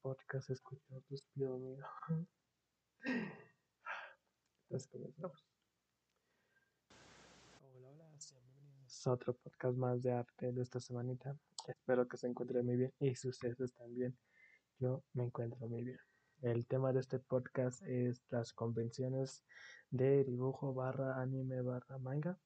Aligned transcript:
podcast 0.00 0.50
escuchar 0.50 1.00
tu 1.02 1.14
despido 1.14 1.54
amigo. 1.54 1.86
Entonces 4.64 4.88
comenzamos. 4.92 5.44
Hola, 7.62 7.88
hola, 7.88 8.08
bienvenidos 8.32 9.06
a 9.06 9.12
otro 9.12 9.34
podcast 9.34 9.76
más 9.76 10.02
de 10.02 10.12
arte 10.12 10.52
de 10.52 10.62
esta 10.62 10.80
semanita. 10.80 11.36
Espero 11.66 12.08
que 12.08 12.16
se 12.16 12.26
encuentren 12.26 12.64
muy 12.64 12.76
bien 12.76 12.92
y 13.00 13.14
si 13.14 13.28
ustedes 13.28 13.72
también. 13.74 14.16
Yo 14.78 15.04
me 15.12 15.24
encuentro 15.24 15.68
muy 15.68 15.84
bien. 15.84 15.98
El 16.40 16.66
tema 16.66 16.92
de 16.92 17.00
este 17.00 17.20
podcast 17.20 17.82
es 17.82 18.22
las 18.30 18.52
convenciones 18.52 19.44
de 19.90 20.24
dibujo 20.24 20.74
barra 20.74 21.20
anime 21.20 21.62
barra 21.62 21.98
manga, 21.98 22.36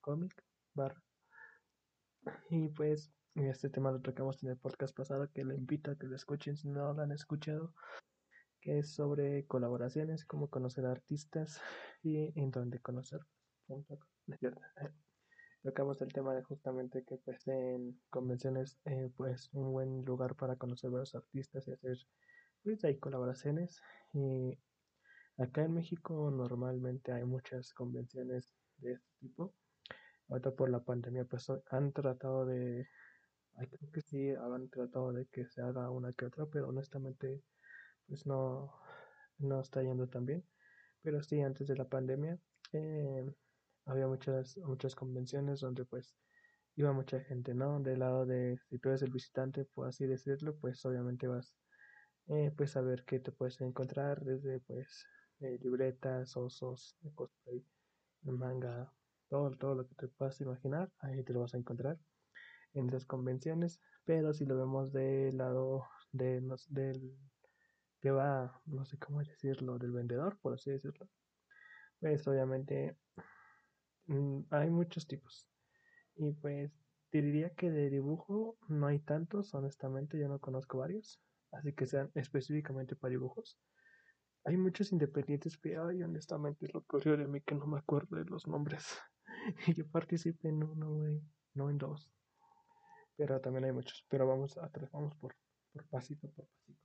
cómic 0.00 0.44
barra. 0.74 1.02
Y 2.50 2.68
pues 2.68 3.10
este 3.34 3.70
tema 3.70 3.90
lo 3.90 4.00
tocamos 4.00 4.42
en 4.42 4.50
el 4.50 4.58
podcast 4.58 4.94
pasado 4.94 5.30
que 5.32 5.44
le 5.44 5.54
invito 5.54 5.90
a 5.90 5.96
que 5.96 6.06
lo 6.06 6.16
escuchen 6.16 6.56
si 6.56 6.68
no 6.68 6.92
lo 6.92 7.02
han 7.02 7.12
escuchado, 7.12 7.74
que 8.60 8.80
es 8.80 8.94
sobre 8.94 9.46
colaboraciones, 9.46 10.24
cómo 10.24 10.50
conocer 10.50 10.84
artistas 10.84 11.60
y 12.02 12.38
en 12.38 12.50
dónde 12.50 12.78
conocer. 12.80 13.20
Tocamos 15.62 16.02
el 16.02 16.12
tema 16.12 16.34
de 16.34 16.42
justamente 16.42 17.04
que 17.04 17.16
pues 17.18 17.46
en 17.48 18.00
convenciones 18.10 18.78
eh, 18.84 19.10
pues 19.16 19.48
un 19.52 19.72
buen 19.72 20.04
lugar 20.04 20.34
para 20.34 20.56
conocer 20.56 20.90
a 20.90 20.98
los 20.98 21.14
artistas 21.14 21.66
y 21.68 21.72
hacer 21.72 21.98
pues 22.62 22.84
hay 22.84 22.98
colaboraciones. 22.98 23.80
Y 24.12 24.58
acá 25.38 25.64
en 25.64 25.72
México 25.72 26.30
normalmente 26.30 27.12
hay 27.12 27.24
muchas 27.24 27.72
convenciones 27.72 28.54
de 28.78 28.92
este 28.92 29.08
tipo. 29.20 29.54
Ahorita 30.28 30.50
por 30.50 30.70
la 30.70 30.84
pandemia 30.84 31.24
pues 31.24 31.50
han 31.70 31.92
tratado 31.92 32.44
de 32.46 32.86
creo 33.56 33.90
que 33.92 34.00
sí 34.00 34.30
han 34.30 34.68
tratado 34.70 35.12
de 35.12 35.26
que 35.26 35.46
se 35.46 35.62
haga 35.62 35.90
una 35.90 36.12
que 36.12 36.26
otra 36.26 36.46
pero 36.46 36.68
honestamente 36.68 37.42
pues 38.08 38.26
no 38.26 38.72
no 39.38 39.60
está 39.60 39.82
yendo 39.82 40.08
tan 40.08 40.26
bien. 40.26 40.44
Pero 41.02 41.22
sí 41.22 41.40
antes 41.42 41.66
de 41.68 41.76
la 41.76 41.88
pandemia 41.88 42.38
eh, 42.72 43.24
había 43.86 44.06
muchas 44.08 44.56
muchas 44.58 44.94
convenciones 44.94 45.60
donde 45.60 45.84
pues 45.84 46.16
iba 46.76 46.92
mucha 46.92 47.20
gente 47.20 47.54
no 47.54 47.80
del 47.80 48.00
lado 48.00 48.26
de 48.26 48.58
si 48.68 48.78
tú 48.78 48.90
eres 48.90 49.02
el 49.02 49.10
visitante 49.12 49.64
por 49.66 49.88
así 49.88 50.06
decirlo 50.06 50.56
pues 50.58 50.84
obviamente 50.86 51.26
vas 51.28 51.54
eh, 52.28 52.52
pues 52.56 52.76
a 52.76 52.82
ver 52.82 53.04
qué 53.04 53.20
te 53.20 53.32
puedes 53.32 53.60
encontrar 53.60 54.20
desde 54.24 54.60
pues 54.60 55.06
eh, 55.40 55.58
libretas, 55.62 56.36
osos, 56.36 56.96
cosplay, 57.14 57.64
manga, 58.22 58.92
todo, 59.28 59.50
todo 59.56 59.74
lo 59.74 59.86
que 59.88 59.94
te 59.96 60.08
puedas 60.08 60.40
imaginar, 60.40 60.90
ahí 61.00 61.24
te 61.24 61.32
lo 61.32 61.40
vas 61.40 61.54
a 61.54 61.58
encontrar 61.58 61.98
en 62.74 62.88
las 62.88 63.04
convenciones, 63.04 63.80
pero 64.04 64.32
si 64.32 64.44
lo 64.44 64.56
vemos 64.56 64.92
del 64.92 65.38
lado 65.38 65.86
de, 66.12 66.42
del 66.68 67.16
que 68.00 68.10
va, 68.10 68.60
no 68.66 68.84
sé 68.84 68.98
cómo 68.98 69.20
decirlo, 69.20 69.78
del 69.78 69.92
vendedor, 69.92 70.38
por 70.40 70.54
así 70.54 70.70
decirlo, 70.70 71.08
pues 72.00 72.26
obviamente 72.26 72.96
mm, 74.06 74.40
hay 74.50 74.70
muchos 74.70 75.06
tipos. 75.06 75.48
Y 76.16 76.32
pues 76.32 76.72
diría 77.12 77.50
que 77.50 77.70
de 77.70 77.90
dibujo 77.90 78.56
no 78.68 78.86
hay 78.86 78.98
tantos, 78.98 79.54
honestamente, 79.54 80.18
yo 80.18 80.28
no 80.28 80.40
conozco 80.40 80.78
varios 80.78 81.20
así 81.52 81.72
que 81.72 81.86
sean 81.86 82.10
específicamente 82.14 82.96
para 82.96 83.10
dibujos. 83.10 83.58
Hay 84.44 84.56
muchos 84.56 84.90
independientes 84.90 85.56
que, 85.56 85.76
ay, 85.76 86.02
honestamente, 86.02 86.66
es 86.66 86.74
lo 86.74 86.82
curioso 86.82 87.16
de 87.16 87.28
mí 87.28 87.40
que 87.42 87.54
no 87.54 87.66
me 87.66 87.78
acuerdo 87.78 88.16
de 88.16 88.24
los 88.24 88.48
nombres. 88.48 88.98
y 89.68 89.74
yo 89.74 89.86
participé 89.86 90.48
en 90.48 90.64
uno, 90.64 90.90
güey, 90.94 91.22
no 91.54 91.70
en 91.70 91.78
dos. 91.78 92.10
Pero 93.22 93.40
también 93.40 93.64
hay 93.64 93.72
muchos. 93.72 94.04
Pero 94.08 94.26
vamos 94.26 94.58
a 94.58 94.68
vamos 94.92 95.14
por, 95.16 95.36
por 95.72 95.86
pasito 95.86 96.28
por 96.28 96.46
pasito. 96.46 96.80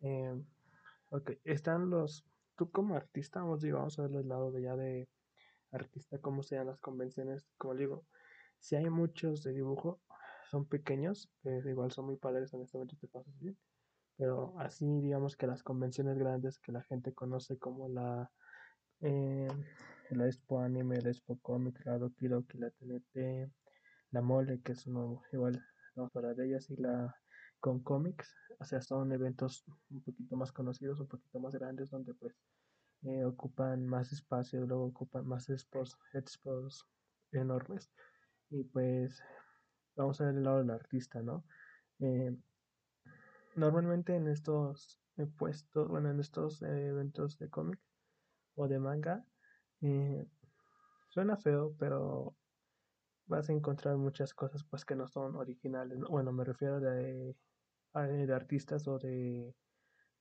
Eh, 0.00 0.42
ok, 1.10 1.32
están 1.44 1.90
los. 1.90 2.24
Tú 2.56 2.70
como 2.70 2.96
artista, 2.96 3.40
vamos, 3.40 3.62
vamos 3.62 3.98
a 3.98 4.02
ver 4.02 4.16
el 4.16 4.28
lado 4.28 4.50
de 4.50 4.62
ya 4.62 4.76
de 4.76 5.08
artista, 5.72 6.18
cómo 6.18 6.42
sean 6.42 6.68
las 6.68 6.78
convenciones. 6.80 7.46
Como 7.58 7.74
digo, 7.74 8.06
si 8.60 8.76
hay 8.76 8.88
muchos 8.88 9.42
de 9.42 9.52
dibujo, 9.52 10.00
son 10.50 10.66
pequeños, 10.66 11.30
pero 11.42 11.68
igual 11.68 11.92
son 11.92 12.06
muy 12.06 12.16
padres, 12.16 12.54
honestamente 12.54 12.96
te 12.96 13.08
pasas 13.08 13.38
bien 13.38 13.58
pero 14.16 14.54
así 14.60 15.00
digamos 15.00 15.36
que 15.36 15.46
las 15.46 15.62
convenciones 15.62 16.18
grandes 16.18 16.58
que 16.58 16.70
la 16.70 16.82
gente 16.82 17.12
conoce 17.12 17.58
como 17.58 17.88
la 17.88 18.30
eh, 19.00 19.48
la 20.10 20.26
Expo 20.26 20.60
Anime, 20.60 21.00
la 21.00 21.10
Expo 21.10 21.38
Comic, 21.40 21.84
la 21.84 21.98
Doki 21.98 22.28
Doki, 22.28 22.58
la 22.58 22.70
TNT, 22.70 23.50
la 24.12 24.22
Mole, 24.22 24.62
que 24.62 24.72
es 24.72 24.86
uno 24.86 25.22
igual, 25.32 25.64
vamos 25.96 26.14
a 26.14 26.18
hablar 26.20 26.36
de 26.36 26.46
ellas, 26.46 26.70
y 26.70 26.76
la 26.76 27.14
con 27.60 27.82
cómics, 27.82 28.34
o 28.58 28.64
sea, 28.64 28.80
son 28.80 29.12
eventos 29.12 29.64
un 29.90 30.02
poquito 30.02 30.36
más 30.36 30.52
conocidos, 30.52 31.00
un 31.00 31.08
poquito 31.08 31.40
más 31.40 31.54
grandes, 31.54 31.90
donde 31.90 32.14
pues 32.14 32.34
eh, 33.02 33.24
ocupan 33.24 33.86
más 33.86 34.12
espacio, 34.12 34.64
luego 34.66 34.86
ocupan 34.86 35.26
más 35.26 35.48
expos, 35.48 35.98
expos 36.12 36.86
enormes, 37.32 37.92
y 38.50 38.64
pues 38.64 39.20
vamos 39.96 40.20
a 40.20 40.26
ver 40.26 40.36
el 40.36 40.44
lado 40.44 40.58
del 40.58 40.70
artista, 40.70 41.20
¿no? 41.22 41.44
Eh, 41.98 42.36
Normalmente 43.54 44.16
en 44.16 44.28
estos 44.28 44.98
puestos, 45.36 45.88
bueno, 45.88 46.10
en 46.10 46.20
estos 46.20 46.62
eventos 46.62 47.38
de 47.38 47.50
cómic 47.50 47.78
o 48.54 48.66
de 48.66 48.78
manga, 48.78 49.26
eh, 49.82 50.26
suena 51.10 51.36
feo, 51.36 51.76
pero 51.78 52.34
vas 53.26 53.48
a 53.48 53.52
encontrar 53.52 53.96
muchas 53.96 54.34
cosas 54.34 54.64
pues 54.64 54.84
que 54.84 54.94
no 54.94 55.06
son 55.08 55.36
originales. 55.36 55.98
Bueno, 56.00 56.32
me 56.32 56.44
refiero 56.44 56.80
de, 56.80 57.36
de 57.94 58.34
artistas 58.34 58.86
o 58.88 58.98
de 58.98 59.54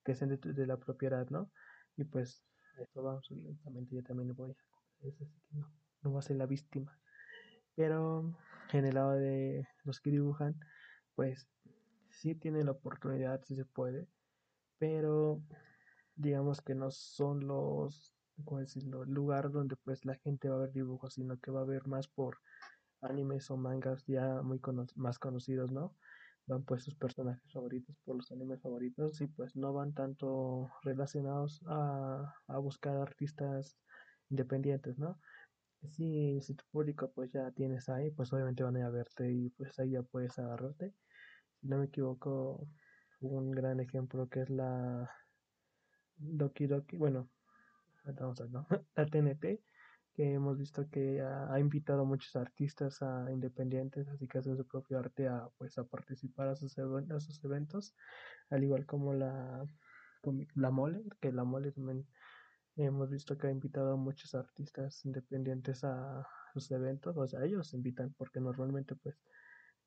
que 0.04 0.16
sean 0.16 0.40
de, 0.40 0.68
la 0.68 0.78
propiedad, 0.78 1.30
¿no? 1.30 1.52
Y 1.98 2.04
pues 2.04 2.44
eso 2.80 3.04
vamos, 3.04 3.30
lentamente 3.30 3.96
yo 3.96 4.04
también 4.04 4.34
voy 4.36 4.52
a 4.52 5.08
así 5.08 5.28
no, 5.52 5.72
no 6.02 6.14
va 6.14 6.20
a 6.20 6.24
ser 6.24 6.38
la 6.38 6.46
víctima. 6.46 6.98
Pero 7.76 8.36
en 8.74 8.86
el 8.86 8.96
lado 8.96 9.12
de 9.14 9.68
los 9.84 10.00
que 10.00 10.12
dibujan, 10.12 10.60
pues 11.16 11.48
sí 12.10 12.36
tiene 12.36 12.64
la 12.64 12.72
oportunidad, 12.72 13.42
si 13.44 13.56
se 13.56 13.66
puede, 13.66 14.08
pero 14.78 15.42
digamos 16.16 16.62
que 16.62 16.76
no 16.76 16.92
son 16.92 17.48
los, 17.48 18.14
¿cómo 18.44 18.60
el 18.60 18.68
lugar 19.08 19.52
donde 19.52 19.76
pues 19.78 20.06
la 20.06 20.16
gente 20.16 20.50
va 20.50 20.56
a 20.56 20.60
ver 20.62 20.72
dibujos, 20.72 21.14
sino 21.14 21.40
que 21.40 21.52
va 21.52 21.62
a 21.62 21.66
ver 21.66 21.88
más 21.88 22.08
por 22.08 22.40
animes 23.02 23.50
o 23.52 23.58
mangas 23.58 24.06
ya 24.08 24.42
muy 24.42 24.60
más 24.96 25.20
conocidos, 25.20 25.72
¿no? 25.72 25.96
Van 26.48 26.64
pues 26.66 26.84
sus 26.84 26.96
personajes 26.96 27.52
favoritos 27.54 27.96
por 28.06 28.16
los 28.18 28.32
animes 28.32 28.62
favoritos 28.62 29.22
y 29.22 29.28
pues 29.28 29.56
no 29.56 29.74
van 29.74 29.94
tanto 29.94 30.70
relacionados 30.84 31.62
a, 31.68 32.34
a 32.48 32.58
buscar 32.60 32.98
artistas 32.98 33.78
independientes, 34.30 34.98
¿no? 34.98 35.20
Si, 35.90 36.42
si 36.42 36.54
tu 36.56 36.64
público 36.72 37.12
pues 37.14 37.32
ya 37.32 37.52
tienes 37.52 37.90
ahí, 37.90 38.12
pues 38.12 38.32
obviamente 38.34 38.64
van 38.64 38.76
a 38.76 38.80
ir 38.80 38.86
a 38.86 38.90
verte 38.90 39.32
y 39.32 39.50
pues 39.52 39.78
ahí 39.80 39.92
ya 39.92 40.04
puedes 40.04 40.38
agarrarte 40.40 40.94
si 41.62 41.68
no 41.68 41.78
me 41.78 41.86
equivoco, 41.86 42.68
un 43.22 43.52
gran 43.52 43.80
ejemplo 43.80 44.28
que 44.30 44.42
es 44.42 44.50
la 44.50 45.10
Doki 46.18 46.68
Doki, 46.68 46.98
bueno, 46.98 47.30
vamos 48.04 48.40
a 48.42 48.44
ver, 48.46 48.52
¿no? 48.52 48.68
la 48.96 49.06
TNT, 49.06 49.62
que 50.14 50.34
hemos 50.34 50.58
visto 50.58 50.90
que 50.90 51.22
ha, 51.22 51.60
invitado 51.60 52.02
a 52.02 52.06
muchos 52.06 52.36
artistas 52.36 53.02
a 53.02 53.32
independientes, 53.32 54.08
así 54.10 54.28
que 54.28 54.40
hacen 54.40 54.58
su 54.58 54.68
propio 54.68 55.00
arte 55.00 55.28
a, 55.28 55.50
pues, 55.58 55.78
a 55.78 55.84
participar 55.84 56.50
a 56.50 56.56
sus, 56.56 56.78
a 56.78 57.20
sus 57.20 57.44
eventos, 57.44 57.96
al 58.50 58.64
igual 58.64 58.86
como 58.86 59.14
la, 59.14 59.66
la 60.56 60.72
Mole, 60.72 61.04
que 61.20 61.32
la 61.32 61.44
Mole 61.44 61.72
también 61.72 62.06
hemos 62.76 63.10
visto 63.10 63.38
que 63.38 63.48
ha 63.48 63.52
invitado 63.52 63.94
a 63.94 63.98
muchos 63.98 64.36
artistas 64.36 65.06
independientes 65.06 65.84
a 65.84 66.28
sus 66.54 66.72
eventos, 66.72 67.16
o 67.18 67.28
sea, 67.28 67.44
ellos 67.44 67.74
invitan, 67.74 68.14
porque 68.18 68.40
normalmente 68.40 68.96
pues 68.96 69.22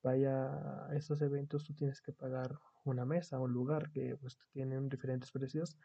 vaya 0.01 0.85
a 0.87 0.95
estos 0.95 1.21
eventos 1.21 1.63
tú 1.63 1.73
tienes 1.73 2.01
que 2.01 2.13
pagar 2.13 2.59
una 2.83 3.05
mesa, 3.05 3.39
un 3.39 3.51
lugar 3.51 3.91
que 3.91 4.15
pues 4.17 4.37
tienen 4.51 4.87
diferentes 4.87 5.31
precios 5.31 5.77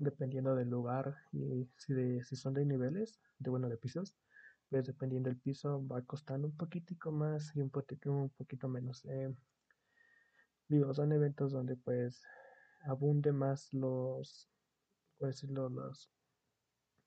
dependiendo 0.00 0.54
del 0.54 0.70
lugar 0.70 1.14
y 1.32 1.68
si, 1.76 1.92
de, 1.94 2.24
si 2.24 2.34
son 2.34 2.54
de 2.54 2.64
niveles, 2.64 3.20
de 3.38 3.50
bueno, 3.50 3.68
de 3.68 3.76
pisos, 3.76 4.16
pues 4.68 4.86
dependiendo 4.86 5.28
del 5.28 5.38
piso 5.38 5.86
va 5.86 6.02
costando 6.02 6.48
un 6.48 6.56
poquitico 6.56 7.12
más 7.12 7.54
y 7.54 7.60
un 7.60 7.70
poquito, 7.70 8.10
un 8.12 8.30
poquito 8.30 8.68
menos. 8.68 9.04
Eh, 9.04 9.34
digo, 10.68 10.94
son 10.94 11.12
eventos 11.12 11.52
donde 11.52 11.76
pues 11.76 12.22
abunde 12.82 13.32
más 13.32 13.72
los, 13.72 14.50
pues 15.18 15.42
los, 15.44 16.10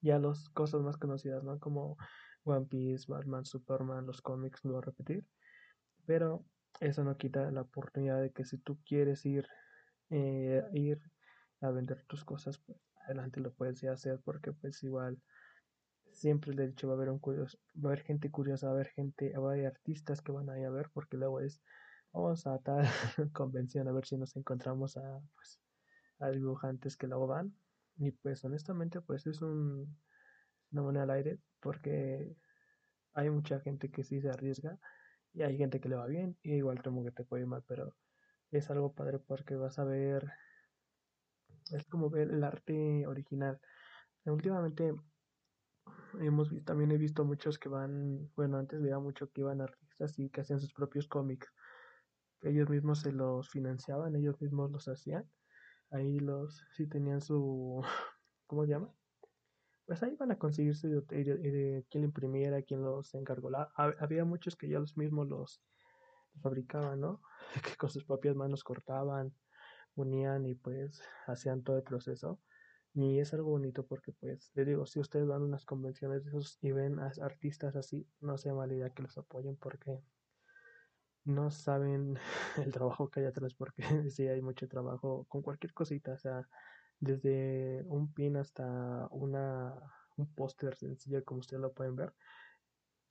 ya 0.01 0.19
las 0.19 0.49
cosas 0.49 0.81
más 0.81 0.97
conocidas, 0.97 1.43
¿no? 1.43 1.59
Como 1.59 1.97
One 2.43 2.67
Piece, 2.67 3.05
Batman, 3.07 3.45
Superman, 3.45 4.05
los 4.05 4.21
cómics, 4.21 4.63
no 4.65 4.73
voy 4.73 4.81
a 4.81 4.85
repetir. 4.85 5.25
Pero 6.05 6.45
eso 6.79 7.03
no 7.03 7.17
quita 7.17 7.49
la 7.49 7.61
oportunidad 7.61 8.21
de 8.21 8.31
que 8.31 8.45
si 8.45 8.57
tú 8.57 8.77
quieres 8.85 9.25
ir, 9.25 9.47
eh, 10.09 10.63
ir 10.73 11.01
a 11.63 11.71
vender 11.71 12.03
tus 12.05 12.23
cosas, 12.23 12.59
pues 12.59 12.77
adelante 13.05 13.39
lo 13.39 13.53
puedes 13.53 13.83
hacer 13.83 14.19
porque 14.23 14.51
pues 14.53 14.83
igual 14.83 15.21
siempre 16.11 16.55
de 16.55 16.65
hecho 16.65 16.87
va 16.87 16.93
a 16.93 16.97
haber 16.97 17.09
un 17.09 17.19
curioso, 17.19 17.57
va 17.75 17.89
a 17.89 17.93
haber 17.93 18.03
gente 18.03 18.31
curiosa, 18.31 18.67
va 18.67 18.73
a 18.73 18.75
haber 18.75 18.89
gente, 18.89 19.37
va 19.37 19.49
a 19.49 19.53
haber 19.53 19.65
artistas 19.67 20.21
que 20.21 20.31
van 20.31 20.49
a 20.49 20.59
ir 20.59 20.65
a 20.65 20.69
ver 20.69 20.89
porque 20.93 21.17
luego 21.17 21.39
es 21.39 21.61
vamos 22.11 22.45
a 22.47 22.59
tal 22.59 22.85
convención 23.33 23.87
a 23.87 23.91
ver 23.91 24.05
si 24.05 24.17
nos 24.17 24.35
encontramos 24.35 24.97
a, 24.97 25.19
pues, 25.35 25.59
a 26.19 26.29
dibujantes 26.29 26.95
que 26.95 27.07
luego 27.07 27.27
van. 27.27 27.55
Y 27.97 28.11
pues 28.11 28.43
honestamente 28.43 29.01
pues 29.01 29.27
es 29.27 29.41
un, 29.41 29.97
una 30.71 30.81
moneda 30.81 31.03
al 31.03 31.11
aire 31.11 31.39
porque 31.59 32.35
hay 33.13 33.29
mucha 33.29 33.59
gente 33.59 33.91
que 33.91 34.03
sí 34.03 34.21
se 34.21 34.29
arriesga 34.29 34.79
y 35.33 35.43
hay 35.43 35.57
gente 35.57 35.79
que 35.79 35.89
le 35.89 35.95
va 35.95 36.07
bien 36.07 36.37
y 36.43 36.53
igual 36.55 36.81
como 36.81 37.03
que 37.03 37.11
te 37.11 37.23
puede 37.23 37.43
ir 37.43 37.47
mal, 37.47 37.63
pero 37.67 37.95
es 38.51 38.69
algo 38.69 38.93
padre 38.93 39.19
porque 39.19 39.55
vas 39.55 39.79
a 39.79 39.83
ver, 39.83 40.31
es 41.71 41.85
como 41.87 42.09
ver 42.09 42.31
el 42.31 42.43
arte 42.43 43.05
original. 43.07 43.59
Últimamente 44.25 44.93
hemos 46.19 46.49
visto, 46.49 46.65
también 46.65 46.91
he 46.91 46.97
visto 46.97 47.25
muchos 47.25 47.57
que 47.57 47.69
van, 47.69 48.29
bueno, 48.35 48.57
antes 48.57 48.81
veía 48.81 48.99
mucho 48.99 49.29
que 49.31 49.41
iban 49.41 49.61
artistas 49.61 50.17
y 50.19 50.29
que 50.29 50.41
hacían 50.41 50.59
sus 50.59 50.73
propios 50.73 51.07
cómics. 51.07 51.51
Ellos 52.41 52.69
mismos 52.69 52.99
se 53.01 53.11
los 53.11 53.49
financiaban, 53.49 54.15
ellos 54.15 54.39
mismos 54.41 54.71
los 54.71 54.87
hacían. 54.87 55.29
Ahí 55.91 56.19
los, 56.19 56.63
sí 56.75 56.87
tenían 56.87 57.21
su, 57.21 57.81
¿cómo 58.47 58.65
se 58.65 58.71
llama? 58.71 58.93
Pues 59.85 60.01
ahí 60.01 60.15
van 60.15 60.31
a 60.31 60.37
conseguirse 60.37 60.87
de, 60.87 61.01
de, 61.01 61.85
lo 61.91 62.03
imprimiera, 62.03 62.61
quién 62.61 62.81
los 62.81 63.13
encargó. 63.15 63.49
había 63.75 64.23
muchos 64.23 64.55
que 64.55 64.69
ya 64.69 64.79
los 64.79 64.97
mismos 64.97 65.27
los 65.27 65.61
fabricaban, 66.41 67.01
¿no? 67.01 67.21
Que 67.63 67.75
con 67.75 67.89
sus 67.89 68.05
propias 68.05 68.35
manos 68.35 68.63
cortaban, 68.63 69.33
unían 69.95 70.45
y 70.45 70.55
pues 70.55 71.01
hacían 71.27 71.63
todo 71.63 71.77
el 71.77 71.83
proceso. 71.83 72.41
Y 72.93 73.19
es 73.19 73.33
algo 73.33 73.51
bonito 73.51 73.85
porque, 73.87 74.13
pues, 74.13 74.51
les 74.53 74.67
digo, 74.67 74.85
si 74.85 74.99
ustedes 74.99 75.27
van 75.27 75.41
a 75.41 75.45
unas 75.45 75.65
convenciones 75.65 76.23
de 76.23 76.29
esos 76.29 76.59
y 76.61 76.71
ven 76.71 76.99
a 76.99 77.11
artistas 77.21 77.75
así, 77.75 78.07
no 78.19 78.37
sea 78.37 78.53
mala 78.53 78.73
idea 78.75 78.91
que 78.91 79.01
los 79.03 79.17
apoyen 79.17 79.57
porque 79.57 80.03
no 81.25 81.51
saben 81.51 82.17
el 82.57 82.71
trabajo 82.71 83.09
que 83.09 83.21
hay 83.21 83.25
atrás, 83.27 83.53
porque 83.55 83.83
sí 84.11 84.27
hay 84.27 84.41
mucho 84.41 84.67
trabajo 84.67 85.25
con 85.27 85.41
cualquier 85.41 85.73
cosita, 85.73 86.13
o 86.13 86.17
sea, 86.17 86.47
desde 86.99 87.83
un 87.87 88.13
pin 88.13 88.37
hasta 88.37 89.07
una, 89.11 89.73
un 90.17 90.33
póster 90.33 90.75
sencillo, 90.75 91.23
como 91.25 91.39
ustedes 91.39 91.61
lo 91.61 91.73
pueden 91.73 91.95
ver, 91.95 92.13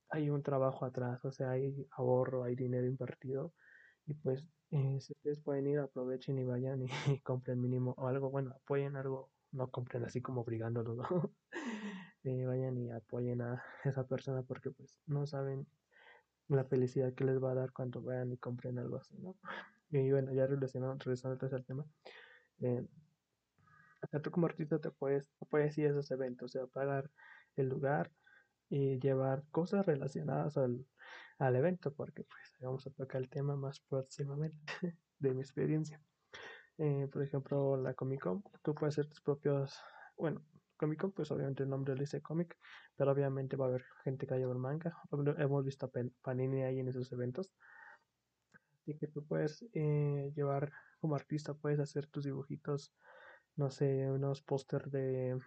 hay 0.09 0.29
un 0.29 0.43
trabajo 0.43 0.85
atrás, 0.85 1.25
o 1.25 1.31
sea, 1.31 1.51
hay 1.51 1.87
ahorro, 1.91 2.43
hay 2.43 2.55
dinero 2.55 2.87
invertido, 2.87 3.53
y 4.05 4.13
pues, 4.13 4.47
eh, 4.73 4.99
si 5.01 5.13
ustedes 5.13 5.39
pueden 5.39 5.67
ir, 5.67 5.77
aprovechen 5.77 6.39
y 6.39 6.43
vayan 6.43 6.81
y, 6.81 6.87
compren 7.23 7.61
mínimo 7.61 7.93
o 7.95 8.07
algo, 8.07 8.31
bueno, 8.31 8.51
apoyen 8.55 8.95
algo 8.95 9.29
no 9.51 9.69
compren 9.69 10.03
así 10.03 10.19
como 10.19 10.41
obligándolo, 10.41 10.95
¿no? 10.95 11.05
eh, 12.23 12.45
vayan 12.47 12.75
y 12.79 12.89
apoyen 12.89 13.41
a 13.43 13.63
esa 13.83 14.07
persona 14.07 14.41
porque 14.41 14.71
pues 14.71 14.97
no 15.05 15.27
saben 15.27 15.67
la 16.47 16.63
felicidad 16.65 17.13
que 17.13 17.23
les 17.23 17.41
va 17.41 17.51
a 17.51 17.55
dar 17.55 17.71
cuando 17.71 18.01
vayan 18.01 18.31
y 18.31 18.37
compren 18.37 18.79
algo 18.79 18.97
así, 18.97 19.15
¿no? 19.19 19.35
Y 19.91 20.11
bueno, 20.11 20.33
ya 20.33 20.47
regresando, 20.47 20.95
regresando 20.95 21.37
al 21.55 21.65
tema, 21.65 21.85
eh, 22.61 22.83
tú 24.23 24.31
como 24.31 24.47
artista 24.47 24.79
te 24.79 24.89
puedes, 24.89 25.29
puedes 25.51 25.77
ir 25.77 25.85
a 25.85 25.89
esos 25.91 26.09
eventos, 26.09 26.55
o 26.55 26.59
sea, 26.59 26.65
pagar 26.65 27.11
el 27.55 27.69
lugar 27.69 28.11
y 28.69 28.99
llevar 28.99 29.43
cosas 29.51 29.85
relacionadas 29.85 30.57
al, 30.57 30.83
al 31.39 31.55
evento, 31.55 31.93
porque 31.93 32.23
pues 32.23 32.55
vamos 32.61 32.85
a 32.87 32.91
tocar 32.91 33.21
el 33.21 33.29
tema 33.29 33.55
más 33.55 33.79
próximamente 33.81 34.57
de 35.19 35.33
mi 35.33 35.41
experiencia. 35.41 36.01
Eh, 36.77 37.07
por 37.11 37.21
ejemplo, 37.21 37.77
la 37.77 37.93
Comic 37.93 38.21
Con, 38.21 38.43
tú 38.63 38.73
puedes 38.73 38.95
hacer 38.95 39.07
tus 39.07 39.21
propios, 39.21 39.79
bueno, 40.17 40.43
Comic 40.77 40.99
Con, 40.99 41.11
pues 41.11 41.31
obviamente 41.31 41.63
el 41.63 41.69
nombre 41.69 41.93
le 41.95 42.01
dice 42.01 42.21
cómic, 42.21 42.57
pero 42.95 43.11
obviamente 43.11 43.55
va 43.55 43.65
a 43.65 43.69
haber 43.69 43.85
gente 44.03 44.25
que 44.25 44.33
ver 44.33 44.57
manga. 44.57 44.97
Hemos 45.37 45.65
visto 45.65 45.85
a 45.85 45.91
Panini 46.21 46.63
ahí 46.63 46.79
en 46.79 46.87
esos 46.87 47.11
eventos. 47.11 47.51
Así 48.81 48.97
que 48.97 49.07
tú 49.07 49.25
puedes 49.25 49.65
eh, 49.73 50.31
llevar 50.35 50.71
como 50.99 51.15
artista, 51.15 51.53
puedes 51.53 51.79
hacer 51.79 52.07
tus 52.07 52.25
dibujitos, 52.25 52.93
no 53.55 53.69
sé, 53.69 54.11
unos 54.11 54.41
póster 54.41 54.89
de 54.89 55.39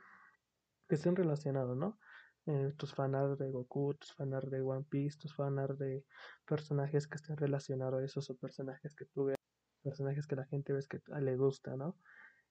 que 0.88 0.94
estén 0.94 1.16
relacionados, 1.16 1.76
¿no? 1.76 1.98
Eh, 2.46 2.72
tus 2.76 2.94
fanart 2.94 3.38
de 3.38 3.50
Goku, 3.50 3.94
tus 3.94 4.12
fanart 4.14 4.48
de 4.48 4.60
One 4.62 4.84
Piece, 4.88 5.18
tus 5.18 5.34
fanart 5.34 5.78
de 5.78 6.04
personajes 6.44 7.08
que 7.08 7.16
estén 7.16 7.36
relacionados 7.36 8.00
a 8.00 8.04
esos 8.04 8.30
o 8.30 8.36
personajes 8.36 8.94
que 8.94 9.04
tú 9.06 9.24
veas 9.24 9.36
personajes 9.86 10.26
que 10.26 10.36
la 10.36 10.46
gente 10.46 10.72
ves 10.72 10.88
que 10.88 11.00
le 11.20 11.36
gusta, 11.36 11.76
¿no? 11.76 11.96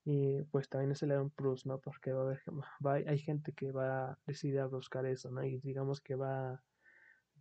Y 0.06 0.44
pues 0.52 0.70
también 0.70 0.92
ese 0.92 1.08
le 1.08 1.16
da 1.16 1.22
un 1.22 1.32
plus, 1.32 1.66
¿no? 1.66 1.80
Porque 1.80 2.14
va 2.14 2.22
a 2.22 2.26
haber, 2.26 2.42
va, 2.86 2.94
hay 2.94 3.20
gente 3.20 3.54
que 3.54 3.72
va 3.72 4.12
a 4.12 4.20
decidir 4.26 4.60
a 4.60 4.68
buscar 4.68 5.06
eso, 5.06 5.32
¿no? 5.32 5.44
Y 5.44 5.60
digamos 5.60 6.00
que 6.00 6.16
va, 6.16 6.64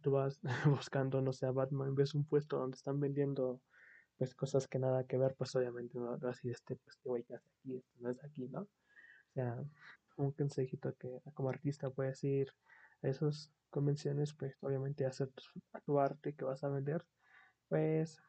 tú 0.01 0.13
vas 0.13 0.41
buscando, 0.91 1.21
no 1.21 1.33
sé, 1.33 1.47
a 1.47 1.53
Batman, 1.53 1.95
ves 1.95 2.15
un 2.15 2.25
puesto 2.25 2.59
donde 2.59 2.77
están 2.77 2.99
vendiendo 3.01 3.61
pues 4.17 4.35
cosas 4.35 4.67
que 4.69 4.79
nada 4.79 5.05
que 5.05 5.19
ver, 5.19 5.35
pues 5.37 5.55
obviamente 5.57 5.99
no, 5.99 6.19
así 6.29 6.51
este, 6.51 6.77
pues 6.77 6.97
qué 6.97 7.09
voy 7.09 7.21
a 7.21 7.37
hacer 7.37 7.51
aquí, 7.61 7.77
esto 7.77 7.97
no 8.01 8.11
es 8.11 8.25
aquí, 8.25 8.49
¿no? 8.49 8.61
O 8.63 9.33
sea, 9.35 9.65
un 10.17 10.33
consejito 10.33 10.95
que 10.97 11.21
como 11.35 11.49
artista 11.49 11.91
puedes 11.91 12.23
ir 12.25 12.49
a 13.03 13.09
esas 13.09 13.53
convenciones, 13.71 14.35
pues 14.35 14.57
obviamente 14.61 15.07
hacer 15.07 15.29
tu, 15.29 15.43
tu 15.85 15.99
arte 15.99 16.35
que 16.35 16.45
vas 16.45 16.63
a 16.65 16.69
vender, 16.69 17.05
pues 17.69 18.23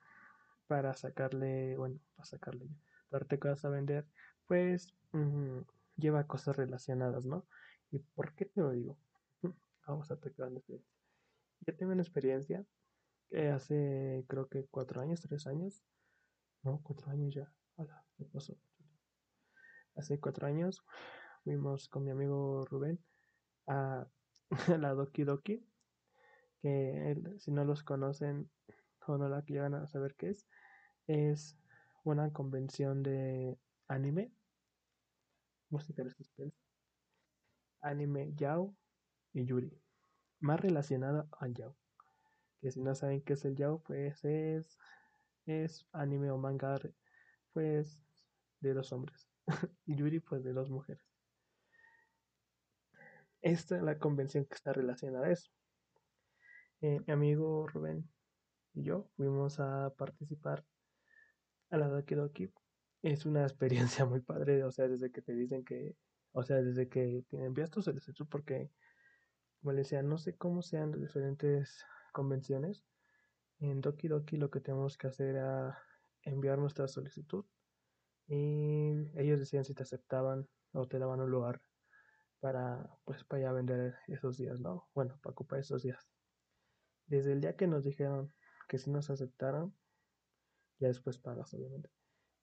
para 0.67 0.93
sacarle, 0.93 1.77
bueno, 1.77 1.99
para 2.15 2.25
sacarle 2.25 2.67
darte 3.11 3.39
cosas 3.39 3.65
a 3.65 3.69
vender, 3.69 4.05
pues 4.47 4.93
lleva 5.95 6.27
cosas 6.27 6.57
relacionadas, 6.57 7.25
¿no? 7.25 7.45
¿Y 7.91 7.99
por 7.99 8.35
qué 8.35 8.45
te 8.45 8.61
lo 8.61 8.71
digo? 8.71 8.97
Vamos 9.87 10.11
a 10.11 10.17
tocar 10.17 10.51
la 10.51 10.59
experiencia. 10.59 10.93
Yo 11.61 11.75
tengo 11.75 11.93
una 11.93 12.01
experiencia 12.01 12.65
que 13.29 13.49
hace 13.49 14.25
creo 14.27 14.47
que 14.47 14.65
cuatro 14.65 15.01
años, 15.01 15.21
tres 15.21 15.47
años, 15.47 15.83
no, 16.63 16.81
cuatro 16.83 17.09
años 17.11 17.33
ya, 17.33 17.51
hola, 17.75 18.03
¿qué 18.17 18.25
pasó? 18.25 18.57
Hace 19.95 20.19
cuatro 20.19 20.47
años 20.47 20.83
fuimos 21.45 21.87
con 21.87 22.03
mi 22.03 22.09
amigo 22.09 22.65
Rubén 22.65 22.99
a 23.67 24.07
la 24.79 24.95
Doki 24.95 25.23
Doki, 25.23 25.63
que 26.61 27.15
si 27.37 27.51
no 27.51 27.63
los 27.63 27.83
conocen 27.83 28.49
o 29.07 29.17
no 29.17 29.29
la 29.29 29.45
llegan 29.45 29.75
a 29.75 29.85
saber 29.85 30.15
qué 30.15 30.29
es, 30.29 30.47
es 31.05 31.55
una 32.03 32.33
convención 32.33 33.03
de 33.03 33.59
anime, 33.87 34.33
música 35.69 36.03
de 36.03 36.09
suspense, 36.09 36.57
anime 37.81 38.33
Yao 38.33 38.75
y 39.31 39.45
Yuri, 39.45 39.79
más 40.39 40.59
relacionada 40.59 41.27
al 41.39 41.53
Yao. 41.53 41.77
Que 42.59 42.71
si 42.71 42.81
no 42.81 42.95
saben 42.95 43.21
qué 43.21 43.33
es 43.33 43.45
el 43.45 43.55
Yao, 43.55 43.83
pues 43.83 44.25
es, 44.25 44.79
es 45.45 45.85
anime 45.91 46.31
o 46.31 46.39
manga, 46.39 46.79
pues 47.53 48.01
de 48.61 48.73
los 48.73 48.91
hombres, 48.91 49.29
y 49.85 49.95
Yuri, 49.95 50.19
pues 50.19 50.43
de 50.43 50.51
dos 50.51 50.71
mujeres. 50.71 51.14
Esta 53.45 53.75
es 53.77 53.83
la 53.83 53.99
convención 53.99 54.45
que 54.45 54.55
está 54.55 54.73
relacionada 54.73 55.27
a 55.27 55.31
eso. 55.31 55.51
Eh, 56.81 56.99
mi 57.05 57.13
amigo 57.13 57.67
Rubén 57.67 58.09
y 58.73 58.81
yo 58.81 59.07
fuimos 59.15 59.59
a 59.59 59.93
participar 59.95 60.65
a 61.69 61.77
la 61.77 61.87
Doki 61.87 62.15
Doki 62.15 62.51
es 63.03 63.23
una 63.27 63.43
experiencia 63.99 64.03
muy 64.03 64.21
padre, 64.21 64.63
o 64.63 64.71
sea, 64.71 64.87
desde 64.87 65.11
que 65.11 65.21
te 65.21 65.35
dicen 65.35 65.63
que, 65.63 65.95
o 66.31 66.41
sea, 66.41 66.59
desde 66.63 66.89
que 66.89 67.23
te 67.29 67.45
envías 67.45 67.69
tu 67.69 67.83
solicitud, 67.83 68.25
porque, 68.31 68.71
como 69.61 69.73
les 69.73 69.85
decía, 69.85 70.01
no 70.01 70.17
sé 70.17 70.35
cómo 70.35 70.63
sean 70.63 70.89
las 70.89 71.01
diferentes 71.01 71.85
convenciones. 72.13 72.83
En 73.59 73.79
Doki 73.79 74.07
Doki 74.07 74.37
lo 74.37 74.49
que 74.49 74.59
tenemos 74.59 74.97
que 74.97 75.05
hacer 75.05 75.35
era 75.35 75.77
enviar 76.23 76.57
nuestra 76.57 76.87
solicitud 76.87 77.45
y 78.25 79.07
ellos 79.19 79.37
decían 79.37 79.65
si 79.65 79.75
te 79.75 79.83
aceptaban 79.83 80.47
o 80.71 80.87
te 80.87 80.97
daban 80.97 81.21
un 81.21 81.29
lugar 81.29 81.61
para, 82.45 82.87
pues, 83.05 83.23
para 83.23 83.41
ya 83.41 83.51
vender 83.51 83.95
esos 84.05 84.37
días, 84.37 84.59
¿no? 84.59 84.87
Bueno, 84.93 85.17
para 85.23 85.31
ocupar 85.31 85.57
esos 85.57 85.81
días. 85.81 86.07
Desde 87.07 87.33
el 87.33 87.41
día 87.41 87.55
que 87.55 87.65
nos 87.65 87.83
dijeron 87.83 88.31
que 88.69 88.77
si 88.77 88.91
nos 88.91 89.09
aceptaron, 89.09 89.75
ya 90.77 90.89
después 90.89 91.17
pagas, 91.17 91.51
obviamente. 91.55 91.89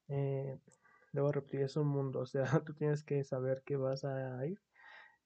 Eh, 0.08 0.58
luego 1.12 1.30
repito, 1.30 1.64
es 1.64 1.76
un 1.76 1.86
mundo, 1.86 2.18
o 2.18 2.26
sea, 2.26 2.42
tú 2.66 2.74
tienes 2.74 3.04
que 3.04 3.22
saber 3.22 3.62
que 3.64 3.76
vas 3.76 4.04
a 4.04 4.44
ir. 4.44 4.60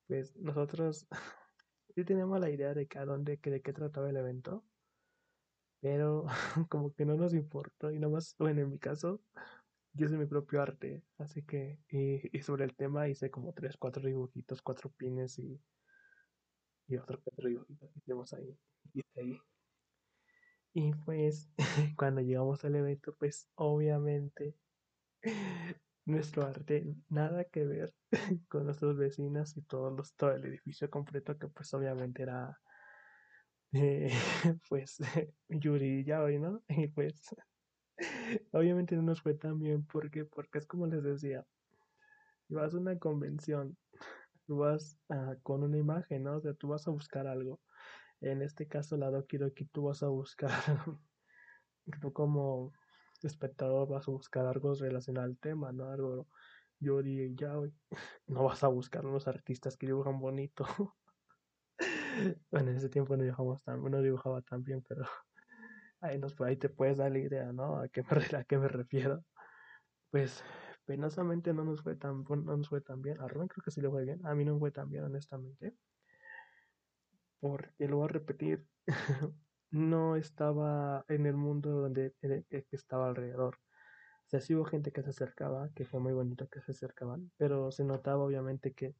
Pues 0.08 0.36
nosotros 0.36 1.08
sí 1.94 2.04
teníamos 2.04 2.38
la 2.38 2.50
idea 2.50 2.74
de 2.74 2.86
que 2.86 2.98
a 2.98 3.06
dónde, 3.06 3.40
de 3.42 3.62
qué 3.62 3.72
trataba 3.72 4.10
el 4.10 4.18
evento, 4.18 4.62
pero 5.80 6.26
como 6.68 6.92
que 6.92 7.06
no 7.06 7.16
nos 7.16 7.32
importó 7.32 7.90
y 7.92 7.98
nomás, 7.98 8.36
bueno, 8.38 8.60
en 8.60 8.72
mi 8.72 8.78
caso, 8.78 9.22
yo 9.96 10.08
soy 10.08 10.18
mi 10.18 10.26
propio 10.26 10.62
arte, 10.62 11.02
así 11.18 11.42
que, 11.42 11.80
y, 11.88 12.40
sobre 12.42 12.64
el 12.64 12.76
tema 12.76 13.08
hice 13.08 13.30
como 13.30 13.52
tres, 13.52 13.76
cuatro 13.76 14.06
dibujitos, 14.06 14.62
cuatro 14.62 14.90
pines 14.90 15.38
y, 15.38 15.60
y 16.88 16.96
otro 16.96 17.20
cuatro 17.22 17.48
dibujitos 17.48 17.90
que 17.92 17.98
hicimos 17.98 18.32
ahí, 18.34 18.58
ahí. 19.16 19.40
Y 20.74 20.92
pues 21.04 21.50
cuando 21.98 22.20
llegamos 22.20 22.64
al 22.64 22.74
evento, 22.76 23.16
pues 23.18 23.48
obviamente 23.54 24.54
nuestro 26.04 26.44
arte 26.44 26.94
nada 27.08 27.44
que 27.44 27.64
ver 27.64 27.94
con 28.48 28.66
nuestros 28.66 28.96
vecinos 28.96 29.56
y 29.56 29.62
todos 29.62 29.96
los, 29.96 30.14
todo 30.14 30.32
el 30.32 30.44
edificio 30.44 30.90
completo 30.90 31.38
que 31.38 31.48
pues 31.48 31.72
obviamente 31.74 32.22
era 32.22 32.60
eh, 33.72 34.10
pues 34.68 34.98
Yuri 35.48 36.00
y 36.00 36.04
Yaoi, 36.04 36.38
¿no? 36.38 36.62
Y 36.68 36.88
pues 36.88 37.34
Obviamente 38.52 38.96
no 38.96 39.02
nos 39.02 39.22
fue 39.22 39.34
tan 39.34 39.58
bien 39.58 39.84
porque, 39.86 40.24
porque 40.24 40.58
es 40.58 40.66
como 40.66 40.86
les 40.86 41.02
decía, 41.02 41.46
vas 42.48 42.74
a 42.74 42.78
una 42.78 42.98
convención, 42.98 43.76
vas 44.46 44.98
ah, 45.08 45.36
con 45.42 45.62
una 45.62 45.78
imagen, 45.78 46.24
¿no? 46.24 46.36
O 46.36 46.40
sea, 46.40 46.54
tú 46.54 46.68
vas 46.68 46.86
a 46.86 46.90
buscar 46.90 47.26
algo. 47.26 47.60
En 48.20 48.42
este 48.42 48.66
caso, 48.66 48.96
la 48.96 49.10
Doki 49.10 49.38
Doki, 49.38 49.66
tú 49.66 49.84
vas 49.84 50.02
a 50.02 50.08
buscar, 50.08 50.50
tú 52.00 52.12
como 52.12 52.72
espectador 53.22 53.88
vas 53.88 54.08
a 54.08 54.10
buscar 54.12 54.46
algo 54.46 54.74
relacionado 54.74 55.26
al 55.26 55.38
tema, 55.38 55.72
¿no? 55.72 55.90
Algo 55.90 56.28
Yori 56.78 57.22
y 57.22 57.34
Yaoi. 57.34 57.72
No 58.26 58.44
vas 58.44 58.62
a 58.64 58.68
buscar 58.68 59.06
unos 59.06 59.26
artistas 59.28 59.76
que 59.76 59.86
dibujan 59.86 60.18
bonito. 60.18 60.66
bueno, 62.50 62.70
en 62.70 62.76
ese 62.76 62.88
tiempo 62.88 63.16
no 63.16 63.22
dibujamos 63.22 63.62
tan, 63.62 63.82
no 63.82 64.02
dibujaba 64.02 64.42
tan 64.42 64.62
bien, 64.62 64.82
pero 64.86 65.04
ahí, 66.00 66.18
nos, 66.18 66.40
ahí 66.40 66.56
te 66.56 66.68
puedes 66.68 66.98
dar 66.98 67.12
la 67.12 67.18
idea, 67.18 67.52
¿no? 67.52 67.78
A 67.80 67.88
qué 67.88 68.02
me, 68.02 68.38
a 68.38 68.44
qué 68.44 68.58
me 68.58 68.68
refiero. 68.68 69.24
Pues 70.10 70.42
penosamente 70.86 71.52
no 71.52 71.64
nos 71.64 71.82
fue 71.82 71.96
tan, 71.96 72.24
no 72.24 72.56
nos 72.56 72.68
fue 72.68 72.80
tan 72.80 73.02
bien. 73.02 73.20
A 73.20 73.28
Rubén 73.28 73.48
creo 73.48 73.62
que 73.64 73.70
sí 73.70 73.80
le 73.80 73.90
fue 73.90 74.04
bien. 74.04 74.24
A 74.26 74.34
mí 74.34 74.44
no 74.44 74.58
fue 74.58 74.70
tan 74.70 74.90
bien, 74.90 75.04
honestamente. 75.04 75.74
Porque 77.40 77.88
lo 77.88 77.98
voy 77.98 78.06
a 78.06 78.08
repetir. 78.08 78.66
no 79.70 80.16
estaba 80.16 81.04
en 81.08 81.26
el 81.26 81.34
mundo 81.36 81.70
donde 81.70 82.14
que 82.20 82.64
estaba 82.72 83.08
alrededor. 83.08 83.56
O 84.26 84.28
sea, 84.28 84.40
sí 84.40 84.54
hubo 84.54 84.64
gente 84.64 84.90
que 84.90 85.02
se 85.02 85.10
acercaba, 85.10 85.70
que 85.74 85.84
fue 85.84 86.00
muy 86.00 86.12
bonito 86.12 86.48
que 86.48 86.60
se 86.60 86.72
acercaban, 86.72 87.30
pero 87.36 87.70
se 87.70 87.84
notaba 87.84 88.24
obviamente 88.24 88.72
que, 88.74 88.96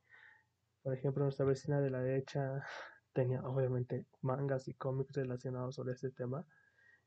por 0.83 0.95
ejemplo, 0.95 1.25
nuestra 1.25 1.45
vecina 1.47 1.81
de 1.81 1.91
la 1.91 2.01
derecha 2.01 2.65
tenía 3.13 3.43
obviamente 3.43 4.07
mangas 4.21 4.69
y 4.69 4.75
cómics 4.75 5.15
relacionados 5.15 5.75
sobre 5.75 5.95
este 5.95 6.11
tema. 6.11 6.47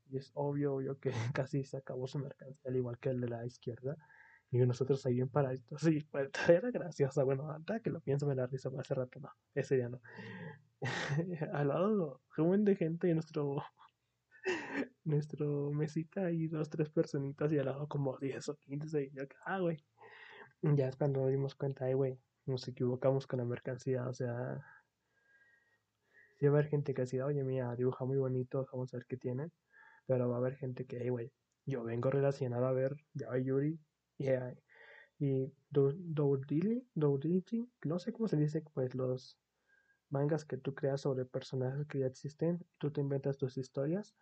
Y 0.10 0.18
es 0.18 0.32
obvio, 0.34 0.76
obvio 0.76 1.00
que 1.00 1.12
casi 1.34 1.64
se 1.64 1.78
acabó 1.78 2.08
su 2.08 2.20
mercancía, 2.20 2.70
al 2.70 2.76
igual 2.76 2.98
que 3.00 3.10
el 3.10 3.22
de 3.22 3.30
la 3.30 3.46
izquierda. 3.46 3.98
Y 4.52 4.58
nosotros 4.58 5.06
ahí 5.06 5.16
bien 5.16 5.30
paraditos. 5.30 5.82
Sí, 5.82 6.02
pues, 6.12 6.30
era 6.50 6.72
graciosa. 6.72 7.24
Bueno, 7.24 7.50
hasta 7.52 7.80
que 7.80 7.92
lo 7.92 8.02
pienso 8.02 8.26
me 8.26 8.36
da 8.36 8.48
risa, 8.48 8.70
hace 8.78 8.96
rato 8.96 9.20
no. 9.20 9.30
Ese 9.54 9.76
día 9.76 9.90
no. 9.90 10.02
al 11.54 11.68
lado, 11.68 12.22
un 12.38 12.66
de 12.66 12.76
gente 12.76 13.10
y 13.10 13.14
nuestro 13.14 13.64
nuestro 15.04 15.72
mesita 15.72 16.32
y 16.32 16.48
dos, 16.48 16.70
tres 16.70 16.90
personitas 16.90 17.52
y 17.52 17.60
al 17.60 17.66
lado 17.66 17.88
como 17.88 18.18
10 18.18 18.50
o 18.50 18.56
15 18.58 19.04
y 19.04 19.12
yo, 19.12 19.24
ah, 19.46 19.60
güey. 19.60 19.78
Ya 20.62 20.90
es 20.90 20.96
cuando 20.96 21.22
nos 21.22 21.30
dimos 21.32 21.56
cuenta, 21.56 21.86
ay, 21.86 21.94
güey, 21.94 22.20
nos 22.46 22.68
equivocamos 22.68 23.28
con 23.28 23.40
la 23.40 23.46
mercancía, 23.46 24.08
o 24.08 24.14
sea, 24.14 24.62
si 26.38 26.46
va 26.48 26.52
a 26.52 26.60
haber 26.60 26.70
gente 26.70 26.94
que 26.94 27.02
decida, 27.04 27.26
oye, 27.26 27.44
mira, 27.44 27.76
dibuja 27.76 28.06
muy 28.06 28.18
bonito, 28.18 28.68
vamos 28.72 28.94
a 28.94 28.98
ver 28.98 29.06
qué 29.06 29.18
tiene, 29.18 29.52
pero 30.10 30.28
va 30.28 30.38
a 30.38 30.40
haber 30.40 30.56
gente 30.56 30.88
que, 30.88 30.98
ay, 30.98 31.10
güey, 31.10 31.32
yo 31.68 31.84
vengo 31.84 32.10
relacionado 32.10 32.66
a 32.66 32.72
ver 32.72 32.98
ya 33.14 33.38
Yuri 33.38 33.80
y, 34.18 34.28
y 35.20 35.54
Doudili, 35.70 36.84
no 36.96 38.00
sé 38.00 38.12
cómo 38.12 38.28
se 38.28 38.36
dice, 38.36 38.64
pues 38.74 38.96
los 38.96 39.40
mangas 40.10 40.46
que 40.46 40.58
tú 40.58 40.74
creas 40.74 41.02
sobre 41.02 41.26
personajes 41.26 41.86
que 41.86 42.00
ya 42.00 42.08
existen, 42.08 42.66
tú 42.80 42.92
te 42.92 43.02
inventas 43.02 43.38
tus 43.38 43.56
historias 43.60 44.16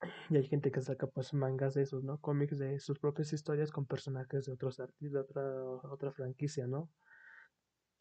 y 0.30 0.38
hay 0.38 0.48
gente 0.48 0.72
que 0.72 0.80
saca 0.80 1.06
pues 1.06 1.32
mangas 1.34 1.74
de 1.74 1.82
esos, 1.82 2.02
¿no? 2.02 2.20
Cómics 2.20 2.58
de 2.58 2.80
sus 2.80 2.98
propias 2.98 3.32
historias 3.32 3.70
con 3.70 3.86
personajes 3.86 4.46
de 4.46 4.54
otros 4.54 4.80
artistas, 4.80 5.12
de 5.12 5.20
otra, 5.20 5.64
otra 5.88 6.10
franquicia, 6.10 6.66
¿no? 6.66 6.90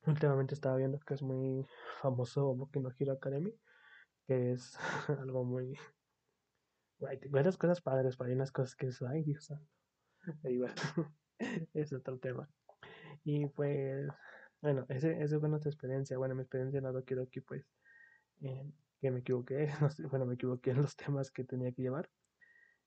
Últimamente 0.08 0.56
estaba 0.56 0.78
viendo 0.78 0.98
que 0.98 1.14
es 1.14 1.22
muy 1.22 1.68
famoso 2.02 2.56
Boku 2.56 2.80
no 2.82 2.90
Hero 2.98 3.14
Academy, 3.14 3.54
que 4.26 4.54
es 4.54 4.76
algo 5.20 5.44
muy... 5.44 5.78
Hay 7.08 7.20
buenas 7.30 7.58
cosas 7.58 7.82
padres, 7.82 8.18
pero 8.18 8.30
hay 8.30 8.36
unas 8.36 8.52
cosas 8.52 8.76
que 8.76 8.88
es, 8.88 9.02
ay 9.02 9.24
Dios 9.24 9.50
es 11.74 11.94
otro 11.94 12.18
tema. 12.20 12.50
Y 13.24 13.48
pues, 13.48 14.08
bueno, 14.62 14.86
ese, 14.90 15.22
esa 15.22 15.40
fue 15.40 15.50
nuestra 15.50 15.70
experiencia. 15.70 16.18
Bueno, 16.18 16.36
mi 16.36 16.42
experiencia 16.42 16.78
en 16.78 16.86
Doki 16.86 17.16
Doki, 17.16 17.42
pues, 17.42 17.66
que 19.00 19.12
me 19.12 19.20
equivoqué, 19.20 19.68
no 19.82 19.90
sé, 19.90 20.06
bueno, 20.08 20.26
me 20.26 20.36
equivoqué 20.36 20.72
en 20.72 20.82
los 20.82 20.96
temas 20.96 21.32
que 21.32 21.44
tenía 21.44 21.72
que 21.72 21.82
llevar. 21.82 22.10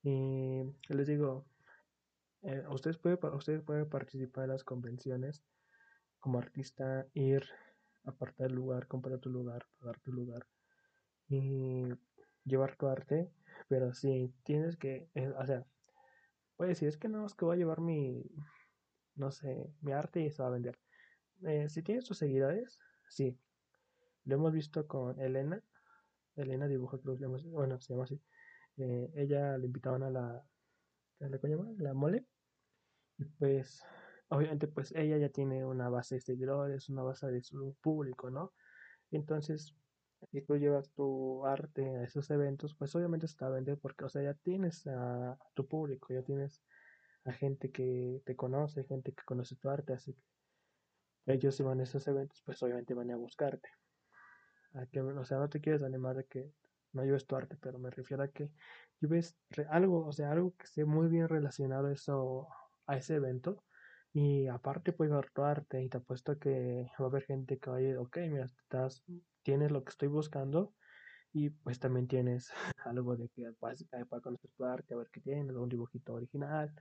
Y 0.02 0.62
les 0.88 1.06
digo, 1.06 1.46
eh, 2.42 2.62
ustedes, 2.70 2.98
pueden, 2.98 3.18
ustedes 3.34 3.62
pueden 3.62 3.88
participar 3.88 4.44
en 4.44 4.50
las 4.50 4.64
convenciones 4.64 5.42
como 6.20 6.38
artista, 6.38 7.06
ir, 7.14 7.44
apartar 8.04 8.50
el 8.50 8.54
lugar, 8.54 8.86
comprar 8.86 9.18
tu 9.18 9.30
lugar, 9.30 9.66
pagar 9.78 9.98
tu 10.00 10.12
lugar 10.12 10.46
y 11.28 11.88
llevar 12.44 12.76
tu 12.76 12.86
arte, 12.86 13.30
pero 13.68 13.92
si 13.92 14.32
tienes 14.44 14.76
que, 14.76 15.08
eh, 15.14 15.28
o 15.28 15.46
sea, 15.46 15.66
puedes 16.56 16.72
decir, 16.76 16.88
es 16.88 16.96
que 16.96 17.08
no, 17.08 17.26
es 17.26 17.34
que 17.34 17.44
voy 17.44 17.56
a 17.56 17.58
llevar 17.58 17.80
mi, 17.80 18.24
no 19.14 19.30
sé, 19.30 19.74
mi 19.80 19.92
arte 19.92 20.20
y 20.20 20.30
se 20.30 20.42
va 20.42 20.48
a 20.48 20.52
vender. 20.52 20.78
Eh, 21.44 21.68
si 21.68 21.82
tienes 21.82 22.04
tus 22.04 22.18
seguidores, 22.18 22.78
sí. 23.08 23.38
Lo 24.24 24.36
hemos 24.36 24.52
visto 24.52 24.86
con 24.86 25.20
Elena, 25.20 25.62
Elena 26.36 26.66
Dibuja 26.68 26.98
Cruz, 26.98 27.20
bueno, 27.20 27.80
se 27.80 27.92
llama 27.92 28.04
así. 28.04 28.20
Eh, 28.76 29.10
ella 29.16 29.56
le 29.58 29.66
invitaban 29.66 30.02
a 30.02 30.10
la, 30.10 30.44
¿qué 31.18 31.38
se 31.38 31.48
llama? 31.48 31.72
La 31.78 31.94
mole. 31.94 32.26
Y 33.18 33.24
pues, 33.24 33.82
obviamente, 34.28 34.68
pues 34.68 34.92
ella 34.92 35.16
ya 35.18 35.28
tiene 35.30 35.64
una 35.64 35.88
base 35.88 36.16
de 36.16 36.20
seguidores, 36.20 36.88
una 36.88 37.02
base 37.02 37.28
de 37.28 37.42
su 37.42 37.76
público, 37.80 38.30
¿no? 38.30 38.54
Entonces, 39.10 39.74
si 40.30 40.42
tú 40.42 40.56
llevas 40.56 40.90
tu 40.92 41.44
arte 41.46 41.96
a 41.96 42.04
esos 42.04 42.30
eventos, 42.30 42.74
pues 42.74 42.94
obviamente 42.94 43.26
se 43.26 43.32
está 43.32 43.46
a 43.46 43.50
vender 43.50 43.78
porque, 43.78 44.04
o 44.04 44.08
sea, 44.08 44.22
ya 44.22 44.34
tienes 44.34 44.86
a, 44.86 45.38
tu 45.54 45.66
público, 45.66 46.12
ya 46.12 46.22
tienes 46.22 46.62
a 47.24 47.32
gente 47.32 47.70
que 47.70 48.22
te 48.24 48.36
conoce, 48.36 48.84
gente 48.84 49.12
que 49.12 49.24
conoce 49.24 49.56
tu 49.56 49.68
arte, 49.68 49.92
así 49.94 50.14
que 50.14 51.34
ellos 51.34 51.56
si 51.56 51.62
van 51.62 51.80
a 51.80 51.84
esos 51.84 52.06
eventos, 52.08 52.42
pues 52.44 52.62
obviamente 52.62 52.94
van 52.94 53.10
a 53.10 53.16
buscarte 53.16 53.68
que, 54.90 55.00
o 55.00 55.24
sea, 55.24 55.38
no 55.38 55.48
te 55.48 55.60
quieres 55.60 55.82
animar 55.82 56.16
de 56.16 56.24
que 56.24 56.52
no 56.92 57.04
lleves 57.04 57.26
tu 57.26 57.36
arte, 57.36 57.56
pero 57.60 57.78
me 57.78 57.90
refiero 57.90 58.22
a 58.22 58.28
que 58.28 58.50
lleves 59.00 59.36
algo, 59.70 60.06
o 60.06 60.12
sea, 60.12 60.30
algo 60.30 60.54
que 60.56 60.64
esté 60.64 60.84
muy 60.84 61.08
bien 61.08 61.28
relacionado 61.28 61.86
a 61.88 61.92
eso, 61.92 62.48
a 62.86 62.96
ese 62.96 63.14
evento. 63.14 63.62
Y 64.12 64.46
aparte 64.46 64.92
puedes 64.92 65.12
ver 65.12 65.30
tu 65.30 65.42
arte 65.42 65.82
y 65.82 65.88
te 65.88 65.98
apuesto 65.98 66.38
que 66.38 66.90
va 66.98 67.04
a 67.04 67.08
haber 67.08 67.24
gente 67.24 67.58
que 67.58 67.70
va 67.70 67.76
a 67.76 67.82
ir, 67.82 67.98
ok, 67.98 68.16
mira, 68.28 68.44
estás, 68.44 69.04
tienes 69.46 69.70
lo 69.70 69.84
que 69.84 69.90
estoy 69.90 70.08
buscando 70.08 70.74
y 71.32 71.50
pues 71.50 71.78
también 71.78 72.08
tienes 72.08 72.50
algo 72.84 73.16
de 73.16 73.28
que 73.28 73.52
para, 73.60 73.76
para 74.08 74.20
conocer 74.20 74.50
tu 74.56 74.64
arte, 74.64 74.94
a 74.94 74.96
ver 74.96 75.08
qué 75.12 75.20
tienes, 75.20 75.54
un 75.54 75.68
dibujito 75.68 76.14
original, 76.14 76.74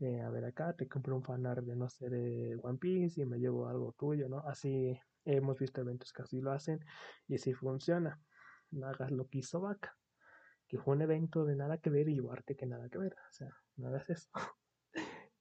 eh, 0.00 0.20
a 0.20 0.28
ver 0.28 0.44
acá, 0.46 0.72
te 0.72 0.88
compro 0.88 1.14
un 1.14 1.22
fanart 1.22 1.64
de 1.64 1.76
no 1.76 1.88
sé, 1.88 2.10
de 2.10 2.58
One 2.60 2.78
Piece 2.78 3.20
y 3.20 3.24
me 3.24 3.38
llevo 3.38 3.68
algo 3.68 3.92
tuyo, 3.92 4.28
¿no? 4.28 4.40
Así 4.40 4.98
Hemos 5.24 5.58
visto 5.58 5.82
eventos 5.82 6.10
que 6.10 6.22
así 6.22 6.40
lo 6.40 6.52
hacen 6.52 6.82
y 7.26 7.34
así 7.34 7.52
funciona. 7.52 8.18
No 8.70 8.88
hagas 8.88 9.10
lo 9.10 9.28
que 9.28 9.38
hizo 9.38 9.60
Vaca, 9.60 9.94
que 10.66 10.78
fue 10.78 10.96
un 10.96 11.02
evento 11.02 11.44
de 11.44 11.54
nada 11.54 11.76
que 11.76 11.90
ver 11.90 12.08
y 12.08 12.14
llevarte 12.14 12.56
que 12.56 12.64
nada 12.64 12.88
que 12.88 12.96
ver. 12.96 13.12
O 13.12 13.32
sea, 13.32 13.54
no 13.76 13.88
hagas 13.88 14.08
eso. 14.08 14.30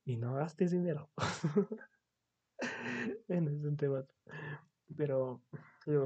y 0.03 0.17
no 0.17 0.33
gastes 0.33 0.71
dinero. 0.71 1.09
en 3.29 3.47
ese 3.47 3.75
tema. 3.77 4.05
Pero 4.97 5.41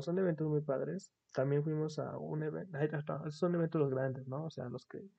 son 0.01 0.19
eventos 0.19 0.47
muy 0.47 0.61
padres. 0.61 1.11
También 1.33 1.63
fuimos 1.63 1.99
a 1.99 2.17
un 2.17 2.43
evento. 2.43 2.77
Son 3.31 3.55
eventos 3.55 3.81
los 3.81 3.89
grandes, 3.89 4.27
¿no? 4.27 4.45
O 4.45 4.49
sea, 4.49 4.69
los 4.69 4.85
que. 4.85 5.09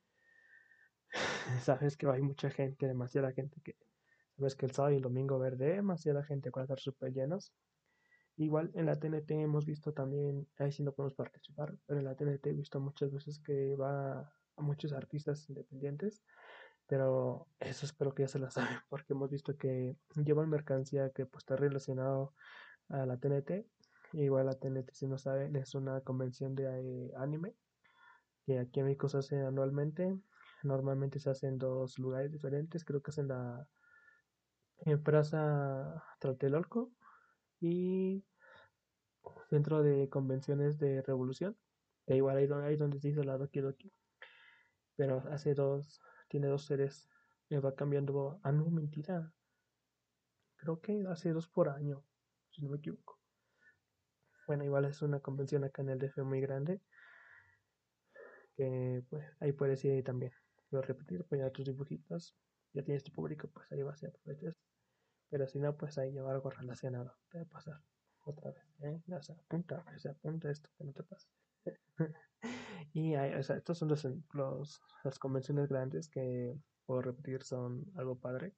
Sabes 1.61 1.97
que 1.97 2.07
hay 2.07 2.21
mucha 2.21 2.49
gente, 2.49 2.87
demasiada 2.87 3.31
gente 3.31 3.61
que. 3.61 3.75
Sabes 4.37 4.55
que 4.55 4.65
el 4.65 4.71
sábado 4.71 4.93
y 4.93 4.97
el 4.97 5.03
domingo 5.03 5.37
ver 5.37 5.57
demasiada 5.57 6.23
gente 6.23 6.49
van 6.49 6.61
a 6.61 6.65
estar 6.65 6.79
súper 6.79 7.13
llenos. 7.13 7.53
Igual 8.35 8.71
en 8.73 8.87
la 8.87 8.95
TNT 8.95 9.29
hemos 9.31 9.65
visto 9.65 9.93
también, 9.93 10.47
ahí 10.57 10.71
sí 10.71 10.81
no 10.81 10.91
podemos 10.91 11.13
participar, 11.13 11.75
pero 11.85 11.99
en 11.99 12.05
la 12.05 12.15
TNT 12.15 12.47
he 12.47 12.53
visto 12.53 12.79
muchas 12.79 13.11
veces 13.11 13.39
que 13.39 13.75
va 13.75 14.21
a 14.55 14.61
muchos 14.61 14.91
artistas 14.91 15.47
independientes, 15.49 16.23
pero 16.87 17.47
eso 17.59 17.85
espero 17.85 18.15
que 18.15 18.23
ya 18.23 18.27
se 18.27 18.39
la 18.39 18.49
saben, 18.49 18.79
porque 18.89 19.13
hemos 19.13 19.29
visto 19.29 19.55
que 19.55 19.95
llevan 20.15 20.49
mercancía 20.49 21.11
que 21.11 21.27
pues 21.27 21.43
está 21.43 21.55
relacionado 21.55 22.33
a 22.89 23.05
la 23.05 23.17
TNT. 23.17 23.67
Igual 24.13 24.45
la 24.45 24.53
TNT, 24.53 24.93
si 24.93 25.07
no 25.07 25.17
saben, 25.17 25.55
es 25.55 25.73
una 25.75 26.01
convención 26.01 26.55
de 26.55 27.07
eh, 27.07 27.11
anime 27.17 27.55
que 28.45 28.59
aquí 28.59 28.79
en 28.79 28.87
México 28.87 29.09
se 29.09 29.17
hace 29.17 29.41
anualmente. 29.41 30.17
Normalmente 30.63 31.19
se 31.19 31.29
hace 31.29 31.47
en 31.47 31.57
dos 31.57 31.99
lugares 31.99 32.31
diferentes, 32.31 32.85
creo 32.85 33.01
que 33.01 33.11
es 33.11 33.17
en 33.17 33.27
la 33.29 33.67
en 34.85 35.01
Plaza 35.01 36.03
Tlatelolco 36.19 36.91
y 37.59 38.23
Centro 39.49 39.81
de 39.81 40.09
Convenciones 40.09 40.77
de 40.77 41.01
Revolución, 41.01 41.57
que 42.05 42.15
igual 42.15 42.37
ahí, 42.37 42.49
ahí 42.63 42.75
donde 42.75 42.99
se 42.99 43.09
dice 43.09 43.23
la 43.23 43.37
Doki 43.37 43.61
Doki, 43.61 43.91
pero 44.95 45.23
hace 45.31 45.53
dos, 45.53 46.01
tiene 46.27 46.47
dos 46.47 46.65
series, 46.65 47.09
me 47.49 47.59
va 47.59 47.75
cambiando, 47.75 48.39
ah 48.43 48.51
no, 48.51 48.69
mentira, 48.69 49.31
creo 50.57 50.81
que 50.81 51.05
hace 51.09 51.31
dos 51.31 51.47
por 51.47 51.69
año, 51.69 52.03
si 52.49 52.61
no 52.61 52.69
me 52.69 52.77
equivoco. 52.77 53.22
Bueno, 54.47 54.63
igual 54.63 54.85
es 54.85 55.01
una 55.01 55.19
convención 55.19 55.63
acá 55.63 55.81
en 55.81 55.89
el 55.89 55.99
DF 55.99 56.23
muy 56.23 56.41
grande, 56.41 56.81
que 58.55 59.03
pues 59.09 59.25
ahí 59.39 59.51
puedes 59.53 59.83
ir 59.85 60.03
también. 60.03 60.31
Pero 60.69 60.81
repetir, 60.81 61.25
ya 61.31 61.49
tus 61.51 61.65
dibujitos, 61.65 62.35
ya 62.73 62.83
tienes 62.83 63.03
tu 63.03 63.11
público, 63.11 63.47
pues 63.47 63.71
ahí 63.71 63.83
vas 63.83 64.01
y 64.03 64.07
aprovechas. 64.07 64.55
Pero 65.29 65.47
si 65.47 65.59
no, 65.59 65.75
pues 65.77 65.97
ahí 65.97 66.11
lleva 66.11 66.31
algo 66.31 66.49
relacionado. 66.49 67.15
Te 67.29 67.39
va 67.39 67.43
a 67.43 67.47
pasar 67.47 67.81
otra 68.25 68.51
vez, 68.51 68.63
¿eh? 68.81 69.01
Ya 69.07 69.21
se 69.21 69.33
apunta, 69.33 69.83
se 69.97 70.09
apunta 70.09 70.49
esto, 70.51 70.69
que 70.77 70.83
no 70.83 70.93
te 70.93 71.03
pase. 71.03 71.27
y 72.93 73.15
hay, 73.15 73.33
o 73.35 73.43
sea, 73.43 73.57
estos 73.57 73.77
son 73.77 73.89
los, 73.89 74.07
los, 74.33 74.81
las 75.03 75.19
convenciones 75.19 75.69
grandes 75.69 76.09
que, 76.09 76.55
puedo 76.85 77.01
repetir, 77.01 77.43
son 77.43 77.85
algo 77.95 78.15
padre. 78.15 78.53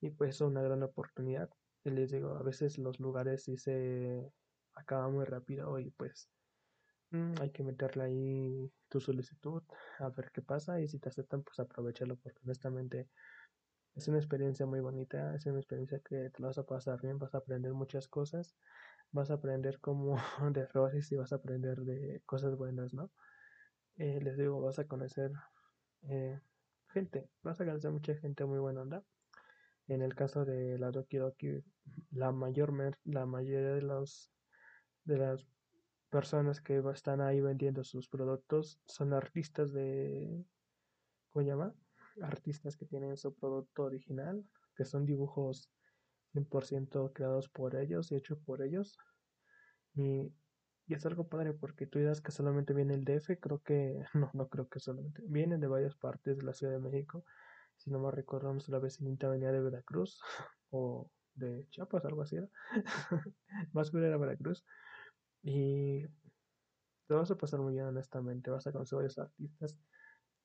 Y 0.00 0.10
pues 0.10 0.36
son 0.36 0.52
una 0.52 0.62
gran 0.62 0.82
oportunidad. 0.82 1.50
Y 1.84 1.90
les 1.90 2.10
digo, 2.10 2.36
a 2.36 2.42
veces 2.42 2.78
los 2.78 3.00
lugares 3.00 3.44
sí 3.44 3.56
se 3.56 4.32
acaban 4.76 5.12
muy 5.12 5.24
rápido 5.24 5.78
y 5.78 5.90
pues 5.90 6.28
mm, 7.10 7.34
hay 7.40 7.50
que 7.50 7.64
meterle 7.64 8.04
ahí 8.04 8.72
tu 8.88 9.00
solicitud, 9.00 9.62
a 9.98 10.08
ver 10.10 10.30
qué 10.32 10.42
pasa 10.42 10.80
y 10.80 10.88
si 10.88 10.98
te 10.98 11.08
aceptan, 11.08 11.42
pues 11.42 11.58
aprovechalo 11.58 12.16
porque 12.16 12.38
honestamente 12.44 13.08
es 13.96 14.08
una 14.08 14.18
experiencia 14.18 14.66
muy 14.66 14.80
bonita, 14.80 15.34
es 15.34 15.46
una 15.46 15.58
experiencia 15.58 16.00
que 16.00 16.30
te 16.30 16.42
vas 16.42 16.58
a 16.58 16.66
pasar 16.66 17.00
bien, 17.00 17.18
vas 17.18 17.34
a 17.34 17.38
aprender 17.38 17.72
muchas 17.72 18.08
cosas, 18.08 18.54
vas 19.10 19.30
a 19.30 19.34
aprender 19.34 19.80
como 19.80 20.16
de 20.52 20.60
errores 20.60 21.10
y 21.10 21.16
vas 21.16 21.32
a 21.32 21.36
aprender 21.36 21.78
de 21.80 22.22
cosas 22.26 22.56
buenas, 22.56 22.92
¿no? 22.92 23.10
Eh, 23.96 24.20
les 24.22 24.36
digo, 24.36 24.60
vas 24.60 24.78
a 24.78 24.86
conocer 24.86 25.32
eh, 26.02 26.38
gente, 26.88 27.30
vas 27.42 27.58
a 27.60 27.64
conocer 27.64 27.90
mucha 27.90 28.14
gente 28.16 28.44
muy 28.44 28.58
buena 28.58 28.82
onda. 28.82 29.02
En 29.88 30.02
el 30.02 30.14
caso 30.14 30.44
de 30.44 30.78
la 30.78 30.90
Doki 30.90 31.16
Doki, 31.16 31.64
la 32.10 32.32
mayor 32.32 32.74
la 33.04 33.24
mayoría 33.24 33.74
de 33.74 33.82
los 33.82 34.30
de 35.06 35.18
las 35.18 35.46
personas 36.10 36.60
que 36.60 36.82
están 36.92 37.20
ahí 37.20 37.40
vendiendo 37.40 37.84
sus 37.84 38.08
productos 38.08 38.80
son 38.86 39.12
artistas 39.12 39.72
de 39.72 40.44
¿cómo 41.30 41.42
se 41.42 41.50
llama? 41.50 41.74
Artistas 42.22 42.76
que 42.76 42.86
tienen 42.86 43.16
su 43.16 43.34
producto 43.34 43.84
original, 43.84 44.44
que 44.76 44.84
son 44.84 45.04
dibujos 45.04 45.70
100% 46.34 47.12
creados 47.12 47.48
por 47.48 47.76
ellos 47.76 48.12
y 48.12 48.16
hechos 48.16 48.38
por 48.38 48.62
ellos. 48.62 48.96
Y, 49.94 50.32
es 50.88 51.04
algo 51.04 51.28
padre 51.28 51.52
porque 51.52 51.86
tú 51.86 51.98
dirás 51.98 52.20
que 52.20 52.30
solamente 52.30 52.72
viene 52.72 52.94
el 52.94 53.04
DF, 53.04 53.40
creo 53.40 53.60
que 53.60 54.04
no, 54.14 54.30
no 54.34 54.48
creo 54.48 54.68
que 54.68 54.78
solamente. 54.78 55.22
Vienen 55.26 55.60
de 55.60 55.66
varias 55.66 55.96
partes 55.96 56.36
de 56.38 56.44
la 56.44 56.52
Ciudad 56.52 56.72
de 56.74 56.78
México 56.78 57.24
si 57.76 57.90
no 57.90 57.98
me 57.98 58.10
recuerdo, 58.10 58.56
la 58.68 58.78
vecinita 58.78 59.28
venía 59.28 59.52
de 59.52 59.60
Veracruz 59.60 60.20
o 60.70 61.10
de 61.34 61.66
Chiapas, 61.70 62.04
algo 62.04 62.22
así 62.22 62.36
era. 62.36 62.48
Más 63.72 63.90
que 63.90 63.98
era 63.98 64.16
Veracruz. 64.16 64.64
Y 65.48 66.04
te 67.06 67.14
vas 67.14 67.30
a 67.30 67.36
pasar 67.36 67.60
muy 67.60 67.74
bien, 67.74 67.86
honestamente. 67.86 68.50
Vas 68.50 68.66
a 68.66 68.72
conocer 68.72 68.96
varios 68.96 69.16
artistas. 69.16 69.78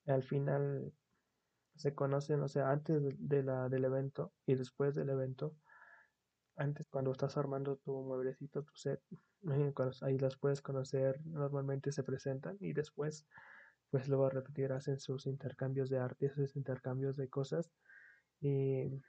Al 0.06 0.22
final 0.22 0.94
se 1.76 1.96
conocen, 1.96 2.42
o 2.42 2.48
sea, 2.48 2.70
antes 2.70 3.02
de 3.18 3.44
la, 3.44 3.68
del 3.68 3.86
evento 3.86 4.32
y 4.46 4.54
después 4.54 4.94
del 4.94 5.10
evento. 5.10 5.58
Antes, 6.56 6.88
cuando 6.88 7.12
estás 7.12 7.36
armando 7.36 7.78
tu 7.78 8.04
mueblecito, 8.04 8.62
tu 8.62 8.76
set, 8.76 9.02
eh, 9.50 9.74
ahí 10.02 10.20
las 10.20 10.38
puedes 10.38 10.62
conocer. 10.62 11.20
Normalmente 11.26 11.92
se 11.92 12.04
presentan 12.04 12.58
y 12.60 12.74
después 12.74 13.26
pues 13.90 14.08
lo 14.08 14.20
va 14.20 14.28
a 14.28 14.30
repetir, 14.30 14.72
hacen 14.72 15.00
sus 15.00 15.26
intercambios 15.26 15.90
de 15.90 15.98
arte, 15.98 16.30
sus 16.30 16.56
intercambios 16.56 17.18
de 17.18 17.28
cosas 17.28 17.74
y 18.40 19.02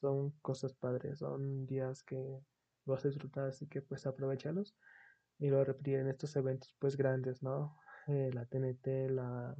son 0.00 0.30
cosas 0.40 0.74
padres, 0.74 1.18
son 1.18 1.66
días 1.66 2.02
que 2.02 2.40
vas 2.86 3.04
a 3.04 3.08
disfrutar, 3.08 3.48
así 3.48 3.66
que 3.66 3.82
pues 3.82 4.06
aprovechalos 4.06 4.74
y 5.42 5.50
lo 5.50 5.56
va 5.56 5.62
a 5.62 5.66
repetir 5.66 5.98
en 5.98 6.08
estos 6.08 6.36
eventos 6.36 6.74
pues 6.78 6.96
grandes, 6.96 7.42
¿no? 7.42 7.76
Eh, 8.06 8.30
la 8.32 8.46
TNT, 8.46 9.10
la 9.10 9.56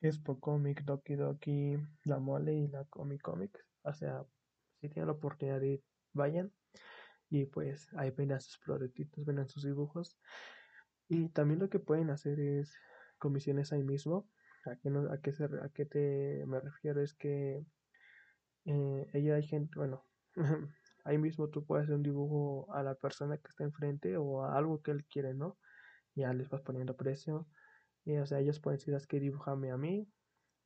Expo 0.00 0.38
Comic, 0.38 0.84
Doki 0.84 1.16
Doki, 1.16 1.76
la 2.04 2.20
Mole 2.20 2.54
y 2.54 2.68
la 2.68 2.84
Comic 2.84 3.20
Comic, 3.20 3.66
o 3.82 3.92
sea, 3.92 4.24
si 4.80 4.88
tienen 4.88 5.08
la 5.08 5.14
oportunidad 5.14 5.60
de 5.60 5.68
ir, 5.68 5.84
vayan 6.12 6.52
y 7.28 7.46
pues 7.46 7.88
ahí 7.96 8.12
vendan 8.12 8.40
sus 8.40 8.58
productitos, 8.58 9.24
vendan 9.24 9.48
sus 9.48 9.64
dibujos 9.64 10.16
y 11.08 11.30
también 11.30 11.58
lo 11.58 11.68
que 11.68 11.80
pueden 11.80 12.10
hacer 12.10 12.38
es 12.38 12.76
comisiones 13.18 13.72
ahí 13.72 13.82
mismo. 13.82 14.30
¿A 14.66 14.76
qué, 14.76 14.88
a 14.88 15.18
qué, 15.20 15.32
se, 15.32 15.44
a 15.44 15.68
qué 15.74 15.84
te 15.84 16.44
me 16.46 16.60
refiero? 16.60 17.00
Es 17.00 17.14
que 17.14 17.64
eh, 18.66 19.06
ella 19.12 19.34
hay 19.34 19.42
gente, 19.42 19.72
bueno, 19.76 20.06
ahí 21.08 21.16
mismo 21.16 21.48
tú 21.48 21.64
puedes 21.64 21.84
hacer 21.84 21.96
un 21.96 22.02
dibujo 22.02 22.72
a 22.74 22.82
la 22.82 22.94
persona 22.94 23.38
que 23.38 23.48
está 23.48 23.64
enfrente 23.64 24.18
o 24.18 24.44
a 24.44 24.56
algo 24.56 24.82
que 24.82 24.90
él 24.90 25.06
quiere, 25.06 25.32
¿no? 25.32 25.58
Ya 26.14 26.32
les 26.34 26.50
vas 26.50 26.60
poniendo 26.60 26.96
precio. 26.96 27.48
Y, 28.04 28.18
o 28.18 28.26
sea, 28.26 28.40
ellos 28.40 28.60
pueden 28.60 28.78
decir, 28.78 28.94
es 28.94 29.06
que 29.06 29.18
dibujame 29.18 29.70
a 29.70 29.78
mí, 29.78 30.06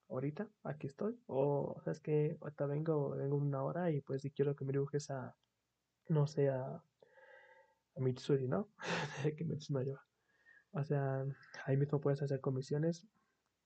ahorita, 0.08 0.48
aquí 0.64 0.88
estoy. 0.88 1.16
O, 1.26 1.80
es 1.86 2.00
que 2.00 2.38
ahorita 2.40 2.66
vengo, 2.66 3.10
vengo 3.10 3.36
una 3.36 3.62
hora 3.62 3.90
y 3.92 4.00
pues 4.00 4.22
si 4.22 4.32
quiero 4.32 4.56
que 4.56 4.64
me 4.64 4.72
dibujes 4.72 5.10
a, 5.10 5.36
no 6.08 6.26
sé, 6.26 6.48
a, 6.48 6.64
a 6.64 8.00
Mitsuri, 8.00 8.48
¿no? 8.48 8.68
que 9.36 9.44
Mitsuri 9.44 9.74
no 9.74 9.82
lleva. 9.82 10.04
O 10.72 10.82
sea, 10.82 11.24
ahí 11.66 11.76
mismo 11.76 12.00
puedes 12.00 12.20
hacer 12.20 12.40
comisiones. 12.40 13.06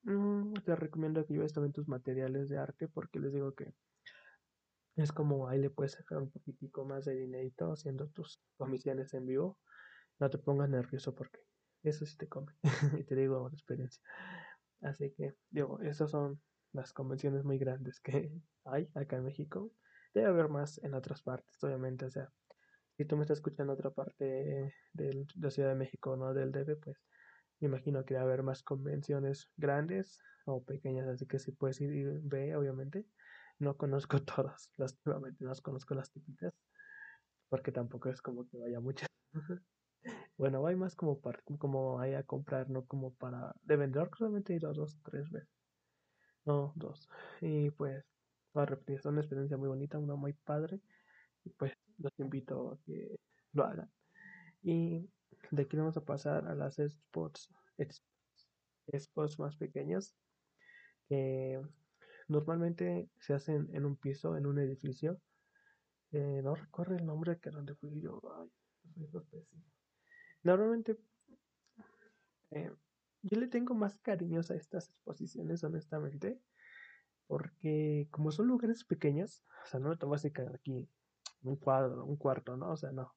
Mm, 0.02 0.52
te 0.64 0.76
recomiendo 0.76 1.24
que 1.24 1.32
lleves 1.32 1.54
también 1.54 1.72
tus 1.72 1.88
materiales 1.88 2.50
de 2.50 2.58
arte 2.58 2.86
porque 2.86 3.18
les 3.18 3.32
digo 3.32 3.54
que 3.54 3.72
es 4.96 5.12
como 5.12 5.48
ahí 5.48 5.58
le 5.60 5.70
puedes 5.70 5.92
sacar 5.92 6.18
un 6.18 6.30
poquitico 6.30 6.84
más 6.84 7.04
de 7.04 7.14
dinero 7.14 7.72
haciendo 7.72 8.08
tus 8.08 8.40
comisiones 8.56 9.12
en 9.14 9.26
vivo. 9.26 9.58
No 10.18 10.30
te 10.30 10.38
pongas 10.38 10.70
nervioso 10.70 11.14
porque 11.14 11.40
eso 11.82 12.06
sí 12.06 12.16
te 12.16 12.28
come. 12.28 12.52
y 13.00 13.04
te 13.04 13.14
digo 13.14 13.40
por 13.40 13.52
experiencia. 13.52 14.02
Así 14.80 15.12
que, 15.12 15.34
digo, 15.50 15.80
esas 15.80 16.10
son 16.10 16.40
las 16.72 16.92
convenciones 16.92 17.44
muy 17.44 17.58
grandes 17.58 18.00
que 18.00 18.32
hay 18.64 18.88
acá 18.94 19.16
en 19.16 19.24
México. 19.24 19.70
Debe 20.14 20.28
haber 20.28 20.48
más 20.48 20.82
en 20.82 20.94
otras 20.94 21.22
partes, 21.22 21.62
obviamente. 21.62 22.06
O 22.06 22.10
sea, 22.10 22.32
si 22.96 23.04
tú 23.04 23.16
me 23.16 23.22
estás 23.22 23.38
escuchando 23.38 23.72
en 23.72 23.78
otra 23.78 23.90
parte 23.90 24.72
de 24.94 25.26
la 25.34 25.50
Ciudad 25.50 25.68
de 25.68 25.74
México, 25.74 26.16
no 26.16 26.32
del 26.32 26.52
DF, 26.52 26.76
pues 26.76 26.96
me 27.60 27.68
imagino 27.68 28.04
que 28.04 28.16
a 28.16 28.22
haber 28.22 28.42
más 28.42 28.62
convenciones 28.62 29.50
grandes 29.56 30.18
o 30.46 30.62
pequeñas, 30.62 31.06
así 31.08 31.26
que 31.26 31.38
si 31.38 31.52
puedes 31.52 31.80
ir 31.80 32.20
ve, 32.22 32.54
obviamente. 32.56 33.06
No 33.58 33.76
conozco 33.76 34.18
todas, 34.24 34.70
lastimamente 34.76 35.44
no 35.44 35.52
conozco 35.62 35.94
las 35.94 36.10
típicas, 36.10 36.54
porque 37.48 37.72
tampoco 37.72 38.08
es 38.08 38.20
como 38.20 38.48
que 38.48 38.58
vaya 38.58 38.80
muchas. 38.80 39.08
bueno, 40.36 40.66
hay 40.66 40.76
más 40.76 40.94
como 40.94 41.20
para, 41.20 41.40
como 41.58 42.00
hay 42.00 42.14
a 42.14 42.22
comprar, 42.22 42.70
no 42.70 42.84
como 42.86 43.14
para 43.14 43.54
de 43.62 43.76
vender, 43.76 44.10
solamente 44.16 44.52
he 44.52 44.56
ido 44.56 44.72
dos, 44.72 44.98
tres 45.02 45.30
veces. 45.30 45.48
No, 46.44 46.72
dos. 46.76 47.08
Y 47.40 47.70
pues, 47.70 48.04
para 48.52 48.66
repetir, 48.66 48.96
es 48.96 49.04
una 49.06 49.20
experiencia 49.20 49.56
muy 49.56 49.68
bonita, 49.68 49.98
una 49.98 50.14
muy 50.14 50.32
padre. 50.32 50.80
Y 51.44 51.50
pues 51.50 51.72
los 51.98 52.12
invito 52.18 52.72
a 52.72 52.78
que 52.84 53.18
lo 53.52 53.64
hagan. 53.64 53.90
Y 54.62 55.08
de 55.50 55.62
aquí 55.62 55.76
vamos 55.76 55.96
a 55.96 56.04
pasar 56.04 56.46
a 56.46 56.54
las 56.54 56.76
spots, 56.76 57.50
spots 58.98 59.38
más 59.38 59.56
pequeños 59.56 60.14
que 61.08 61.60
normalmente 62.28 63.08
se 63.20 63.34
hacen 63.34 63.68
en 63.72 63.84
un 63.84 63.96
piso, 63.96 64.36
en 64.36 64.46
un 64.46 64.58
edificio. 64.58 65.20
Eh, 66.12 66.40
no 66.42 66.54
recuerdo 66.54 66.96
el 66.96 67.04
nombre 67.04 67.38
que 67.38 67.50
donde 67.50 67.74
fui 67.74 68.00
yo. 68.00 68.20
Ay, 68.38 68.50
Normalmente 70.42 70.96
eh, 72.50 72.70
yo 73.22 73.40
le 73.40 73.48
tengo 73.48 73.74
más 73.74 73.98
cariños 73.98 74.50
a 74.50 74.54
estas 74.54 74.88
exposiciones, 74.88 75.64
honestamente, 75.64 76.40
porque 77.26 78.08
como 78.10 78.30
son 78.30 78.46
lugares 78.46 78.84
pequeños, 78.84 79.44
o 79.64 79.66
sea, 79.66 79.80
no 79.80 79.88
me 79.88 79.96
tomo 79.96 80.14
así 80.14 80.32
aquí 80.54 80.88
un 81.42 81.56
cuadro, 81.56 82.04
un 82.04 82.16
cuarto, 82.16 82.56
¿no? 82.56 82.70
O 82.70 82.76
sea, 82.76 82.92
no. 82.92 83.14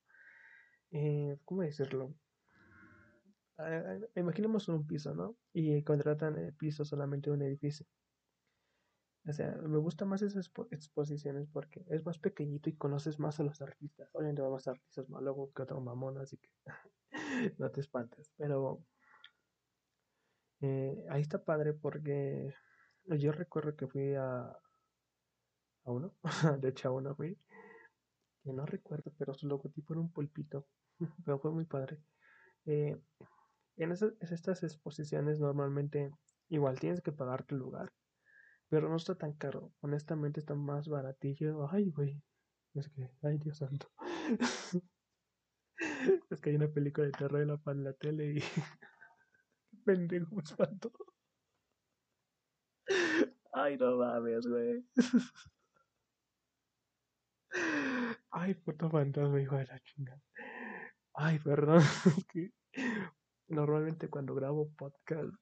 Eh, 0.91 1.37
¿Cómo 1.45 1.61
decirlo? 1.61 2.15
Eh, 3.59 3.99
imaginemos 4.15 4.67
un 4.69 4.87
piso, 4.87 5.13
¿no? 5.13 5.37
Y 5.53 5.83
contratan 5.83 6.37
el 6.37 6.53
piso 6.53 6.85
solamente 6.85 7.29
un 7.29 7.41
edificio. 7.41 7.85
O 9.27 9.33
sea, 9.33 9.51
me 9.51 9.77
gustan 9.77 10.07
más 10.07 10.21
esas 10.21 10.49
exposiciones 10.71 11.47
porque 11.51 11.85
es 11.89 12.05
más 12.05 12.17
pequeñito 12.17 12.69
y 12.69 12.75
conoces 12.75 13.19
más 13.19 13.39
a 13.39 13.43
los 13.43 13.61
artistas. 13.61 14.09
Obviamente 14.13 14.41
vamos 14.41 14.67
a 14.67 14.71
artistas 14.71 15.09
más 15.09 15.21
luego 15.21 15.51
que 15.53 15.61
otro 15.61 15.81
mamón, 15.81 16.17
así 16.17 16.37
que 16.37 16.49
no 17.57 17.69
te 17.69 17.81
espantes. 17.81 18.31
Pero 18.37 18.83
eh, 20.61 21.05
ahí 21.09 21.21
está 21.21 21.43
padre 21.43 21.73
porque 21.73 22.53
yo 23.05 23.31
recuerdo 23.31 23.75
que 23.75 23.87
fui 23.87 24.13
a, 24.15 24.41
a 25.83 25.91
uno, 25.91 26.13
de 26.61 26.69
hecho 26.69 26.89
a 26.89 26.91
uno 26.91 27.15
fui, 27.15 27.37
que 28.43 28.53
no 28.53 28.65
recuerdo, 28.65 29.11
pero 29.17 29.33
su 29.33 29.47
logotipo 29.47 29.93
era 29.93 30.01
un 30.01 30.11
pulpito, 30.11 30.65
pero 31.25 31.39
fue 31.39 31.51
muy 31.51 31.65
padre. 31.65 31.99
Eh, 32.65 32.97
en 33.77 33.91
esas, 33.91 34.13
estas 34.19 34.63
exposiciones 34.63 35.39
normalmente 35.39 36.11
igual 36.49 36.79
tienes 36.79 37.01
que 37.01 37.11
pagar 37.11 37.43
tu 37.43 37.55
lugar, 37.55 37.91
pero 38.69 38.87
no 38.89 38.95
está 38.95 39.15
tan 39.15 39.33
caro. 39.33 39.73
Honestamente 39.81 40.39
está 40.39 40.55
más 40.55 40.87
baratillo. 40.87 41.67
Ay, 41.69 41.89
güey. 41.89 42.21
Es 42.75 42.87
que, 42.89 43.09
ay, 43.23 43.37
Dios 43.39 43.57
santo. 43.57 43.91
es 46.29 46.41
que 46.41 46.49
hay 46.51 46.55
una 46.55 46.67
película 46.67 47.07
de 47.07 47.11
terror 47.11 47.41
en 47.41 47.47
la, 47.47 47.59
en 47.65 47.83
la 47.83 47.93
tele 47.93 48.33
y... 48.35 48.39
pendejo, 49.85 50.35
me 50.35 50.43
espanto. 50.43 50.91
Ay, 53.51 53.77
no 53.77 53.97
mames, 53.97 54.45
güey. 54.45 54.85
Ay, 58.31 58.53
puto 58.53 58.89
fantasma, 58.89 59.41
hijo 59.41 59.55
de 59.57 59.65
la 59.65 59.79
chingada. 59.79 60.21
Ay, 61.13 61.39
perdón. 61.39 61.81
normalmente 63.49 64.09
cuando 64.09 64.35
grabo 64.35 64.69
podcast 64.77 65.33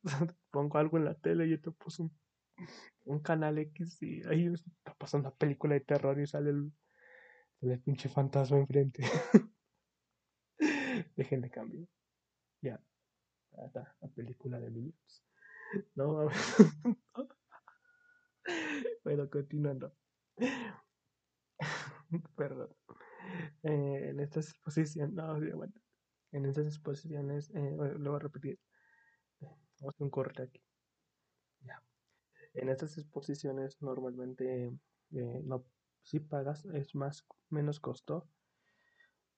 pongo 0.51 0.77
algo 0.77 0.97
en 0.97 1.05
la 1.05 1.13
tele 1.15 1.45
y 1.45 1.51
yo 1.51 1.61
te 1.61 1.71
puse 1.71 2.03
un, 2.03 2.17
un 3.05 3.19
canal 3.19 3.57
X 3.59 4.01
y 4.01 4.21
ahí 4.27 4.47
está 4.53 4.93
pasando 4.95 5.29
una 5.29 5.37
película 5.37 5.75
de 5.75 5.81
terror 5.81 6.19
y 6.19 6.27
sale 6.27 6.49
el, 6.51 6.71
el 7.61 7.79
pinche 7.81 8.09
fantasma 8.09 8.57
enfrente. 8.57 9.03
Dejen 11.15 11.41
de 11.41 11.49
cambio. 11.49 11.87
Ya. 12.61 12.81
Está 13.65 13.95
la 14.01 14.07
película 14.09 14.59
de 14.59 14.69
Minions. 14.69 15.23
No, 15.95 16.29
bueno, 19.03 19.29
continuando. 19.29 19.93
Perdón. 22.35 22.69
Eh, 23.63 24.09
en 24.09 24.19
estas 24.19 24.49
exposiciones, 24.49 25.13
no, 25.13 25.39
bueno, 25.55 25.73
en 26.31 26.45
estas 26.45 26.67
exposiciones, 26.67 27.49
eh, 27.55 27.75
lo 27.75 28.11
voy 28.11 28.15
a 28.15 28.23
repetir. 28.23 28.59
Vamos 29.39 29.95
a 29.99 30.03
un 30.03 30.09
corte 30.09 30.43
aquí. 30.43 30.66
En 32.57 32.69
estas 32.69 32.97
exposiciones 32.97 33.79
normalmente 33.81 34.71
eh, 35.11 35.41
no, 35.43 35.63
si 36.01 36.19
pagas 36.19 36.65
es 36.65 36.95
más 36.95 37.23
menos 37.49 37.79
costo. 37.79 38.27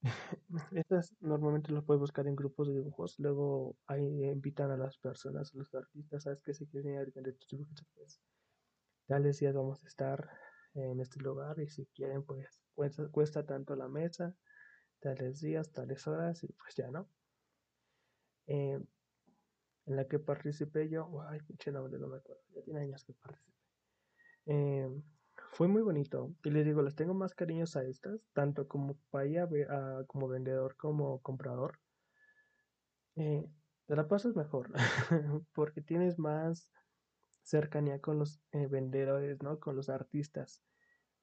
Estas 0.71 1.13
normalmente 1.19 1.73
lo 1.73 1.85
puedes 1.85 1.99
buscar 1.99 2.27
en 2.27 2.35
grupos 2.37 2.69
de 2.69 2.75
dibujos. 2.75 3.19
Luego 3.19 3.75
ahí 3.87 4.23
invitan 4.23 4.71
a 4.71 4.77
las 4.77 4.97
personas, 4.97 5.53
a 5.53 5.57
los 5.57 5.75
artistas, 5.75 6.23
sabes 6.23 6.41
que 6.41 6.53
si 6.53 6.65
quieren 6.67 6.93
ir 6.93 6.99
a 6.99 7.05
vender 7.13 7.35
tus 7.35 7.49
dibujos, 7.49 7.85
pues 7.93 8.21
tales 9.05 9.39
días 9.39 9.53
vamos 9.53 9.83
a 9.83 9.87
estar 9.87 10.29
en 10.73 11.01
este 11.01 11.19
lugar 11.19 11.59
y 11.59 11.67
si 11.67 11.87
quieren 11.87 12.23
pues 12.23 12.61
cuesta, 13.11 13.45
tanto 13.45 13.75
la 13.75 13.89
mesa, 13.89 14.33
tales 14.99 15.41
días, 15.41 15.73
tales 15.73 16.07
horas 16.07 16.41
y 16.45 16.47
pues 16.53 16.73
ya 16.75 16.89
no. 16.89 17.09
Eh, 18.47 18.79
en 19.89 19.95
la 19.95 20.07
que 20.07 20.19
participé 20.19 20.87
yo, 20.87 21.21
ay, 21.27 21.39
pinche 21.41 21.71
nombre, 21.71 21.99
no 21.99 22.07
me 22.07 22.17
acuerdo, 22.17 22.43
ya 22.55 22.61
tiene 22.61 22.81
años 22.81 23.03
que 23.03 23.13
participé. 23.13 23.57
Eh, 24.45 24.87
fue 25.51 25.67
muy 25.67 25.81
bonito 25.81 26.35
y 26.43 26.51
les 26.51 26.63
digo, 26.63 26.83
les 26.83 26.95
tengo 26.95 27.15
más 27.15 27.33
cariños 27.33 27.75
a 27.75 27.83
estas, 27.83 28.21
tanto 28.33 28.67
como 28.67 28.97
para 29.09 30.05
como 30.05 30.27
vendedor 30.27 30.75
como 30.77 31.19
comprador. 31.21 31.79
Eh, 33.15 33.49
te 33.87 33.95
la 33.95 34.07
pasas 34.07 34.35
mejor 34.35 34.71
porque 35.53 35.81
tienes 35.81 36.19
más 36.19 36.71
cercanía 37.41 37.99
con 37.99 38.19
los 38.19 38.43
eh, 38.51 38.67
vendedores, 38.67 39.41
¿no? 39.41 39.59
Con 39.59 39.75
los 39.75 39.89
artistas. 39.89 40.63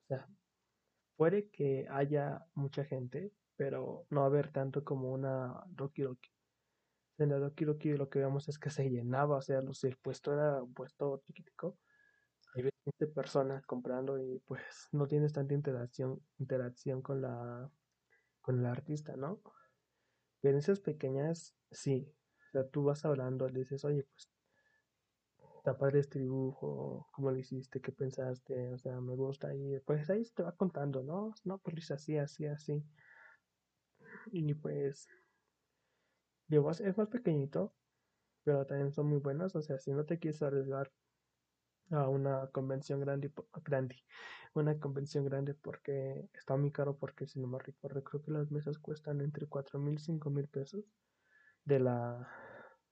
O 0.02 0.06
sea, 0.08 0.28
puede 1.14 1.50
que 1.50 1.86
haya 1.88 2.44
mucha 2.54 2.84
gente, 2.84 3.32
pero 3.54 4.06
no 4.10 4.24
haber 4.24 4.50
tanto 4.50 4.82
como 4.82 5.12
una 5.12 5.64
Rocky 5.76 6.02
Rocky. 6.02 6.35
En 7.18 7.30
la 7.30 7.38
Rocky 7.38 7.64
Rocky 7.64 7.92
lo 7.94 8.08
que 8.08 8.18
vemos 8.18 8.48
es 8.48 8.58
que 8.58 8.70
se 8.70 8.88
llenaba, 8.90 9.36
o 9.38 9.42
sea, 9.42 9.60
si 9.72 9.86
el 9.86 9.96
puesto 9.96 10.32
era 10.34 10.62
un 10.62 10.74
puesto 10.74 11.18
chiquitico, 11.24 11.78
hay 12.54 12.62
20 12.62 13.14
personas 13.14 13.64
comprando 13.66 14.18
y 14.18 14.38
pues 14.46 14.88
no 14.92 15.06
tienes 15.06 15.32
tanta 15.32 15.54
interacción, 15.54 16.20
interacción 16.38 17.02
con 17.02 17.22
la 17.22 17.70
con 18.40 18.60
el 18.60 18.66
artista, 18.66 19.16
¿no? 19.16 19.42
Pero 20.40 20.52
en 20.52 20.58
esas 20.58 20.80
pequeñas, 20.80 21.56
sí. 21.70 22.14
O 22.48 22.50
sea, 22.52 22.68
tú 22.68 22.84
vas 22.84 23.04
hablando, 23.04 23.48
le 23.48 23.60
dices, 23.60 23.84
oye, 23.84 24.04
pues 24.04 24.30
está 25.66 25.76
padre 25.76 25.98
este 25.98 26.20
dibujo, 26.20 27.08
cómo 27.12 27.32
lo 27.32 27.38
hiciste, 27.38 27.80
qué 27.80 27.90
pensaste, 27.90 28.72
o 28.72 28.78
sea, 28.78 29.00
me 29.00 29.16
gusta 29.16 29.52
y 29.54 29.80
pues 29.80 30.08
ahí 30.10 30.22
te 30.34 30.44
va 30.44 30.52
contando, 30.52 31.02
¿no? 31.02 31.34
No, 31.44 31.58
pues 31.58 31.90
así, 31.90 32.16
así, 32.16 32.46
así. 32.46 32.84
Y 34.30 34.54
pues, 34.54 35.08
digo, 36.48 36.70
es 36.70 36.96
más 36.98 37.08
pequeñito, 37.08 37.74
pero 38.44 38.66
también 38.66 38.92
son 38.92 39.08
muy 39.08 39.18
buenos, 39.18 39.56
o 39.56 39.62
sea, 39.62 39.78
si 39.78 39.92
no 39.92 40.04
te 40.04 40.18
quieres 40.18 40.42
arriesgar 40.42 40.92
a 41.90 42.08
una 42.08 42.48
convención 42.48 43.00
grande, 43.00 43.32
grande, 43.64 43.96
una 44.54 44.78
convención 44.78 45.24
grande 45.24 45.54
porque 45.54 46.28
está 46.34 46.56
muy 46.56 46.72
caro 46.72 46.98
porque 46.98 47.26
si 47.26 47.40
no 47.40 47.48
me 47.48 47.58
recuerdo, 47.58 48.02
creo 48.04 48.22
que 48.22 48.30
las 48.32 48.50
mesas 48.50 48.78
cuestan 48.78 49.20
entre 49.20 49.46
cuatro 49.46 49.78
mil, 49.78 49.98
cinco 49.98 50.30
mil 50.30 50.48
pesos 50.48 50.84
de 51.64 51.80
la 51.80 52.28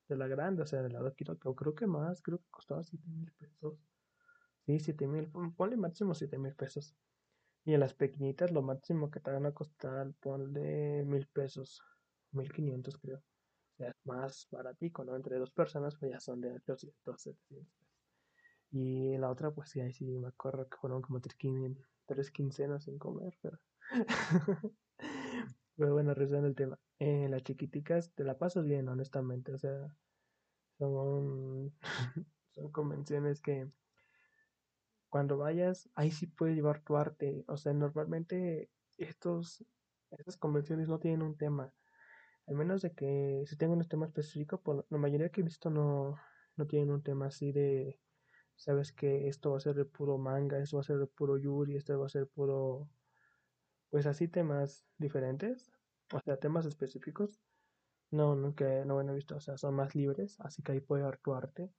de 0.08 0.16
la 0.16 0.26
grande, 0.28 0.62
o 0.62 0.66
sea, 0.66 0.82
de 0.82 0.90
la 0.90 1.00
Doki 1.00 1.24
creo 1.24 1.74
que 1.74 1.86
más, 1.86 2.22
creo 2.22 2.38
que 2.38 2.50
costaba 2.50 2.82
7 2.82 3.08
mil 3.08 3.32
pesos. 3.32 3.78
Sí, 4.66 4.78
7 4.80 5.06
mil, 5.06 5.30
ponle 5.56 5.76
máximo 5.76 6.14
7 6.14 6.38
mil 6.38 6.54
pesos. 6.54 6.96
Y 7.64 7.74
en 7.74 7.80
las 7.80 7.94
pequeñitas 7.94 8.50
lo 8.52 8.62
máximo 8.62 9.10
que 9.10 9.20
te 9.20 9.30
van 9.30 9.46
a 9.46 9.52
costar, 9.52 10.12
ponle 10.20 11.04
mil 11.04 11.26
pesos, 11.28 11.82
mil 12.32 12.52
quinientos 12.52 12.98
creo. 12.98 13.22
Sea, 13.76 13.90
es 13.90 14.06
más 14.06 14.48
baratico, 14.50 15.04
¿no? 15.04 15.16
Entre 15.16 15.38
dos 15.38 15.50
personas 15.50 15.96
pues 15.96 16.12
ya 16.12 16.20
son 16.20 16.40
de 16.40 16.52
800, 16.52 16.94
700 17.22 17.38
pesos. 17.48 17.66
Y 18.70 19.16
la 19.18 19.30
otra, 19.30 19.50
pues 19.52 19.70
sí, 19.70 19.80
ahí 19.80 19.92
sí 19.92 20.04
me 20.04 20.28
acuerdo 20.28 20.68
que 20.68 20.76
fueron 20.76 21.00
como 21.02 21.20
tres, 21.20 21.36
tres 22.06 22.30
quincenas 22.30 22.84
sin 22.84 22.98
comer, 22.98 23.34
pero... 23.40 23.58
Pero 25.76 25.92
bueno, 25.92 26.14
regresando 26.14 26.46
el 26.46 26.54
tema. 26.54 26.78
Eh, 26.98 27.28
las 27.28 27.42
chiquiticas 27.42 28.12
te 28.14 28.24
la 28.24 28.38
pasas 28.38 28.64
bien, 28.64 28.88
honestamente. 28.88 29.52
O 29.52 29.58
sea, 29.58 29.96
son, 30.78 31.72
son 32.54 32.70
convenciones 32.72 33.40
que 33.40 33.68
cuando 35.08 35.36
vayas, 35.38 35.88
ahí 35.94 36.10
sí 36.10 36.26
puedes 36.26 36.56
llevar 36.56 36.82
tu 36.82 36.96
arte. 36.96 37.44
O 37.48 37.56
sea, 37.56 37.72
normalmente 37.72 38.70
estos, 38.98 39.64
estas 40.10 40.36
convenciones 40.36 40.88
no 40.88 40.98
tienen 40.98 41.22
un 41.22 41.36
tema. 41.36 41.72
Al 42.46 42.54
menos 42.56 42.82
de 42.82 42.92
que 42.92 43.44
si 43.46 43.56
tengo 43.56 43.74
un 43.74 43.88
tema 43.88 44.06
específico, 44.06 44.62
por 44.62 44.86
la 44.90 44.98
mayoría 44.98 45.30
que 45.30 45.40
he 45.40 45.44
visto 45.44 45.70
no, 45.70 46.16
no 46.56 46.66
tienen 46.66 46.90
un 46.90 47.02
tema 47.02 47.26
así 47.26 47.52
de, 47.52 48.00
sabes 48.54 48.92
que 48.92 49.28
esto 49.28 49.52
va 49.52 49.58
a 49.58 49.60
ser 49.60 49.74
de 49.74 49.84
puro 49.86 50.18
manga, 50.18 50.58
esto 50.58 50.76
va 50.76 50.82
a 50.82 50.84
ser 50.84 50.98
de 50.98 51.06
puro 51.06 51.38
yuri, 51.38 51.76
esto 51.76 51.98
va 51.98 52.06
a 52.06 52.08
ser 52.10 52.28
puro 52.28 52.90
pues 53.90 54.06
así 54.06 54.28
temas 54.28 54.86
diferentes, 54.98 55.72
o 56.12 56.20
sea, 56.20 56.36
temas 56.38 56.66
específicos. 56.66 57.40
No, 58.10 58.36
nunca, 58.36 58.84
no, 58.84 58.94
bueno, 58.94 59.12
he 59.12 59.16
visto, 59.16 59.36
o 59.36 59.40
sea, 59.40 59.56
son 59.58 59.74
más 59.74 59.94
libres, 59.94 60.40
así 60.40 60.62
que 60.62 60.72
ahí 60.72 60.80
puede 60.80 61.04
ver 61.04 61.18
tu 61.18 61.34
arte. 61.34 61.72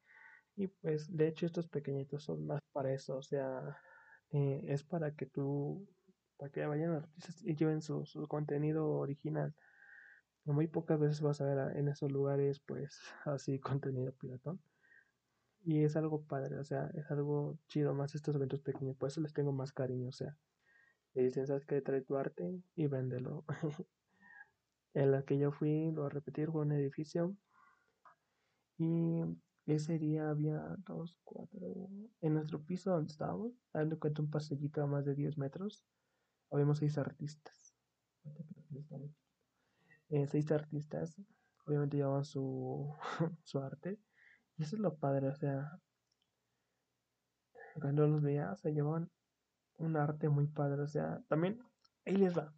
Y 0.56 0.68
pues, 0.68 1.16
de 1.16 1.28
hecho, 1.28 1.46
estos 1.46 1.68
pequeñitos 1.70 2.24
son 2.24 2.46
más 2.48 2.62
para 2.74 2.94
eso, 2.94 3.18
o 3.18 3.24
sea, 3.24 3.78
eh, 4.32 4.62
es 4.66 4.84
para 4.84 5.16
que 5.16 5.26
tú, 5.28 5.88
para 6.38 6.52
que 6.52 6.66
vayan 6.66 6.92
artistas 6.94 7.44
y 7.44 7.56
lleven 7.56 7.82
su, 7.82 8.06
su 8.06 8.28
contenido 8.28 8.90
original. 8.90 9.56
Muy 10.46 10.68
pocas 10.68 11.00
veces 11.00 11.22
vas 11.22 11.42
a 11.42 11.46
ver 11.46 11.78
en 11.78 11.88
esos 11.88 12.12
lugares, 12.12 12.60
pues, 12.60 13.00
así 13.26 13.60
contenido 13.60 14.14
piratón. 14.14 14.62
Y 15.64 15.84
es 15.84 15.96
algo 15.96 16.24
padre, 16.24 16.60
o 16.60 16.64
sea, 16.64 16.92
es 16.94 17.10
algo 17.10 17.58
chido 17.68 17.94
más 17.96 18.14
estos 18.14 18.36
eventos 18.36 18.62
pequeños, 18.62 18.96
por 18.96 19.10
eso 19.10 19.20
les 19.22 19.34
tengo 19.34 19.52
más 19.52 19.74
cariño, 19.74 20.10
o 20.10 20.12
sea, 20.12 20.38
le 21.16 21.24
dicen, 21.24 21.48
¿sabes 21.48 21.66
qué? 21.66 21.82
Trae 21.82 22.02
tu 22.02 22.18
arte 22.18 22.62
y 22.76 22.88
véndelo. 22.88 23.44
en 24.94 25.12
la 25.12 25.24
que 25.24 25.38
yo 25.38 25.52
fui, 25.52 25.92
lo 25.92 26.02
voy 26.02 26.06
a 26.08 26.14
repetir, 26.14 26.52
fue 26.52 26.62
un 26.62 26.72
edificio. 26.72 27.36
Y 28.78 29.22
ese 29.66 30.00
día 30.00 30.30
había 30.30 30.76
dos, 30.86 31.18
cuatro. 31.24 31.90
En 32.22 32.34
nuestro 32.34 32.62
piso 32.64 32.92
donde 32.92 33.12
estábamos, 33.12 33.54
dando 33.74 34.00
cuenta 34.00 34.22
un 34.22 34.30
pasillito 34.30 34.82
a 34.82 34.88
más 34.88 35.06
de 35.06 35.16
10 35.16 35.38
metros, 35.38 35.84
habíamos 36.52 36.80
seis 36.80 36.98
artistas. 36.98 37.74
Seis 40.10 40.52
artistas, 40.52 41.16
obviamente 41.66 41.98
llevaban 41.98 42.26
su, 42.26 42.94
su 43.44 43.60
arte. 43.60 44.00
Y 44.58 44.64
eso 44.64 44.76
es 44.76 44.82
lo 44.82 44.96
padre, 44.98 45.28
o 45.30 45.36
sea, 45.36 45.80
cuando 47.80 48.08
los 48.08 48.22
veía, 48.22 48.56
se 48.56 48.72
llevaban 48.72 49.10
un 49.78 49.98
arte 49.98 50.30
muy 50.30 50.48
padre. 50.48 50.82
O 50.82 50.88
sea, 50.88 51.22
también, 51.28 51.60
ahí 52.06 52.16
les 52.16 52.38
va. 52.38 52.54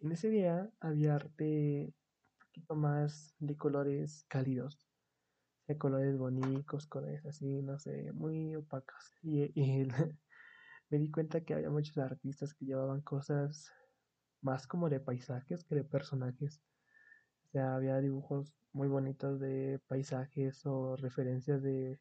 En 0.00 0.12
ese 0.12 0.28
día 0.28 0.70
había 0.80 1.14
arte 1.14 1.86
un 1.86 2.46
poquito 2.46 2.74
más 2.74 3.34
de 3.38 3.56
colores 3.56 4.24
cálidos. 4.28 4.86
De 5.68 5.78
colores 5.78 6.16
bonitos, 6.16 6.86
colores 6.86 7.24
así, 7.26 7.62
no 7.62 7.78
sé, 7.78 8.12
muy 8.12 8.54
opacos. 8.56 9.14
Y, 9.22 9.52
me 10.90 10.98
di 10.98 11.10
cuenta 11.10 11.40
que 11.40 11.54
había 11.54 11.70
muchos 11.70 11.98
artistas 11.98 12.54
que 12.54 12.66
llevaban 12.66 13.00
cosas 13.00 13.72
más 14.40 14.66
como 14.66 14.88
de 14.88 15.00
paisajes 15.00 15.64
que 15.64 15.74
de 15.74 15.84
personajes. 15.84 16.62
O 17.46 17.48
sea, 17.50 17.74
había 17.76 17.98
dibujos 18.00 18.54
muy 18.72 18.88
bonitos 18.88 19.40
de 19.40 19.80
paisajes 19.88 20.64
o 20.66 20.96
referencias 20.96 21.62
de... 21.62 21.98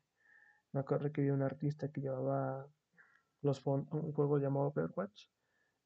Me 0.72 0.82
acuerdo 0.82 1.12
que 1.12 1.22
había 1.22 1.34
un 1.34 1.42
artista 1.42 1.92
que 1.92 2.02
llevaba 2.02 2.68
los 3.42 3.62
fondos, 3.62 3.94
un 3.94 4.12
juego 4.12 4.40
llamado 4.40 4.68
Overwatch, 4.68 5.28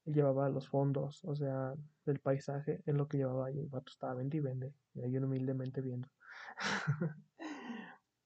y 0.04 0.12
llevaba 0.12 0.48
los 0.48 0.68
fondos, 0.68 1.24
o 1.24 1.36
sea, 1.36 1.74
del 2.04 2.18
paisaje, 2.20 2.82
en 2.86 2.96
lo 2.96 3.06
que 3.06 3.18
llevaba 3.18 3.50
y 3.50 3.58
el 3.58 3.68
vato 3.68 3.90
estaba 3.90 4.14
vendiendo 4.14 4.48
y 4.48 4.52
vende, 4.52 4.74
y 4.94 5.02
ahí 5.02 5.16
humildemente 5.18 5.80
viendo. 5.80 6.08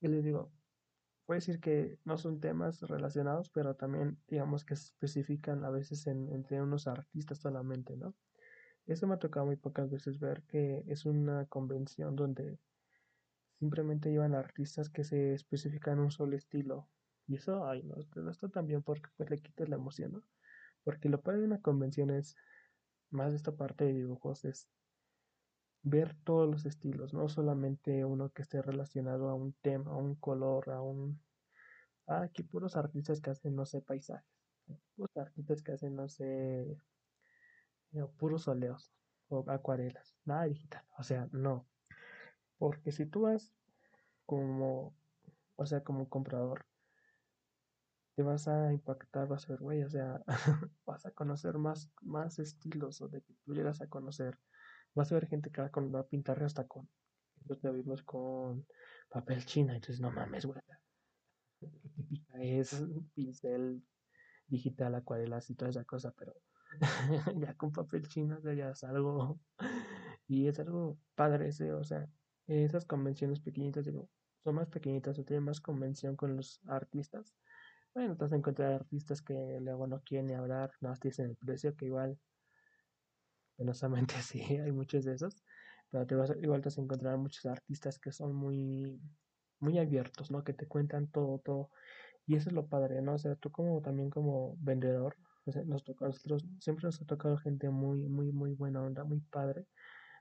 y 0.01 0.09
les 0.09 0.25
digo, 0.25 0.53
puede 1.27 1.39
decir 1.39 1.61
que 1.61 1.99
no 2.05 2.19
son 2.19 2.41
temas 2.41 2.83
relacionados, 2.83 3.51
pero 3.51 3.75
también 3.75 4.19
digamos 4.29 4.65
que 4.65 4.77
se 4.77 4.85
especifican 4.85 5.65
a 5.65 5.71
veces 5.71 6.07
en, 6.07 6.29
entre 6.33 6.63
unos 6.63 6.87
artistas 6.87 7.39
solamente, 7.39 7.97
¿no? 7.97 8.15
Eso 8.87 9.07
me 9.07 9.15
ha 9.15 9.19
tocado 9.19 9.47
muy 9.47 9.57
pocas 9.57 9.91
veces 9.91 10.19
ver 10.19 10.43
que 10.43 10.85
es 10.87 11.07
una 11.07 11.47
convención 11.47 12.17
donde 12.17 12.59
simplemente 13.59 14.11
llevan 14.11 14.35
artistas 14.35 14.91
que 14.91 15.05
se 15.05 15.33
especifican 15.33 15.99
un 15.99 16.11
solo 16.11 16.37
estilo. 16.37 16.89
Y 17.27 17.37
eso, 17.37 17.67
ay, 17.67 17.83
no, 17.83 17.95
no 18.17 18.31
está 18.31 18.49
tan 18.49 18.67
bien 18.67 18.83
porque 18.83 19.09
pues 19.17 19.31
le 19.31 19.39
quitas 19.39 19.71
la 19.71 19.77
emoción, 19.77 20.13
¿no? 20.13 20.23
Porque 20.83 21.09
lo 21.09 21.23
padre 21.23 21.41
de 21.41 21.47
una 21.47 21.63
convención 21.63 22.11
es, 22.11 22.37
más 23.11 23.31
de 23.31 23.37
esta 23.37 23.53
parte 23.53 23.85
de 23.85 23.95
dibujos, 23.95 24.45
es 24.45 24.69
ver 25.85 26.17
todos 26.25 26.51
los 26.51 26.65
estilos, 26.67 27.13
no 27.13 27.29
solamente 27.29 28.05
uno 28.05 28.31
que 28.31 28.43
esté 28.43 28.63
relacionado 28.63 29.29
a 29.29 29.35
un 29.35 29.53
tema, 29.53 29.93
a 29.93 29.97
un 29.97 30.17
color, 30.17 30.71
a 30.71 30.81
un... 30.81 31.23
Ah, 32.07 32.23
aquí 32.23 32.43
puros 32.43 32.77
artistas 32.77 33.21
que 33.21 33.31
hacen, 33.31 33.55
no 33.55 33.67
sé, 33.67 33.83
paisajes. 33.83 34.27
Puros 34.97 35.17
artistas 35.17 35.63
que 35.63 35.73
hacen, 35.73 35.95
no 35.95 36.09
sé, 36.09 36.79
eh, 37.93 38.07
puros 38.19 38.49
óleos 38.49 38.93
o 39.29 39.45
acuarelas. 39.51 40.17
Nada 40.25 40.45
digital. 40.45 40.85
O 40.99 41.03
sea, 41.03 41.29
no. 41.33 41.69
Porque 42.59 42.91
si 42.91 43.07
tú 43.07 43.23
vas 43.23 43.55
como, 44.27 44.97
o 45.57 45.67
sea, 45.67 45.85
como 45.85 46.09
comprador, 46.09 46.67
te 48.15 48.23
vas 48.23 48.49
a 48.49 48.73
impactar, 48.73 49.29
vas 49.29 49.45
a 49.45 49.53
ver, 49.53 49.61
güey, 49.61 49.83
o 49.83 49.91
sea, 49.91 50.23
vas 50.87 51.05
a 51.05 51.11
conocer 51.11 51.59
más, 51.59 51.91
más 52.01 52.39
estilos 52.39 53.03
o 53.03 53.09
de 53.09 53.21
que 53.23 53.35
tú 53.45 53.55
llegas 53.55 53.83
a 53.83 53.89
conocer 53.89 54.39
vas 54.95 55.11
a 55.11 55.15
ver 55.17 55.27
gente 55.27 55.51
que 55.51 55.61
va, 55.61 55.71
con, 55.71 55.95
a 55.97 56.03
pintar 56.05 56.43
hasta 56.43 56.67
con, 56.67 56.89
entonces 57.41 57.73
vimos 57.75 58.03
con 58.03 58.67
papel 59.09 59.45
china, 59.45 59.75
entonces 59.75 60.01
no 60.01 60.11
mames, 60.11 60.47
güey. 60.47 60.61
Típica 61.97 62.43
es 62.43 62.85
pincel 63.15 63.83
digital, 64.47 64.95
acuarelas 64.95 65.49
y 65.51 65.55
toda 65.55 65.71
esa 65.71 65.85
cosa, 65.85 66.13
pero 66.17 66.35
ya 67.37 67.55
con 67.55 67.73
papel 67.73 68.09
chino 68.09 68.41
ya 68.53 68.71
es 68.71 68.85
algo, 68.85 69.41
y 70.27 70.47
es 70.49 70.59
algo 70.59 70.99
padre 71.15 71.49
ese, 71.49 71.73
o 71.73 71.85
sea, 71.85 72.09
esas 72.47 72.85
convenciones 72.85 73.41
pequeñitas, 73.41 73.87
digo, 73.87 74.09
son 74.43 74.57
más 74.57 74.69
pequeñitas 74.69 75.19
o 75.19 75.25
tienen 75.25 75.45
más 75.45 75.61
convención 75.61 76.17
con 76.17 76.37
los 76.37 76.61
artistas. 76.67 77.35
Bueno, 77.95 78.17
te 78.17 78.25
vas 78.25 78.33
a 78.33 78.37
encontrar 78.37 78.73
artistas 78.73 79.23
que 79.23 79.59
luego 79.61 79.87
no 79.87 80.03
quieren 80.03 80.35
hablar, 80.35 80.73
no 80.81 80.93
te 80.95 81.09
dicen 81.09 81.31
el 81.31 81.37
precio, 81.37 81.77
que 81.77 81.87
igual 81.87 82.19
penosamente 83.57 84.15
sí, 84.23 84.41
hay 84.43 84.73
muchos 84.73 85.05
de 85.05 85.15
esos, 85.15 85.37
pero 85.91 86.07
te 86.07 86.15
vas, 86.15 86.33
igual 86.43 86.61
te 86.61 86.69
vas 86.69 86.79
a 86.79 86.83
encontrar 86.83 87.19
muchos 87.19 87.47
artistas 87.47 87.99
que 87.99 88.13
son 88.13 88.35
muy, 88.35 89.01
muy 89.61 89.79
abiertos, 89.79 90.31
¿no? 90.31 90.45
Que 90.45 90.53
te 90.53 90.67
cuentan 90.67 91.09
todo, 91.09 91.39
todo. 91.39 91.71
Y 92.27 92.37
eso 92.37 92.49
es 92.51 92.55
lo 92.55 92.67
padre, 92.69 93.03
¿no? 93.03 93.15
O 93.15 93.19
sea, 93.19 93.37
tú 93.37 93.51
como 93.51 93.81
también 93.83 94.11
como 94.11 94.57
vendedor, 94.61 95.17
nos 95.67 95.85
toca, 95.85 96.07
nosotros 96.07 96.45
siempre 96.59 96.87
nos 96.87 97.01
ha 97.03 97.05
tocado 97.05 97.37
gente 97.37 97.69
muy, 97.71 98.09
muy, 98.09 98.33
muy 98.33 98.53
buena 98.55 98.83
onda, 98.83 99.05
muy 99.05 99.21
padre, 99.21 99.67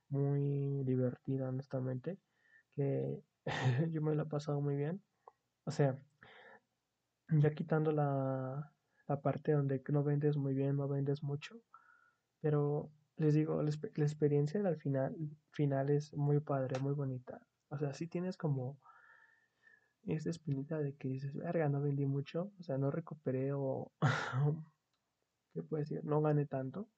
muy 0.10 0.84
divertida, 0.84 1.50
honestamente, 1.50 2.19
que 2.74 3.22
yo 3.91 4.02
me 4.02 4.15
lo 4.15 4.24
he 4.24 4.26
pasado 4.26 4.62
muy 4.62 4.76
bien. 4.76 5.02
O 5.65 5.72
sea, 5.72 5.98
ya 7.30 7.52
quitando 7.52 7.91
la, 7.91 8.74
la 9.08 9.22
parte 9.22 9.54
donde 9.54 9.82
no 9.89 10.04
vendes 10.04 10.36
muy 10.38 10.54
bien, 10.54 10.76
no 10.78 10.88
vendes 10.88 11.24
mucho, 11.24 11.56
pero 12.41 12.91
les 13.17 13.34
digo, 13.34 13.62
la, 13.62 13.69
experiencia 13.69 14.60
al 14.62 14.78
final, 14.78 15.15
final 15.52 15.89
es 15.89 16.13
muy 16.13 16.39
padre, 16.39 16.80
muy 16.80 16.93
bonita. 16.93 17.45
O 17.69 17.78
sea, 17.78 17.93
si 17.93 18.08
tienes 18.08 18.38
como 18.38 18.80
esta 20.06 20.30
espinita 20.30 20.80
de 20.80 20.95
que 20.95 21.08
dices, 21.08 21.34
verga, 21.34 21.69
no 21.69 21.82
vendí 21.82 22.06
mucho, 22.06 22.52
o 22.60 22.63
sea, 22.63 22.78
no 22.78 22.91
recuperé 22.91 23.54
o, 23.54 23.91
¿qué 25.54 25.63
puedes 25.63 25.89
decir? 25.89 26.06
No 26.06 26.21
gané 26.21 26.45
tanto. 26.45 26.89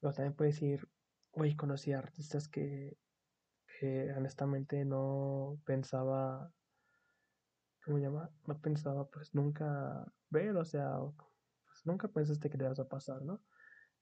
Pero 0.00 0.12
también 0.12 0.34
puedes 0.34 0.56
decir, 0.56 0.88
güey, 1.32 1.56
conocí 1.56 1.92
artistas 1.92 2.48
que, 2.48 2.96
que 3.78 4.12
honestamente 4.12 4.84
no 4.84 5.58
pensaba, 5.64 6.52
¿cómo 7.84 7.98
llama? 7.98 8.30
No 8.46 8.60
pensaba 8.60 9.08
pues 9.08 9.34
nunca 9.34 10.04
ver, 10.28 10.56
o 10.56 10.64
sea, 10.64 10.98
pues 11.66 11.86
nunca 11.86 12.08
pensaste 12.08 12.50
que 12.50 12.58
te 12.58 12.68
vas 12.68 12.80
a 12.80 12.88
pasar, 12.88 13.22
¿no? 13.22 13.40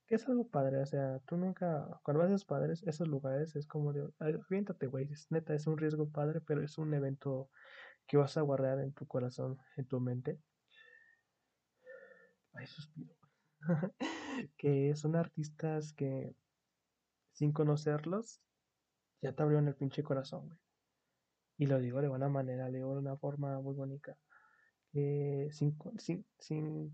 Que 0.07 0.17
es 0.17 0.29
algo 0.29 0.49
padre, 0.49 0.79
o 0.83 0.87
sea, 0.87 1.21
tú 1.27 1.37
nunca, 1.37 2.01
cuando 2.03 2.21
vas 2.21 2.31
a 2.31 2.35
esos 2.35 2.45
padres, 2.45 2.83
esos 2.87 3.09
lugares, 3.09 3.57
es 3.57 3.67
como 3.67 3.93
de, 3.93 4.09
aviéntate, 4.19 4.87
güey, 4.87 5.11
es 5.11 5.31
neta, 5.31 5.55
es 5.55 5.67
un 5.67 5.79
riesgo 5.79 6.09
padre, 6.11 6.41
pero 6.41 6.63
es 6.63 6.79
un 6.79 6.93
evento 6.95 7.51
que 8.07 8.17
vas 8.17 8.37
a 8.37 8.43
guardar 8.43 8.81
en 8.81 8.93
tu 8.93 9.07
corazón, 9.07 9.59
en 9.77 9.87
tu 9.87 10.01
mente. 10.01 10.39
Ay, 12.53 12.67
suspiro. 12.67 13.15
que 14.59 14.95
son 14.97 15.17
artistas 15.17 15.93
que, 15.93 16.35
sin 17.33 17.53
conocerlos, 17.53 18.41
ya 19.23 19.33
te 19.33 19.43
abrieron 19.43 19.69
el 19.69 19.77
pinche 19.77 20.03
corazón, 20.03 20.49
güey. 20.49 20.59
Y 21.59 21.67
lo 21.67 21.79
digo 21.79 22.01
de 22.03 22.09
buena 22.09 22.29
manera, 22.29 22.69
lo 22.69 22.75
digo 22.75 22.93
de 22.95 22.99
una 23.01 23.17
forma 23.17 23.61
muy 23.61 23.75
bonita. 23.75 24.17
Sin, 24.93 25.79
sin, 25.99 26.27
sin 26.39 26.93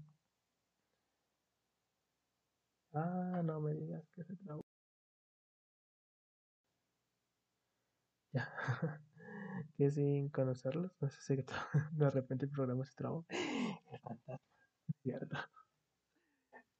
Ah, 2.92 3.40
no 3.44 3.60
me 3.60 3.72
digas 3.74 4.04
que 4.14 4.24
se 4.24 4.36
trabó. 4.36 4.62
Ya. 8.32 8.48
que 9.76 9.90
sin 9.90 10.28
conocerlos, 10.30 10.92
no 11.00 11.08
sé 11.10 11.20
si 11.22 11.36
de 11.36 11.44
repente 12.10 12.46
el 12.46 12.50
programa 12.50 12.84
se 12.84 12.94
trabó. 12.94 13.26
Es 13.30 14.00
fantasma, 14.02 14.40
cierto. 15.02 15.36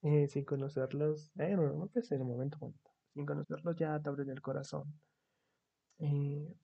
Eh, 0.03 0.29
sin 0.29 0.45
conocerlos, 0.45 1.33
eh, 1.39 1.57
no, 1.57 1.73
no 1.73 1.87
puede 1.89 2.07
ser 2.07 2.21
un 2.23 2.29
momento 2.29 2.59
bonito. 2.59 2.91
Sin 3.15 3.27
conocerlos 3.27 3.77
ya 3.77 4.01
te 4.01 4.09
abren 4.09 4.31
el 4.31 4.41
corazón. 4.43 4.93
Eh, 5.99 6.55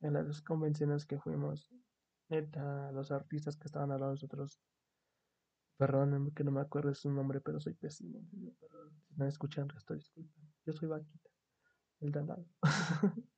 en 0.00 0.12
las 0.12 0.26
dos 0.26 0.42
convenciones 0.42 1.06
que 1.06 1.18
fuimos, 1.18 1.70
neta, 2.28 2.90
los 2.92 3.12
artistas 3.12 3.56
que 3.56 3.66
estaban 3.66 3.92
al 3.92 4.00
lado 4.00 4.12
de 4.12 4.16
nosotros 4.16 4.60
Perdónenme 5.76 6.32
que 6.32 6.44
no 6.44 6.50
me 6.50 6.60
acuerdo 6.60 6.94
su 6.94 7.10
nombre, 7.10 7.40
pero 7.40 7.60
soy 7.60 7.74
pésimo. 7.74 8.20
Si 8.30 9.14
no 9.16 9.26
escuchan, 9.26 9.68
estoy 9.76 9.98
disculpen. 9.98 10.42
Yo 10.64 10.72
soy 10.72 10.88
Vaquita, 10.88 11.30
el 12.00 12.12
danado. 12.12 12.46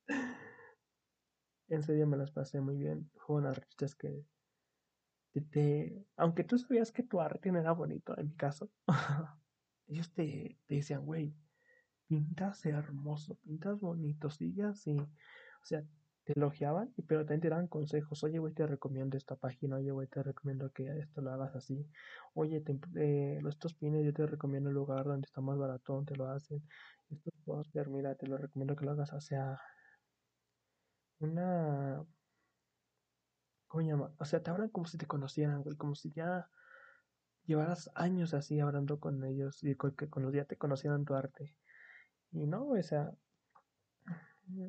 en 1.69 1.83
serio 1.83 2.07
me 2.07 2.17
las 2.17 2.31
pasé 2.31 2.61
muy 2.61 2.77
bien. 2.77 3.09
Fueron 3.15 3.47
artistas 3.47 3.95
que 3.95 4.25
te, 5.41 6.05
aunque 6.15 6.43
tú 6.43 6.57
sabías 6.57 6.91
que 6.91 7.03
tu 7.03 7.19
arte 7.19 7.51
no 7.51 7.59
era 7.59 7.71
bonito, 7.71 8.17
en 8.17 8.29
mi 8.29 8.35
caso, 8.35 8.71
ellos 9.87 10.11
te, 10.13 10.57
te 10.65 10.75
decían, 10.75 11.05
güey, 11.05 11.35
pintas 12.07 12.65
hermoso, 12.65 13.35
pintas 13.43 13.79
bonito, 13.79 14.29
sigue 14.29 14.63
así. 14.63 14.97
O 14.97 15.65
sea, 15.65 15.83
te 16.25 16.33
elogiaban, 16.33 16.93
pero 17.07 17.21
también 17.21 17.41
te 17.41 17.49
daban 17.49 17.67
consejos. 17.67 18.23
Oye, 18.23 18.39
güey, 18.39 18.53
te 18.53 18.65
recomiendo 18.65 19.15
esta 19.15 19.35
página. 19.35 19.77
Oye, 19.77 19.91
güey, 19.91 20.07
te 20.07 20.23
recomiendo 20.23 20.71
que 20.71 20.99
esto 20.99 21.21
lo 21.21 21.31
hagas 21.31 21.55
así. 21.55 21.87
Oye, 22.33 22.61
te, 22.61 22.79
eh, 22.97 23.39
estos 23.47 23.75
pines 23.75 24.03
yo 24.03 24.13
te 24.13 24.25
recomiendo 24.25 24.69
el 24.69 24.75
lugar 24.75 25.05
donde 25.05 25.25
está 25.25 25.41
más 25.41 25.57
baratón, 25.57 26.05
te 26.05 26.15
lo 26.15 26.27
hacen. 26.27 26.67
Estos 27.09 27.33
póster, 27.45 27.89
mira, 27.89 28.15
te 28.15 28.27
lo 28.27 28.37
recomiendo 28.37 28.75
que 28.75 28.85
lo 28.85 28.91
hagas. 28.91 29.11
Sea, 29.23 29.59
una... 31.19 32.03
¿Cómo 33.67 33.83
se 33.83 33.89
llama? 33.89 34.15
O 34.17 34.25
sea, 34.25 34.41
te 34.41 34.49
hablan 34.49 34.69
como 34.69 34.87
si 34.87 34.97
te 34.97 35.05
conocieran, 35.05 35.63
como 35.77 35.95
si 35.95 36.11
ya 36.11 36.49
llevaras 37.45 37.91
años 37.95 38.33
así 38.33 38.59
hablando 38.59 38.99
con 38.99 39.23
ellos 39.25 39.63
y 39.63 39.75
con, 39.75 39.95
que 39.95 40.07
los 40.15 40.31
días 40.31 40.47
te 40.47 40.57
conocieran 40.57 41.05
tu 41.05 41.13
arte. 41.13 41.55
Y 42.31 42.47
no, 42.47 42.69
o 42.69 42.83
sea, 42.83 43.11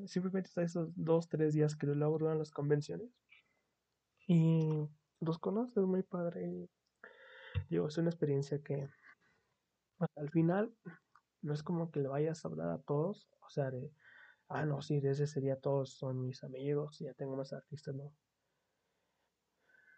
simplemente 0.06 0.48
está 0.48 0.62
esos 0.62 0.90
dos, 0.96 1.28
tres 1.28 1.54
días 1.54 1.76
que 1.76 1.86
luego 1.86 2.18
duran 2.18 2.38
las 2.38 2.50
convenciones. 2.50 3.10
Y 4.26 4.88
los 5.20 5.38
conoces 5.38 5.84
muy 5.84 6.02
padre. 6.02 6.68
Digo, 7.68 7.88
es 7.88 7.98
una 7.98 8.10
experiencia 8.10 8.62
que 8.62 8.88
al 10.16 10.30
final 10.30 10.74
no 11.42 11.54
es 11.54 11.62
como 11.62 11.90
que 11.90 12.00
le 12.00 12.08
vayas 12.08 12.44
a 12.44 12.48
hablar 12.48 12.70
a 12.70 12.78
todos, 12.78 13.30
o 13.40 13.48
sea, 13.48 13.70
de, 13.70 13.92
ah, 14.48 14.64
no, 14.66 14.82
sí, 14.82 15.00
de 15.00 15.10
ese 15.10 15.26
sería 15.26 15.56
todos 15.56 15.94
son 15.94 16.26
mis 16.26 16.42
amigos, 16.44 16.98
ya 16.98 17.14
tengo 17.14 17.36
más 17.36 17.52
artistas, 17.52 17.94
no. 17.94 18.12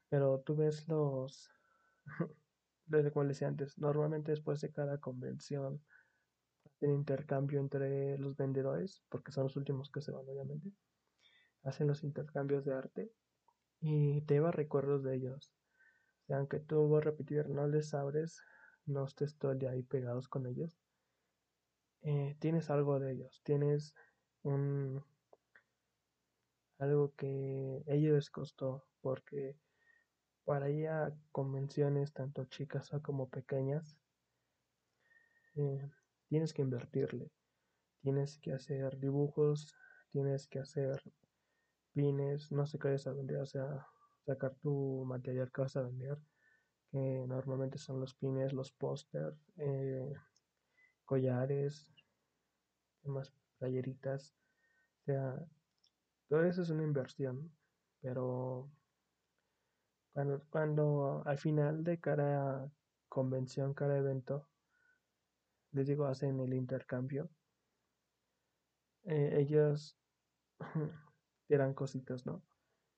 Pero 0.09 0.41
tú 0.41 0.57
ves 0.57 0.87
los, 0.89 1.51
desde 2.87 3.13
como 3.13 3.25
les 3.25 3.37
decía 3.37 3.49
antes, 3.49 3.79
normalmente 3.79 4.31
después 4.31 4.61
de 4.61 4.71
cada 4.71 4.99
convención 4.99 5.83
hacen 6.79 6.93
intercambio 6.93 7.59
entre 7.59 8.19
los 8.19 8.37
vendedores, 8.37 9.03
porque 9.09 9.33
son 9.33 9.45
los 9.45 9.57
últimos 9.57 9.91
que 9.91 10.01
se 10.01 10.13
van, 10.13 10.29
obviamente. 10.29 10.71
Hacen 11.65 11.89
los 11.89 12.05
intercambios 12.05 12.65
de 12.65 12.75
arte 12.75 13.13
y 13.81 14.23
te 14.23 14.35
lleva 14.35 14.53
recuerdos 14.53 15.03
de 15.03 15.17
ellos. 15.17 15.53
O 16.29 16.35
aunque 16.35 16.61
tú 16.61 16.89
vas 16.89 17.03
a 17.03 17.05
repetir, 17.05 17.49
no 17.49 17.67
les 17.67 17.95
abres, 17.95 18.41
no 18.87 19.05
estés 19.05 19.37
todo 19.37 19.53
el 19.53 19.59
día 19.59 19.71
ahí 19.71 19.83
pegados 19.83 20.29
con 20.29 20.47
ellos. 20.47 20.79
Eh, 22.03 22.37
tienes 22.39 22.71
algo 22.71 23.01
de 23.01 23.13
ellos, 23.13 23.41
tienes 23.43 23.95
un 24.43 25.05
algo 26.79 27.13
que 27.17 27.83
ellos 27.89 28.15
les 28.15 28.31
costó, 28.31 28.87
porque 29.01 29.59
para 30.45 30.71
ir 30.71 30.87
a 30.87 31.13
convenciones, 31.33 32.13
tanto 32.13 32.45
chicas 32.45 32.89
como 33.03 33.29
pequeñas, 33.29 33.99
eh, 35.57 35.91
tienes 36.29 36.53
que 36.53 36.63
invertirle. 36.63 37.31
Tienes 38.03 38.39
que 38.39 38.53
hacer 38.53 38.99
dibujos, 38.99 39.75
tienes 40.11 40.47
que 40.47 40.61
hacer 40.61 41.03
pines, 41.93 42.53
no 42.53 42.67
sé 42.67 42.79
qué 42.79 42.89
vayas 42.89 43.07
a 43.07 43.13
vender, 43.13 43.41
o 43.41 43.47
sea, 43.47 43.87
sacar 44.25 44.55
tu 44.63 45.05
material 45.05 45.51
que 45.51 45.63
vas 45.63 45.77
a 45.77 45.83
vender, 45.83 46.19
que 46.91 47.25
normalmente 47.27 47.79
son 47.79 48.01
los 48.01 48.15
pines, 48.15 48.53
los 48.53 48.71
pósters, 48.73 49.37
eh, 49.57 50.13
collares, 51.05 51.91
más 53.05 53.33
playeritas, 53.59 54.35
o 55.01 55.05
sea, 55.05 55.47
todo 56.29 56.45
eso 56.45 56.63
es 56.63 56.71
una 56.71 56.85
inversión, 56.85 57.51
pero 58.01 58.71
cuando 60.51 61.23
al 61.25 61.39
final 61.39 61.85
de 61.85 61.99
cada 61.99 62.71
convención, 63.09 63.73
cada 63.73 63.97
evento, 63.97 64.49
les 65.73 65.87
digo, 65.87 66.07
hacen 66.07 66.41
el 66.41 66.55
intercambio, 66.55 67.31
eh, 69.05 69.39
ellos 69.41 69.99
te 71.49 71.57
dan 71.57 71.75
cositas, 71.75 72.27
¿no? 72.27 72.43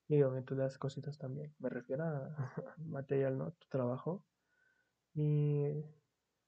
Y 0.07 0.21
obviamente 0.23 0.55
das 0.55 0.77
cositas 0.77 1.17
también. 1.17 1.55
Me 1.59 1.69
refiero 1.69 2.03
a 2.03 2.35
material, 2.77 3.37
¿no? 3.37 3.51
Tu 3.53 3.67
trabajo. 3.69 4.25
Y 5.13 5.85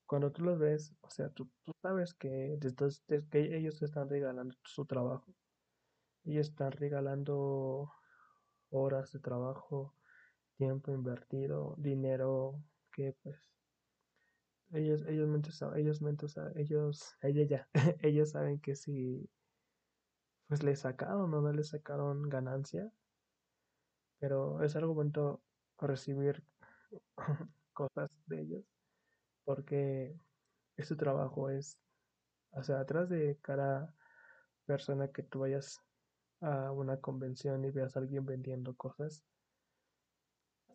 cuando 0.06 0.32
tú 0.32 0.44
los 0.44 0.60
ves, 0.60 0.96
o 1.02 1.10
sea, 1.10 1.30
tú, 1.30 1.50
tú 1.64 1.74
sabes 1.82 2.14
que, 2.14 2.60
que 3.32 3.58
ellos 3.58 3.80
te 3.80 3.86
están 3.86 4.10
regalando 4.10 4.56
su 4.64 4.86
trabajo. 4.86 5.34
Ellos 6.26 6.50
están 6.50 6.72
regalando 6.72 7.92
horas 8.70 9.12
de 9.12 9.20
trabajo, 9.20 9.96
tiempo 10.58 10.92
invertido, 10.92 11.76
dinero 11.78 12.62
que 12.92 13.14
pues 13.24 13.53
ellos 14.74 15.04
ellos 15.08 15.30
ellos 15.76 16.02
ellos 16.56 17.16
ellos 17.22 17.50
ya 17.50 17.68
ellos 18.02 18.32
saben 18.32 18.60
que 18.60 18.76
si 18.76 19.30
pues 20.48 20.64
le 20.64 20.76
sacaron 20.76 21.34
o 21.34 21.42
no 21.42 21.52
le 21.52 21.64
sacaron 21.64 22.30
ganancia 22.30 22.92
pero 24.20 24.64
es 24.64 24.76
algo 24.76 24.94
bonito 24.94 25.42
recibir 25.80 26.44
cosas 27.74 28.10
de 28.28 28.42
ellos 28.42 28.64
porque 29.46 30.16
ese 30.78 30.96
trabajo 30.96 31.50
es 31.50 31.78
o 32.52 32.64
sea 32.64 32.80
atrás 32.80 33.10
de 33.10 33.38
cada 33.42 33.94
persona 34.66 35.10
que 35.10 35.24
tú 35.24 35.40
vayas 35.40 35.82
a 36.42 36.72
una 36.72 37.00
convención 37.00 37.64
y 37.66 37.72
veas 37.72 37.96
a 37.96 38.00
alguien 38.00 38.26
vendiendo 38.26 38.76
cosas 38.76 39.24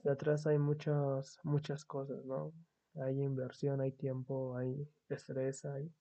de 0.05 0.11
atrás 0.11 0.47
hay 0.47 0.59
muchas 0.59 1.39
muchas 1.43 1.85
cosas 1.85 2.25
no 2.25 2.53
hay 3.01 3.23
inversión 3.23 3.81
hay 3.81 3.93
tiempo 3.93 4.57
hay 4.57 4.89
estrés 5.09 5.65
hay 5.65 5.93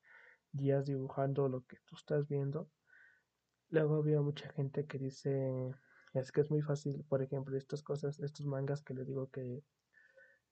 días 0.52 0.86
dibujando 0.86 1.50
lo 1.50 1.66
que 1.66 1.78
tú 1.86 1.96
estás 1.96 2.28
viendo 2.28 2.70
luego 3.70 4.04
veo 4.04 4.24
mucha 4.24 4.50
gente 4.54 4.86
que 4.86 4.98
dice 4.98 5.74
es 6.14 6.32
que 6.32 6.42
es 6.42 6.50
muy 6.50 6.62
fácil 6.62 7.04
por 7.08 7.22
ejemplo 7.22 7.58
estas 7.58 7.84
cosas 7.84 8.20
estos 8.20 8.46
mangas 8.46 8.84
que 8.84 8.94
le 8.94 9.06
digo 9.06 9.30
que 9.30 9.64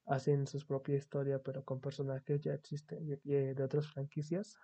hacen 0.05 0.45
su 0.47 0.65
propia 0.65 0.95
historia 0.95 1.39
pero 1.41 1.63
con 1.63 1.81
personajes 1.81 2.41
ya 2.41 2.53
existen 2.53 3.19
de 3.23 3.63
otras 3.63 3.88
franquicias 3.88 4.60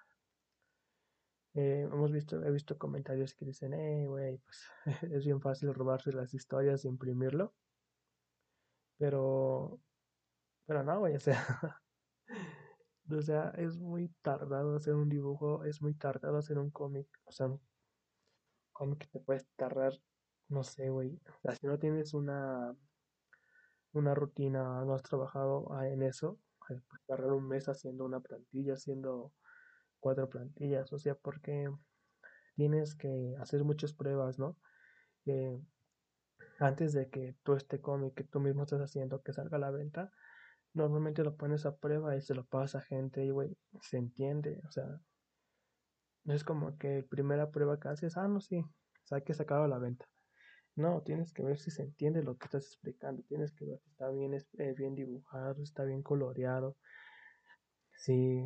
eh, 1.53 1.81
hemos 1.91 2.11
visto, 2.11 2.43
he 2.45 2.51
visto 2.51 2.77
comentarios 2.77 3.33
que 3.33 3.45
dicen, 3.45 3.73
eh, 3.73 4.07
güey, 4.07 4.37
pues 4.37 4.63
es 5.11 5.25
bien 5.25 5.41
fácil 5.41 5.73
robarse 5.73 6.13
las 6.13 6.33
historias 6.33 6.85
y 6.85 6.87
imprimirlo. 6.87 7.53
Pero, 8.97 9.81
pero 10.65 10.83
no, 10.83 10.99
güey, 10.99 11.15
o 11.15 11.19
sea, 11.19 11.35
o 13.09 13.21
sea, 13.21 13.49
es 13.57 13.77
muy 13.77 14.09
tardado 14.21 14.75
hacer 14.75 14.95
un 14.95 15.09
dibujo, 15.09 15.63
es 15.65 15.81
muy 15.81 15.93
tardado 15.93 16.37
hacer 16.37 16.57
un 16.59 16.71
cómic, 16.71 17.07
o 17.25 17.31
sea, 17.31 17.47
un 17.47 17.61
cómic 18.71 19.09
te 19.11 19.19
puedes 19.19 19.45
tardar, 19.55 19.93
no 20.49 20.63
sé, 20.63 20.89
güey, 20.89 21.19
o 21.25 21.41
sea, 21.41 21.55
si 21.55 21.67
no 21.67 21.77
tienes 21.79 22.13
una, 22.13 22.75
una 23.93 24.15
rutina, 24.15 24.83
no 24.85 24.93
has 24.93 25.03
trabajado 25.03 25.67
en 25.83 26.03
eso, 26.03 26.39
puedes 26.59 26.83
tardar 27.07 27.31
un 27.33 27.47
mes 27.47 27.67
haciendo 27.67 28.05
una 28.05 28.19
plantilla, 28.19 28.73
haciendo 28.73 29.33
cuatro 29.99 30.29
plantillas, 30.29 30.91
o 30.93 30.99
sea, 30.99 31.15
porque 31.15 31.69
tienes 32.55 32.95
que 32.95 33.35
hacer 33.39 33.63
muchas 33.63 33.93
pruebas, 33.93 34.39
¿no? 34.39 34.57
Eh, 35.25 35.59
antes 36.59 36.93
de 36.93 37.09
que 37.09 37.35
tú 37.43 37.53
este 37.53 37.81
cómic 37.81 38.13
que 38.13 38.23
tú 38.23 38.39
mismo 38.39 38.63
estás 38.63 38.81
haciendo 38.81 39.21
que 39.21 39.33
salga 39.33 39.57
a 39.57 39.59
la 39.59 39.71
venta, 39.71 40.11
normalmente 40.73 41.23
lo 41.23 41.35
pones 41.35 41.65
a 41.65 41.75
prueba 41.75 42.15
y 42.15 42.21
se 42.21 42.35
lo 42.35 42.45
pasa 42.45 42.79
a 42.79 42.81
gente 42.81 43.23
y, 43.23 43.31
güey, 43.31 43.57
se 43.81 43.97
entiende, 43.97 44.61
o 44.67 44.71
sea, 44.71 45.01
no 46.23 46.33
es 46.33 46.43
como 46.43 46.77
que 46.77 47.03
primera 47.03 47.51
prueba 47.51 47.79
que 47.79 47.89
haces, 47.89 48.17
ah, 48.17 48.27
no, 48.27 48.41
sí, 48.41 48.59
o 48.59 49.07
sea, 49.07 49.21
que 49.21 49.33
sacado 49.33 49.63
a 49.63 49.67
la 49.67 49.79
venta. 49.79 50.07
No, 50.75 51.01
tienes 51.01 51.33
que 51.33 51.43
ver 51.43 51.57
si 51.59 51.69
se 51.71 51.83
entiende 51.83 52.23
lo 52.23 52.37
que 52.37 52.45
estás 52.45 52.65
explicando, 52.65 53.23
tienes 53.23 53.51
que 53.51 53.65
ver 53.65 53.79
si 53.79 53.89
está 53.89 54.09
bien, 54.09 54.33
eh, 54.33 54.73
bien 54.77 54.95
dibujado, 54.95 55.61
está 55.61 55.83
bien 55.83 56.01
coloreado, 56.01 56.77
si 57.97 58.43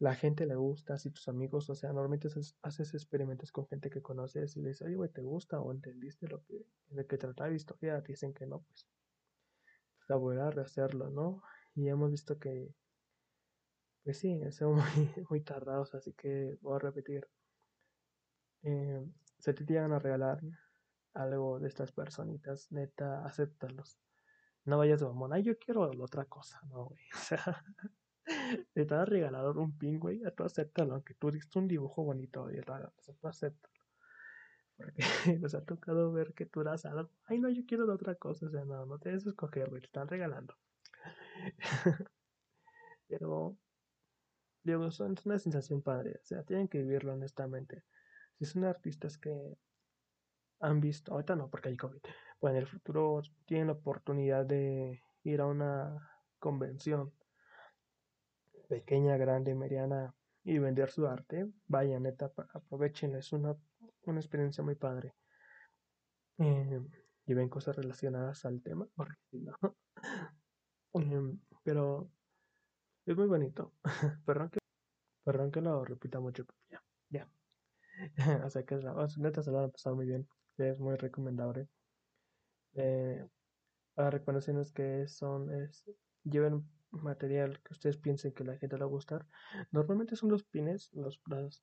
la 0.00 0.14
gente 0.14 0.46
le 0.46 0.56
gusta, 0.56 0.98
si 0.98 1.10
tus 1.10 1.28
amigos, 1.28 1.70
o 1.70 1.74
sea, 1.74 1.92
normalmente 1.92 2.28
haces, 2.62 2.94
experimentos 2.94 3.52
con 3.52 3.66
gente 3.66 3.90
que 3.90 4.02
conoces 4.02 4.56
y 4.56 4.62
le 4.62 4.68
dices, 4.68 4.86
oye, 4.86 4.96
güey, 4.96 5.10
¿te 5.10 5.20
gusta 5.20 5.60
o 5.60 5.72
entendiste 5.72 6.26
lo 6.26 6.42
que, 6.44 6.66
de 6.88 7.06
qué 7.06 7.18
trataba 7.18 7.50
la 7.50 7.56
historia? 7.56 8.00
dicen 8.00 8.32
que 8.32 8.46
no, 8.46 8.62
pues, 8.62 8.88
pues 9.98 10.10
a 10.10 10.16
volver 10.16 10.40
a 10.40 10.50
rehacerlo, 10.50 11.10
¿no? 11.10 11.42
Y 11.74 11.88
hemos 11.88 12.10
visto 12.10 12.38
que, 12.38 12.74
pues 14.04 14.18
sí, 14.18 14.40
son 14.50 14.74
muy, 14.76 15.26
muy 15.28 15.40
tardados, 15.40 15.94
así 15.94 16.12
que 16.12 16.58
voy 16.60 16.76
a 16.76 16.78
repetir. 16.78 17.28
Eh, 18.62 19.06
se 19.38 19.54
te 19.54 19.64
llegan 19.64 19.92
a 19.92 19.98
regalar 19.98 20.40
algo 21.14 21.58
de 21.60 21.68
estas 21.68 21.92
personitas, 21.92 22.70
neta, 22.70 23.24
acéptalos. 23.24 23.98
No 24.64 24.78
vayas 24.78 25.00
de 25.00 25.06
mamón, 25.06 25.32
ay, 25.32 25.42
yo 25.42 25.58
quiero 25.58 25.92
la 25.92 26.04
otra 26.04 26.24
cosa, 26.26 26.60
no, 26.68 26.86
güey. 26.86 27.00
O 27.14 27.18
sea, 27.18 27.64
te 28.74 28.82
estaba 28.82 29.04
regalado 29.04 29.52
un 29.60 29.76
pin, 29.76 29.98
güey, 29.98 30.20
tú 30.36 30.44
acéptalo, 30.44 30.94
aunque 30.94 31.14
tú 31.14 31.30
diste 31.30 31.58
un 31.58 31.66
dibujo 31.66 32.04
bonito 32.04 32.50
y 32.50 32.60
raro, 32.60 32.92
o 33.06 33.14
tú 33.14 33.26
acéptalo. 33.26 33.74
Porque 34.76 34.98
nos 35.40 35.54
ha 35.54 35.64
tocado 35.64 36.12
ver 36.12 36.34
que 36.34 36.46
tú 36.46 36.62
das 36.62 36.84
algo, 36.84 37.10
ay 37.24 37.38
no, 37.38 37.48
yo 37.48 37.62
quiero 37.66 37.86
de 37.86 37.92
otra 37.92 38.14
cosa, 38.14 38.46
o 38.46 38.50
sea, 38.50 38.64
no, 38.64 38.86
no 38.86 38.98
te 38.98 39.10
des 39.10 39.26
escoger, 39.26 39.70
güey, 39.70 39.80
te 39.82 39.86
están 39.86 40.08
regalando. 40.08 40.54
Pero, 43.08 43.56
digo, 44.62 44.86
es 44.86 45.00
una 45.00 45.38
sensación 45.38 45.82
padre, 45.82 46.18
o 46.22 46.24
sea, 46.24 46.42
tienen 46.44 46.68
que 46.68 46.78
vivirlo 46.78 47.12
honestamente. 47.14 47.84
Si 48.38 48.44
son 48.44 48.64
artistas 48.64 49.18
que 49.18 49.56
han 50.60 50.80
visto, 50.80 51.12
ahorita 51.12 51.36
no, 51.36 51.48
porque 51.50 51.70
hay 51.70 51.76
COVID, 51.76 52.00
pues 52.38 52.52
en 52.52 52.56
el 52.56 52.66
futuro 52.66 53.22
tienen 53.46 53.68
la 53.68 53.74
oportunidad 53.74 54.46
de 54.46 55.02
ir 55.24 55.40
a 55.40 55.46
una 55.46 56.10
convención 56.38 57.12
pequeña, 58.68 59.16
grande, 59.16 59.54
mediana 59.54 60.14
y 60.44 60.58
vender 60.58 60.90
su 60.90 61.06
arte, 61.06 61.50
vaya 61.66 61.98
neta, 61.98 62.32
aprovechen, 62.54 63.16
es 63.16 63.32
una, 63.32 63.56
una 64.04 64.20
experiencia 64.20 64.62
muy 64.62 64.76
padre. 64.76 65.14
Eh, 66.38 66.80
y 67.26 67.34
ven 67.34 67.48
cosas 67.48 67.76
relacionadas 67.76 68.44
al 68.44 68.62
tema, 68.62 68.88
porque 68.94 69.16
no. 69.32 69.56
Em, 70.94 71.38
pero 71.62 72.10
es 73.06 73.16
muy 73.16 73.26
bonito. 73.26 73.72
perdón, 74.24 74.50
que, 74.50 74.58
perdón 75.24 75.50
que 75.50 75.60
lo 75.60 75.84
repita 75.84 76.20
mucho, 76.20 76.44
ya, 76.70 76.82
ya. 77.10 77.28
o 78.46 78.50
sea 78.50 78.64
que 78.64 78.74
es 78.76 78.84
la, 78.84 78.94
neta 79.18 79.42
se 79.42 79.50
lo 79.50 79.60
han 79.60 79.70
pasado 79.70 79.96
muy 79.96 80.06
bien, 80.06 80.28
es 80.58 80.80
muy 80.80 80.96
recomendable. 80.96 81.68
Eh, 82.74 83.26
para 83.94 84.20
que 84.74 85.08
son, 85.08 85.52
es, 85.52 85.84
lleven 86.24 86.66
material 86.90 87.60
que 87.62 87.72
ustedes 87.72 87.96
piensen 87.98 88.32
que 88.32 88.44
la 88.44 88.56
gente 88.56 88.76
le 88.76 88.84
va 88.84 88.86
a 88.86 88.90
gustar. 88.90 89.26
Normalmente 89.70 90.16
son 90.16 90.30
los 90.30 90.44
pines, 90.44 90.90
los, 90.92 91.20
los, 91.26 91.62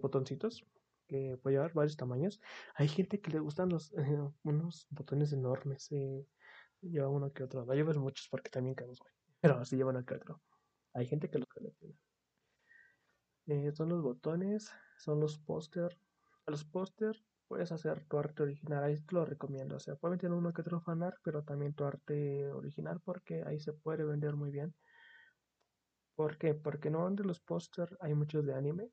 botoncitos, 0.00 0.64
que 1.06 1.38
puede 1.42 1.56
llevar 1.56 1.72
varios 1.72 1.96
tamaños. 1.96 2.40
Hay 2.74 2.88
gente 2.88 3.20
que 3.20 3.30
le 3.30 3.38
gustan 3.38 3.68
los 3.68 3.92
unos 4.44 4.86
botones 4.90 5.32
enormes. 5.32 5.90
Eh, 5.92 6.26
lleva 6.88 7.08
uno 7.08 7.32
que 7.32 7.44
otro. 7.44 7.64
No 7.64 7.74
llevas 7.74 7.98
muchos 7.98 8.28
porque 8.30 8.50
también 8.50 8.74
caemos, 8.74 8.98
Pero 9.40 9.58
así 9.58 9.76
llevan 9.76 9.96
uno 9.96 10.04
que 10.04 10.14
otro. 10.14 10.42
Hay 10.94 11.06
gente 11.06 11.30
que 11.30 11.38
los 11.38 11.48
colecciona. 11.48 11.94
Eh, 13.46 13.72
son 13.72 13.90
los 13.90 14.02
botones, 14.02 14.72
son 14.98 15.20
los 15.20 15.38
póster. 15.38 15.98
Los 16.46 16.64
póster 16.64 17.16
puedes 17.48 17.70
hacer 17.72 18.04
tu 18.06 18.18
arte 18.18 18.42
original, 18.42 18.84
ahí 18.84 18.96
te 19.00 19.14
lo 19.14 19.24
recomiendo. 19.24 19.76
O 19.76 19.80
sea, 19.80 19.96
puedes 19.96 20.16
meter 20.16 20.32
uno 20.32 20.52
que 20.52 20.62
otro 20.62 20.80
fanart, 20.80 21.16
pero 21.22 21.42
también 21.44 21.74
tu 21.74 21.84
arte 21.84 22.50
original 22.50 23.00
porque 23.04 23.44
ahí 23.46 23.60
se 23.60 23.72
puede 23.72 24.04
vender 24.04 24.34
muy 24.34 24.50
bien. 24.50 24.74
¿Por 26.16 26.38
qué? 26.38 26.54
Porque 26.54 26.90
no 26.90 27.10
de 27.10 27.24
los 27.24 27.40
póster 27.40 27.96
hay 28.00 28.14
muchos 28.14 28.44
de 28.44 28.54
anime, 28.54 28.90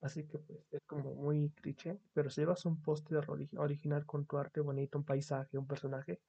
así 0.00 0.26
que 0.26 0.38
pues 0.38 0.66
es 0.70 0.80
como 0.86 1.14
muy 1.14 1.50
cliché, 1.50 2.00
pero 2.14 2.30
si 2.30 2.40
llevas 2.40 2.64
un 2.64 2.80
póster 2.80 3.24
original 3.56 4.06
con 4.06 4.26
tu 4.26 4.38
arte 4.38 4.60
bonito, 4.60 4.98
un 4.98 5.04
paisaje, 5.04 5.58
un 5.58 5.66
personaje, 5.66 6.22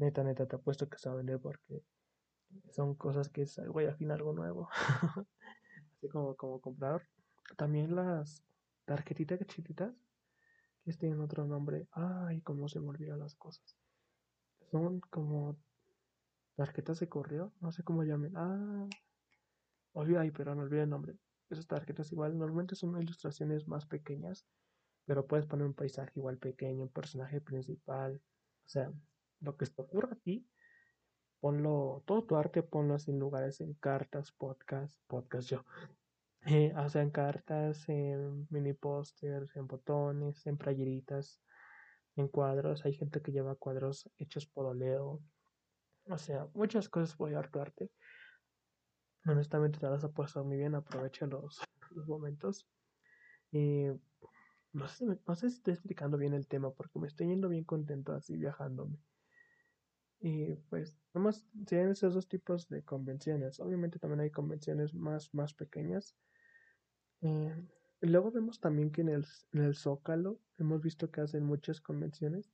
neta, 0.00 0.24
neta, 0.24 0.46
te 0.46 0.56
apuesto 0.56 0.88
que 0.88 0.98
se 0.98 1.08
va 1.08 1.14
a 1.14 1.18
vender 1.18 1.38
porque 1.40 1.84
son 2.72 2.94
cosas 2.94 3.28
que 3.28 3.42
es, 3.42 3.60
güey, 3.68 3.86
al 3.86 3.96
fin 3.96 4.10
algo 4.10 4.32
nuevo. 4.32 4.68
Así 5.96 6.08
como, 6.08 6.34
como 6.36 6.60
comprar. 6.60 7.06
También 7.56 7.94
las 7.94 8.44
tarjetitas 8.86 9.38
chiquitas 9.46 9.94
que 10.84 10.92
tienen 10.94 11.20
otro 11.20 11.46
nombre. 11.46 11.86
Ay, 11.92 12.40
cómo 12.40 12.68
se 12.68 12.80
me 12.80 12.88
olvidan 12.88 13.18
las 13.18 13.34
cosas. 13.34 13.76
Son 14.70 15.00
como 15.00 15.56
tarjetas 16.56 17.00
de 17.00 17.08
correo, 17.08 17.52
no 17.60 17.70
sé 17.70 17.82
cómo 17.82 18.02
llamen. 18.02 18.32
Ah, 18.36 18.88
ay, 20.18 20.30
pero 20.30 20.54
no 20.54 20.62
olvidé 20.62 20.82
el 20.82 20.90
nombre. 20.90 21.16
Esas 21.50 21.66
tarjetas 21.66 22.10
igual 22.12 22.38
normalmente 22.38 22.74
son 22.74 23.00
ilustraciones 23.00 23.66
más 23.66 23.84
pequeñas, 23.84 24.46
pero 25.04 25.26
puedes 25.26 25.46
poner 25.46 25.66
un 25.66 25.74
paisaje 25.74 26.12
igual 26.14 26.38
pequeño, 26.38 26.84
un 26.84 26.88
personaje 26.88 27.40
principal. 27.40 28.20
O 28.64 28.68
sea, 28.68 28.92
lo 29.40 29.56
que 29.56 29.66
te 29.66 29.82
ocurra 29.82 30.12
a 30.12 30.16
ti, 30.16 30.46
ponlo, 31.40 32.02
todo 32.06 32.24
tu 32.24 32.36
arte 32.36 32.62
ponlo 32.62 32.96
en 33.06 33.18
lugares, 33.18 33.60
en 33.60 33.74
cartas, 33.74 34.32
podcast, 34.32 34.98
podcast 35.06 35.48
yo. 35.48 35.64
Eh, 36.46 36.72
o 36.74 36.88
sea, 36.88 37.02
en 37.02 37.10
cartas, 37.10 37.86
en 37.88 38.46
mini 38.50 38.72
pósters, 38.72 39.54
en 39.56 39.66
botones, 39.66 40.46
en 40.46 40.56
playeritas, 40.56 41.42
en 42.16 42.28
cuadros. 42.28 42.84
Hay 42.86 42.94
gente 42.94 43.20
que 43.20 43.32
lleva 43.32 43.56
cuadros 43.56 44.10
hechos 44.16 44.46
por 44.46 44.66
oleo. 44.66 45.20
O 46.08 46.18
sea, 46.18 46.48
muchas 46.54 46.88
cosas 46.88 47.14
puede 47.16 47.34
dar 47.34 47.50
tu 47.50 47.60
arte. 47.60 47.90
Honestamente 49.26 49.78
te 49.78 49.88
las 49.88 50.02
ha 50.02 50.10
puesto 50.10 50.42
muy 50.42 50.56
bien, 50.56 50.74
aprovecha 50.74 51.26
los, 51.26 51.60
momentos. 52.06 52.66
Y 53.52 53.86
no 54.72 54.88
sé, 54.88 55.04
no 55.26 55.34
sé 55.34 55.50
si 55.50 55.56
estoy 55.56 55.74
explicando 55.74 56.16
bien 56.16 56.32
el 56.32 56.46
tema 56.46 56.70
porque 56.70 56.98
me 56.98 57.06
estoy 57.06 57.26
yendo 57.26 57.48
bien 57.48 57.64
contento 57.64 58.12
así 58.12 58.36
viajándome. 58.36 58.96
Y 60.20 60.54
pues, 60.68 60.98
nomás 61.14 61.46
tienen 61.66 61.90
esos 61.90 62.14
dos 62.14 62.28
tipos 62.28 62.68
de 62.68 62.82
convenciones. 62.82 63.58
Obviamente 63.58 63.98
también 63.98 64.20
hay 64.20 64.30
convenciones 64.30 64.94
más, 64.94 65.32
más 65.34 65.54
pequeñas. 65.54 66.14
Eh, 67.22 67.54
luego 68.02 68.30
vemos 68.30 68.60
también 68.60 68.92
que 68.92 69.00
en 69.00 69.08
el, 69.08 69.26
en 69.52 69.62
el 69.62 69.74
Zócalo 69.74 70.38
hemos 70.58 70.82
visto 70.82 71.10
que 71.10 71.22
hacen 71.22 71.44
muchas 71.44 71.80
convenciones. 71.80 72.52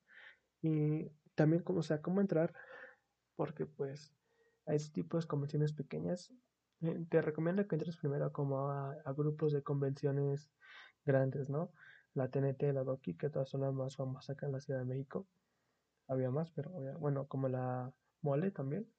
Y 0.63 1.11
también, 1.35 1.63
como, 1.63 1.83
sea, 1.83 2.01
cómo 2.01 2.21
entrar, 2.21 2.55
porque 3.35 3.67
pues 3.67 4.15
hay 4.67 4.77
ese 4.77 4.93
tipo 4.93 5.19
de 5.19 5.27
convenciones 5.27 5.73
pequeñas. 5.73 6.33
Eh, 6.83 7.05
te 7.09 7.21
recomiendo 7.21 7.67
que 7.67 7.75
entres 7.75 7.97
primero 7.97 8.33
como 8.33 8.71
a, 8.71 8.97
grupos 9.17 9.53
de 9.53 9.63
convenciones 9.63 10.49
grandes, 11.05 11.51
¿no? 11.51 11.73
La 12.15 12.29
TNT, 12.29 12.63
la 12.73 12.85
Doki, 12.85 13.15
que 13.15 13.29
todas 13.29 13.49
son 13.49 13.63
las 13.63 13.75
más 13.75 13.97
famosas 13.97 14.31
acá 14.31 14.47
en 14.47 14.53
la 14.53 14.61
Ciudad 14.61 14.81
de 14.81 14.87
México 14.87 15.27
había 16.09 16.31
más, 16.31 16.51
pero 16.53 16.71
bueno, 16.99 17.27
como 17.27 17.49
la 17.49 17.93
mole 18.23 18.51
también. 18.51 18.91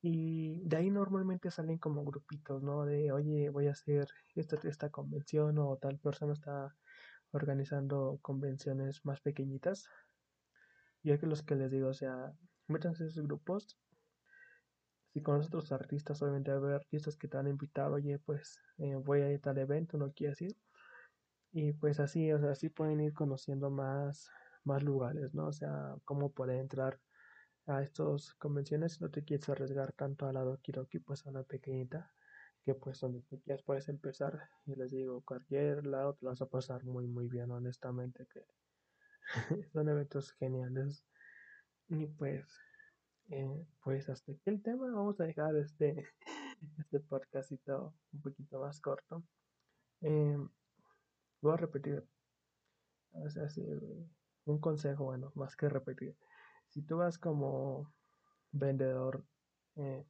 Y 0.00 0.60
de 0.64 0.76
ahí 0.76 0.90
normalmente 0.90 1.50
salen 1.50 1.78
como 1.78 2.04
grupitos, 2.04 2.62
¿no? 2.62 2.84
De, 2.84 3.12
oye, 3.12 3.50
voy 3.50 3.68
a 3.68 3.72
hacer 3.72 4.08
esta, 4.34 4.56
esta 4.68 4.90
convención 4.90 5.58
o 5.58 5.76
tal 5.76 5.98
persona 5.98 6.32
está 6.32 6.74
organizando 7.30 8.18
convenciones 8.20 9.04
más 9.04 9.20
pequeñitas. 9.20 9.88
Y 11.02 11.12
es 11.12 11.20
que 11.20 11.26
los 11.26 11.42
que 11.42 11.54
les 11.54 11.70
digo, 11.70 11.88
o 11.88 11.94
sea, 11.94 12.32
métanse 12.66 13.04
en 13.04 13.10
esos 13.10 13.24
grupos. 13.24 13.78
Si 15.12 15.22
con 15.22 15.40
otros 15.40 15.70
artistas, 15.72 16.20
obviamente 16.22 16.52
va 16.52 16.72
a 16.72 16.76
artistas 16.76 17.16
que 17.16 17.28
te 17.28 17.36
van 17.36 17.46
a 17.46 17.50
invitar, 17.50 17.90
oye, 17.92 18.18
pues 18.18 18.58
eh, 18.78 18.96
voy 18.96 19.20
a 19.20 19.30
ir 19.30 19.38
a 19.38 19.40
tal 19.40 19.58
evento, 19.58 19.98
no 19.98 20.12
quieres 20.12 20.40
ir. 20.42 20.56
Y 21.52 21.72
pues 21.74 22.00
así, 22.00 22.32
o 22.32 22.40
sea, 22.40 22.52
así 22.52 22.70
pueden 22.70 23.00
ir 23.00 23.12
conociendo 23.12 23.70
más 23.70 24.30
más 24.64 24.82
lugares, 24.82 25.34
¿no? 25.34 25.48
O 25.48 25.52
sea, 25.52 25.94
cómo 26.04 26.32
poder 26.32 26.58
entrar 26.58 27.00
a 27.66 27.82
estas 27.82 28.34
convenciones 28.34 28.94
si 28.94 29.04
no 29.04 29.10
te 29.10 29.24
quieres 29.24 29.48
arriesgar 29.48 29.92
tanto 29.92 30.26
a 30.26 30.32
la 30.32 30.42
Doki 30.42 30.72
Doki, 30.72 30.98
pues 30.98 31.26
a 31.26 31.30
una 31.30 31.42
pequeñita, 31.44 32.12
que 32.64 32.74
pues 32.74 33.00
donde 33.00 33.22
tú 33.22 33.40
quieras 33.40 33.62
puedes 33.64 33.88
empezar. 33.88 34.48
Y 34.66 34.74
les 34.74 34.90
digo, 34.90 35.22
cualquier 35.22 35.86
lado 35.86 36.14
te 36.14 36.26
vas 36.26 36.40
a 36.42 36.46
pasar 36.46 36.84
muy, 36.84 37.06
muy 37.06 37.28
bien, 37.28 37.50
honestamente, 37.50 38.26
que 38.32 38.44
son 39.72 39.88
eventos 39.88 40.32
geniales. 40.32 41.04
Y 41.88 42.06
pues, 42.06 42.46
eh, 43.30 43.66
pues 43.82 44.08
hasta 44.08 44.32
aquí 44.32 44.42
el 44.46 44.62
tema. 44.62 44.86
Vamos 44.92 45.20
a 45.20 45.24
dejar 45.24 45.56
este, 45.56 46.08
este 46.78 47.00
podcastito 47.00 47.94
un 48.12 48.22
poquito 48.22 48.60
más 48.60 48.80
corto. 48.80 49.22
Eh, 50.00 50.38
voy 51.40 51.52
a 51.52 51.56
repetir. 51.56 52.04
O 53.12 53.28
sea, 53.28 53.48
un 54.44 54.58
consejo, 54.58 55.04
bueno, 55.04 55.32
más 55.34 55.56
que 55.56 55.68
repetir. 55.68 56.16
Si 56.68 56.82
tú 56.82 56.96
vas 56.98 57.18
como 57.18 57.92
vendedor, 58.52 59.24
eh, 59.76 60.06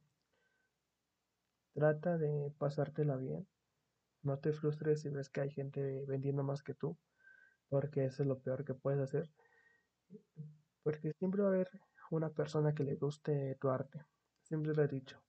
trata 1.73 2.17
de 2.17 2.51
pasártela 2.57 3.17
bien. 3.17 3.47
No 4.23 4.39
te 4.39 4.53
frustres 4.53 5.01
si 5.01 5.09
ves 5.09 5.29
que 5.29 5.41
hay 5.41 5.51
gente 5.51 6.05
vendiendo 6.07 6.43
más 6.43 6.63
que 6.63 6.73
tú, 6.73 6.97
porque 7.69 8.05
eso 8.05 8.23
es 8.23 8.27
lo 8.27 8.39
peor 8.39 8.63
que 8.65 8.73
puedes 8.73 9.01
hacer. 9.01 9.29
Porque 10.83 11.13
siempre 11.13 11.41
va 11.41 11.49
a 11.49 11.53
haber 11.53 11.69
una 12.11 12.29
persona 12.29 12.73
que 12.73 12.83
le 12.83 12.95
guste 12.95 13.57
tu 13.59 13.69
arte. 13.69 14.05
Siempre 14.43 14.73
lo 14.73 14.83
he 14.83 14.87
dicho. 14.87 15.21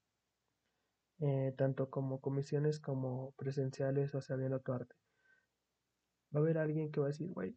Eh, 1.21 1.55
tanto 1.57 1.91
como 1.91 2.21
comisiones 2.21 2.81
como 2.81 3.33
presenciales 3.33 4.15
o 4.15 4.21
sea, 4.21 4.37
viendo 4.37 4.61
tu 4.61 4.73
arte. 4.73 4.95
Va 6.35 6.41
a 6.41 6.43
haber 6.43 6.59
alguien 6.59 6.91
que 6.91 7.01
va 7.01 7.07
a 7.07 7.11
decir, 7.11 7.31
güey, 7.33 7.57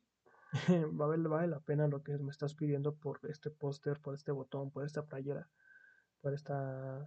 vale, 0.93 1.27
vale 1.27 1.47
la 1.47 1.59
pena 1.59 1.87
lo 1.87 2.03
que 2.03 2.17
me 2.17 2.31
estás 2.31 2.55
pidiendo 2.55 2.95
por 2.95 3.19
este 3.23 3.51
póster, 3.51 3.99
por 3.99 4.15
este 4.15 4.31
botón, 4.31 4.71
por 4.71 4.85
esta 4.85 5.05
playera, 5.05 5.49
por 6.21 6.33
esta, 6.33 7.05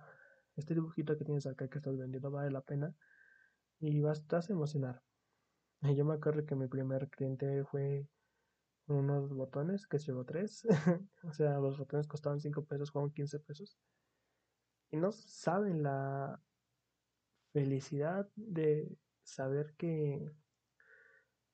este 0.57 0.75
dibujito 0.75 1.17
que 1.17 1.25
tienes 1.25 1.47
acá 1.47 1.69
que 1.69 1.79
estás 1.79 1.97
vendiendo, 1.97 2.31
vale 2.31 2.51
la 2.51 2.61
pena. 2.61 2.95
Y 3.81 4.01
vas, 4.01 4.27
a 4.31 4.53
emocionar. 4.53 5.03
yo 5.81 6.05
me 6.05 6.15
acuerdo 6.15 6.45
que 6.45 6.55
mi 6.55 6.69
primer 6.69 7.09
cliente 7.09 7.65
fue 7.65 8.07
unos 8.87 9.33
botones 9.33 9.87
que 9.87 9.99
llevó 9.99 10.25
tres. 10.25 10.67
o 11.23 11.33
sea, 11.33 11.59
los 11.59 11.79
botones 11.79 12.07
costaban 12.07 12.41
5 12.41 12.65
pesos, 12.67 12.91
fueron 12.91 13.11
15 13.11 13.41
pesos. 13.41 13.79
Y 14.91 14.97
no 14.97 15.13
saben 15.13 15.83
la 15.83 16.43
felicidad 17.53 18.29
de 18.35 18.99
saber 19.23 19.75
que 19.77 20.31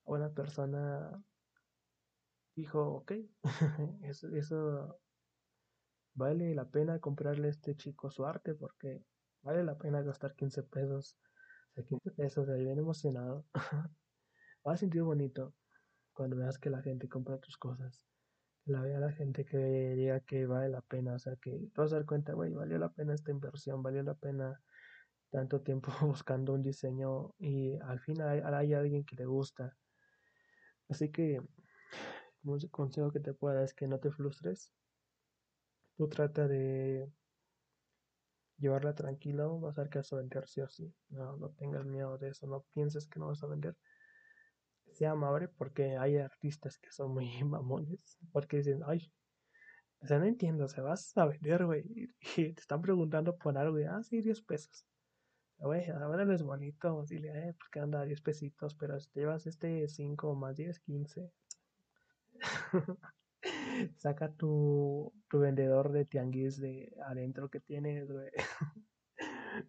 una 0.04 0.30
persona 0.30 1.22
dijo, 2.56 2.82
ok, 2.96 3.12
eso, 4.02 4.28
eso 4.34 4.98
vale 6.14 6.54
la 6.54 6.68
pena 6.70 6.98
comprarle 6.98 7.48
a 7.48 7.50
este 7.50 7.76
chico 7.76 8.10
su 8.10 8.24
arte 8.24 8.54
porque 8.54 9.04
vale 9.42 9.62
la 9.62 9.76
pena 9.76 10.02
gastar 10.02 10.34
15 10.34 10.62
pesos. 10.64 11.18
O 11.70 11.74
sea, 11.74 11.84
15 11.84 12.10
pesos, 12.12 12.48
ahí 12.48 12.64
bien 12.64 12.78
emocionado. 12.78 13.46
Va 14.66 14.72
a 14.72 14.76
sentir 14.76 15.02
bonito 15.02 15.54
cuando 16.12 16.36
veas 16.36 16.58
que 16.58 16.70
la 16.70 16.82
gente 16.82 17.08
compra 17.08 17.38
tus 17.38 17.56
cosas. 17.58 18.04
La 18.64 18.80
vea 18.80 18.98
la 18.98 19.12
gente 19.12 19.44
que 19.44 19.58
diga 19.58 20.20
que 20.20 20.46
vale 20.46 20.70
la 20.70 20.80
pena. 20.80 21.14
O 21.14 21.18
sea, 21.18 21.36
que 21.36 21.50
te 21.50 21.80
vas 21.80 21.92
a 21.92 21.96
dar 21.96 22.06
cuenta, 22.06 22.32
güey, 22.32 22.52
valió 22.52 22.78
la 22.78 22.88
pena 22.88 23.14
esta 23.14 23.30
inversión, 23.30 23.82
valió 23.82 24.02
la 24.02 24.14
pena 24.14 24.60
tanto 25.30 25.60
tiempo 25.60 25.92
buscando 26.00 26.54
un 26.54 26.62
diseño 26.62 27.34
y 27.38 27.76
al 27.80 28.00
final 28.00 28.42
hay 28.54 28.72
alguien 28.72 29.04
que 29.04 29.16
le 29.16 29.26
gusta. 29.26 29.76
Así 30.88 31.10
que 31.10 31.40
un 32.46 32.60
consejo 32.68 33.10
que 33.12 33.20
te 33.20 33.34
pueda 33.34 33.56
dar 33.56 33.64
es 33.64 33.74
que 33.74 33.88
no 33.88 33.98
te 33.98 34.10
frustres. 34.10 34.72
Tú 35.96 36.08
trata 36.08 36.46
de 36.46 37.10
llevarla 38.58 38.94
tranquilo, 38.94 39.60
vas 39.60 39.78
a 39.78 39.82
ver 39.82 39.90
que 39.90 39.98
vas 39.98 40.12
a 40.12 40.16
vender 40.16 40.46
sí 40.46 40.60
o 40.60 40.68
sí. 40.68 40.94
No, 41.08 41.36
no 41.36 41.50
tengas 41.50 41.84
miedo 41.84 42.16
de 42.18 42.30
eso, 42.30 42.46
no 42.46 42.64
pienses 42.72 43.06
que 43.06 43.18
no 43.18 43.28
vas 43.28 43.42
a 43.42 43.46
vender. 43.46 43.76
Sea 44.92 45.10
amable 45.12 45.48
porque 45.48 45.96
hay 45.96 46.16
artistas 46.16 46.78
que 46.78 46.90
son 46.90 47.12
muy 47.12 47.28
mamones, 47.44 48.18
porque 48.32 48.58
dicen, 48.58 48.82
ay, 48.86 49.12
o 50.00 50.06
sea, 50.06 50.18
no 50.18 50.26
entiendo, 50.26 50.64
o 50.64 50.68
sea, 50.68 50.82
vas 50.82 51.16
a 51.16 51.26
vender, 51.26 51.64
güey, 51.64 51.84
y 51.86 52.08
te 52.54 52.60
están 52.60 52.82
preguntando 52.82 53.36
por 53.36 53.56
algo, 53.58 53.78
y, 53.80 53.84
ah, 53.84 54.02
sí, 54.02 54.20
10 54.20 54.42
pesos. 54.42 54.86
Güey, 55.58 55.88
ahora 55.88 56.24
no 56.26 56.34
es 56.34 56.42
bonito, 56.42 57.02
dile, 57.08 57.48
eh, 57.48 57.54
porque 57.58 57.80
anda 57.80 58.04
10 58.04 58.20
pesitos, 58.20 58.74
pero 58.74 59.00
si 59.00 59.08
te 59.10 59.20
llevas 59.20 59.46
este 59.46 59.88
5 59.88 60.34
más 60.34 60.54
10, 60.56 60.80
15, 60.80 61.32
Saca 63.96 64.32
tu, 64.32 65.12
tu, 65.28 65.38
vendedor 65.38 65.92
de 65.92 66.04
tianguis 66.04 66.60
de 66.60 66.92
adentro 67.06 67.48
que 67.48 67.60
tienes, 67.60 68.08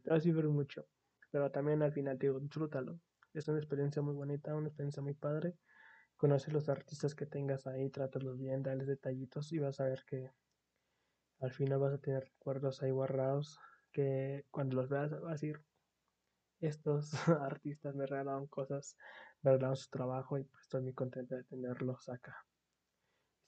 Te 0.03 0.09
va 0.09 0.17
a 0.17 0.19
servir 0.19 0.47
mucho. 0.47 0.86
Pero 1.32 1.51
también 1.51 1.82
al 1.82 1.91
final 1.91 2.17
digo, 2.17 2.39
disfrútalo. 2.39 2.99
Es 3.34 3.47
una 3.47 3.59
experiencia 3.59 4.01
muy 4.01 4.13
bonita, 4.13 4.55
una 4.55 4.67
experiencia 4.67 5.03
muy 5.03 5.13
padre. 5.13 5.55
Conoce 6.15 6.51
los 6.51 6.69
artistas 6.69 7.13
que 7.13 7.25
tengas 7.25 7.67
ahí, 7.67 7.89
trátalos 7.89 8.38
bien, 8.38 8.63
dale 8.63 8.86
detallitos 8.86 9.51
y 9.53 9.59
vas 9.59 9.80
a 9.80 9.86
ver 9.86 10.03
que 10.05 10.32
al 11.39 11.51
final 11.51 11.80
vas 11.80 11.93
a 11.93 11.99
tener 11.99 12.23
recuerdos 12.23 12.82
ahí 12.82 12.91
guardados 12.91 13.59
que 13.91 14.45
cuando 14.49 14.78
los 14.78 14.89
veas 14.89 15.11
vas 15.11 15.23
a 15.23 15.32
decir, 15.32 15.63
estos 16.59 17.13
artistas 17.41 17.95
me 17.95 18.05
regalaron 18.05 18.47
cosas, 18.47 18.97
me 19.41 19.51
regalaron 19.51 19.78
su 19.78 19.89
trabajo 19.89 20.38
y 20.38 20.43
pues 20.43 20.63
estoy 20.63 20.82
muy 20.82 20.93
contento 20.93 21.36
de 21.36 21.43
tenerlos 21.43 22.09
acá. 22.09 22.46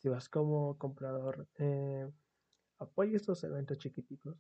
Si 0.02 0.08
vas 0.10 0.30
como 0.30 0.78
comprador, 0.78 1.48
eh, 1.58 2.10
apoya 2.80 3.18
estos 3.18 3.44
eventos 3.44 3.78
chiquititos, 3.78 4.38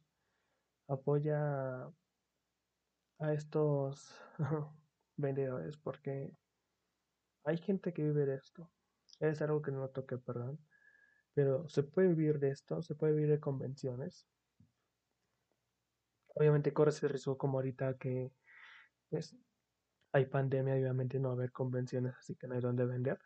apoya 0.88 1.84
a 3.20 3.34
estos 3.34 4.16
vendedores 5.18 5.78
porque 5.78 6.34
hay 7.43 7.57
gente 7.57 7.93
que 7.93 8.03
vive 8.03 8.26
de 8.26 8.36
esto. 8.36 8.72
Es 9.20 9.41
algo 9.41 9.62
que 9.62 9.72
no 9.72 9.89
toque, 9.89 10.18
perdón. 10.18 10.60
Pero 11.34 11.68
se 11.68 11.84
puede 11.84 12.10
vivir 12.10 12.39
de 12.39 12.51
esto, 12.51 12.82
se 12.82 12.95
puede 12.95 13.14
vivir 13.14 13.30
de 13.30 13.39
convenciones. 13.39 14.28
Obviamente 16.36 16.74
corres 16.74 17.01
el 17.03 17.10
riesgo 17.10 17.38
como 17.38 17.57
ahorita 17.57 17.97
que 17.97 18.32
pues, 19.10 19.36
hay 20.14 20.26
pandemia, 20.26 20.76
obviamente 20.76 21.20
no 21.20 21.30
va 21.30 21.34
a 21.34 21.38
haber 21.38 21.51
convenciones, 21.51 22.16
así 22.18 22.36
que 22.36 22.47
no 22.47 22.55
hay 22.55 22.62
donde 22.62 22.86
vender. 22.86 23.20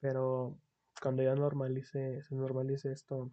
Pero 0.00 0.58
cuando 1.00 1.22
ya 1.22 1.34
normalice, 1.34 2.22
se 2.22 2.34
normalice 2.34 2.92
esto, 2.92 3.32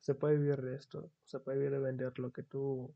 se 0.00 0.14
puede 0.14 0.38
vivir 0.38 0.62
de 0.62 0.76
esto, 0.76 1.10
se 1.24 1.38
puede 1.40 1.58
vivir 1.58 1.72
de 1.72 1.78
vender 1.78 2.18
lo 2.18 2.32
que 2.32 2.42
tú 2.42 2.94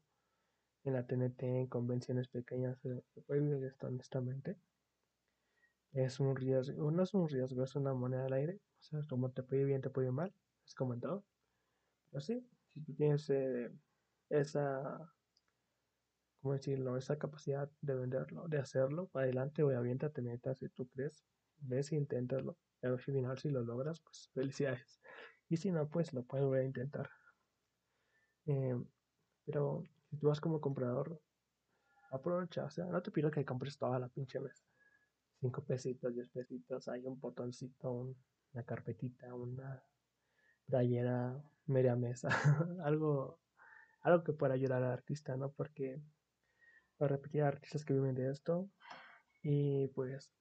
en 0.85 0.95
la 0.95 1.07
TNT, 1.07 1.43
en 1.43 1.67
convenciones 1.67 2.29
pequeñas, 2.29 2.79
se, 2.81 3.03
puede 3.27 3.41
vivir 3.41 3.61
de 3.61 3.69
esto 3.69 3.89
honestamente. 3.89 4.57
Es 5.93 6.21
un 6.21 6.37
riesgo, 6.37 6.91
no 6.91 7.03
es 7.03 7.15
un 7.15 7.29
riesgo, 7.29 7.65
es 7.65 7.75
una 7.75 7.95
moneda 7.95 8.27
al 8.27 8.33
aire. 8.35 8.61
O 8.81 8.83
sea, 8.83 9.01
como 9.09 9.31
te 9.31 9.43
puede 9.43 9.65
bien, 9.65 9.81
te 9.81 9.91
puede 9.91 10.11
mal, 10.11 10.33
es 10.65 10.75
como 10.75 10.95
en 10.95 11.01
todo. 11.01 11.25
Pero 12.11 12.21
sí, 12.21 12.47
si 12.73 12.81
tú 12.81 12.95
tienes 12.95 13.29
eh, 13.31 13.73
esa, 14.29 15.13
¿cómo 16.41 16.55
decirlo? 16.55 16.97
Esa 16.97 17.19
capacidad 17.19 17.69
de 17.81 17.95
venderlo, 17.95 18.47
de 18.49 18.59
hacerlo, 18.59 19.11
adelante, 19.15 19.63
obviamente, 19.63 20.09
te 20.11 20.23
metas 20.23 20.59
si 20.59 20.69
tú 20.69 20.87
crees, 20.89 21.25
ves 21.59 21.91
e 21.93 21.97
inténtalo. 22.87 22.95
al 22.95 23.01
final, 23.01 23.39
si 23.39 23.51
lo 23.51 23.63
logras, 23.63 24.01
pues 24.01 24.31
felicidades. 24.33 25.01
Y 25.49 25.57
si 25.57 25.71
no, 25.71 25.89
pues 25.89 26.13
lo 26.13 26.25
puedes 26.25 26.45
volver 26.45 26.63
a 26.63 26.67
intentar. 26.67 27.11
Eh, 28.47 28.77
pero 29.45 29.83
si 30.11 30.17
tú 30.19 30.29
vas 30.29 30.41
como 30.41 30.61
comprador, 30.61 31.21
aprovecha, 32.11 32.65
o 32.65 32.71
sea, 32.71 32.87
no 32.87 33.03
te 33.03 33.11
pido 33.11 33.31
que 33.31 33.45
compres 33.45 33.79
toda 33.79 33.99
la 33.99 34.09
pinche 34.09 34.39
vez. 34.39 34.65
5 35.41 35.65
pesitos, 35.65 36.15
10 36.15 36.29
pesitos, 36.31 36.89
hay 36.89 37.07
un 37.07 37.21
botoncito, 37.21 38.17
una 38.53 38.65
carpetita, 38.65 39.35
una 39.35 39.83
playera, 40.67 41.41
media 41.67 41.95
mesa, 41.95 42.29
algo, 42.85 43.39
algo 44.01 44.25
que 44.25 44.33
pueda 44.33 44.55
ayudar 44.55 44.83
al 44.83 44.93
artista, 44.93 45.37
¿no? 45.37 45.53
Porque, 45.53 46.01
para 46.97 47.17
repetir, 47.17 47.43
artistas 47.43 47.85
que 47.85 47.93
viven 47.93 48.15
de 48.15 48.31
esto 48.31 48.71
y 49.43 49.89
pues, 49.89 50.33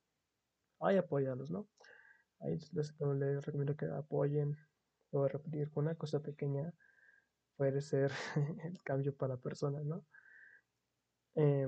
hay 0.79 0.97
apoyados, 0.97 1.51
¿no? 1.51 1.67
Ahí 2.39 2.57
les, 2.73 2.93
les 2.99 3.45
recomiendo 3.45 3.75
que 3.75 3.85
apoyen, 3.85 4.57
voy 5.11 5.25
a 5.25 5.31
repetir, 5.33 5.71
una 5.75 5.95
cosa 5.95 6.19
pequeña 6.19 6.73
puede 7.57 7.81
ser 7.81 8.11
el 8.63 8.81
cambio 8.83 9.15
para 9.15 9.37
personas, 9.37 9.85
¿no? 9.85 10.05
Eh, 11.35 11.67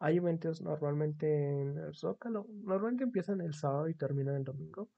hay 0.00 0.16
eventos 0.18 0.62
normalmente 0.62 1.26
en 1.26 1.78
el 1.78 1.94
Zócalo. 1.94 2.46
Normalmente 2.62 3.04
empiezan 3.04 3.40
el 3.40 3.54
sábado 3.54 3.88
y 3.88 3.94
terminan 3.94 4.36
el 4.36 4.44
domingo. 4.44 4.90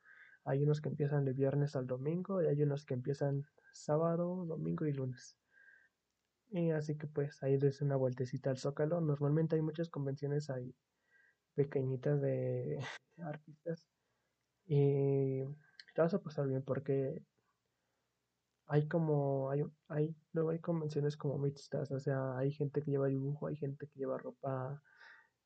Hay 0.45 0.63
unos 0.63 0.81
que 0.81 0.89
empiezan 0.89 1.25
de 1.25 1.33
viernes 1.33 1.77
al 1.77 1.87
domingo 1.87 2.43
y 2.43 2.47
hay 2.47 2.63
unos 2.63 2.85
que 2.85 2.95
empiezan 2.95 3.45
sábado, 3.73 4.45
domingo 4.47 4.87
y 4.87 4.93
lunes. 4.93 5.37
Y 6.51 6.71
así 6.71 6.97
que 6.97 7.07
pues 7.07 7.43
ahí 7.43 7.57
des 7.57 7.81
una 7.81 7.97
vueltecita 7.97 8.51
al 8.51 8.59
Zócalo. 8.59 9.01
Normalmente 9.01 9.57
hay 9.57 9.63
muchas 9.63 9.89
convenciones 9.89 10.51
ahí 10.51 10.75
pequeñitas 11.55 12.21
de 12.21 12.79
artistas. 13.19 13.87
Y 14.67 15.45
te 15.95 16.03
vas 16.03 16.15
a 16.15 16.23
pasar 16.23 16.47
bien 16.47 16.63
porque 16.63 17.23
hay 18.67 18.87
como, 18.87 19.51
hay, 19.51 19.65
hay, 19.89 20.15
luego 20.33 20.51
hay 20.51 20.61
convenciones 20.61 21.17
como 21.17 21.39
mixtas, 21.39 21.91
o 21.91 21.99
sea, 21.99 22.39
hay 22.39 22.53
gente 22.53 22.83
que 22.83 22.93
lleva 22.93 23.09
dibujo, 23.09 23.49
hay 23.49 23.57
gente 23.57 23.89
que 23.89 23.99
lleva 23.99 24.17
ropa 24.17 24.81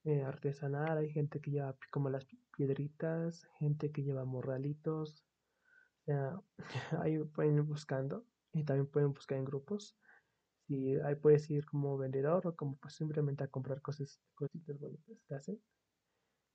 eh, 0.04 0.22
artesanal, 0.22 0.98
hay 0.98 1.10
gente 1.10 1.40
que 1.40 1.50
lleva 1.50 1.74
como 1.90 2.10
las 2.10 2.26
piedritas, 2.54 3.48
gente 3.58 3.90
que 3.90 4.02
lleva 4.02 4.26
morralitos, 4.26 5.24
o 6.02 6.04
sea, 6.04 6.38
ahí 7.02 7.18
pueden 7.18 7.56
ir 7.56 7.62
buscando 7.62 8.26
y 8.52 8.64
también 8.64 8.86
pueden 8.86 9.14
buscar 9.14 9.38
en 9.38 9.46
grupos. 9.46 9.96
Y 10.68 10.96
ahí 11.00 11.14
puedes 11.14 11.48
ir 11.50 11.64
como 11.66 11.96
vendedor 11.98 12.46
o 12.46 12.56
como 12.56 12.76
pues 12.76 12.94
simplemente 12.94 13.44
a 13.44 13.48
comprar 13.48 13.80
cosas, 13.82 14.20
cositas 14.34 14.78
bonitas 14.78 15.18
que 15.26 15.34
hacen. 15.34 15.62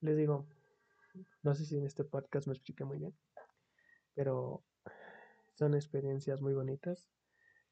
Les 0.01 0.17
digo, 0.17 0.47
no 1.43 1.55
sé 1.55 1.65
si 1.65 1.77
en 1.77 1.85
este 1.85 2.03
podcast 2.03 2.47
me 2.47 2.53
expliqué 2.53 2.85
muy 2.85 2.99
bien, 2.99 3.17
pero 4.13 4.63
son 5.59 5.73
experiencias 5.75 6.41
muy 6.41 6.53
bonitas. 6.53 7.09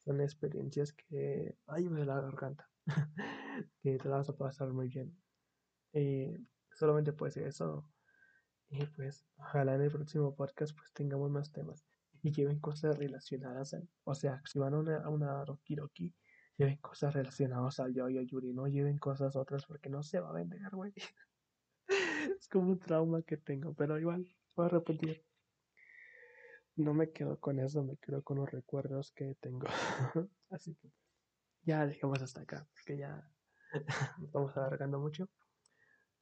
Son 0.03 0.19
experiencias 0.19 0.91
que. 0.91 1.57
Ay, 1.67 1.87
me 1.87 2.03
la 2.03 2.19
garganta. 2.19 2.69
que 3.81 3.97
te 3.97 4.09
la 4.09 4.17
vas 4.17 4.29
a 4.29 4.35
pasar 4.35 4.73
muy 4.73 4.89
bien. 4.89 5.17
Y 5.93 6.33
solamente 6.73 7.13
puede 7.13 7.31
ser 7.31 7.47
eso. 7.47 7.89
Y 8.69 8.85
pues, 8.87 9.25
ojalá 9.37 9.75
en 9.75 9.83
el 9.83 9.91
próximo 9.91 10.35
podcast 10.35 10.77
pues 10.77 10.91
tengamos 10.91 11.31
más 11.31 11.53
temas. 11.53 11.85
Y 12.21 12.33
lleven 12.33 12.59
cosas 12.59 12.97
relacionadas. 12.97 13.77
o 14.03 14.15
sea, 14.15 14.41
si 14.45 14.59
van 14.59 14.73
a 14.73 14.79
una, 14.79 14.97
a 14.97 15.09
una 15.09 15.45
Rocky, 15.45 16.13
lleven 16.57 16.77
cosas 16.77 17.13
relacionadas 17.13 17.79
al 17.79 17.93
yo 17.93 18.09
y 18.09 18.25
Yuri. 18.25 18.51
No 18.51 18.67
lleven 18.67 18.97
cosas 18.97 19.37
otras 19.37 19.65
porque 19.65 19.89
no 19.89 20.03
se 20.03 20.19
va 20.19 20.29
a 20.29 20.33
vender, 20.33 20.69
güey. 20.73 20.93
es 22.39 22.47
como 22.47 22.71
un 22.71 22.79
trauma 22.79 23.21
que 23.23 23.37
tengo. 23.37 23.73
Pero 23.73 23.99
igual, 23.99 24.27
voy 24.55 24.65
a 24.65 24.69
repetir 24.69 25.27
no 26.77 26.93
me 26.93 27.11
quedo 27.11 27.39
con 27.39 27.59
eso, 27.59 27.83
me 27.83 27.97
quedo 27.97 28.23
con 28.23 28.37
los 28.37 28.49
recuerdos 28.49 29.11
que 29.11 29.35
tengo. 29.41 29.67
Así 30.49 30.75
que 30.75 30.91
ya 31.63 31.85
dejemos 31.85 32.21
hasta 32.21 32.41
acá, 32.41 32.67
porque 32.71 32.97
ya 32.97 33.27
estamos 34.23 34.55
alargando 34.55 34.99
mucho. 34.99 35.27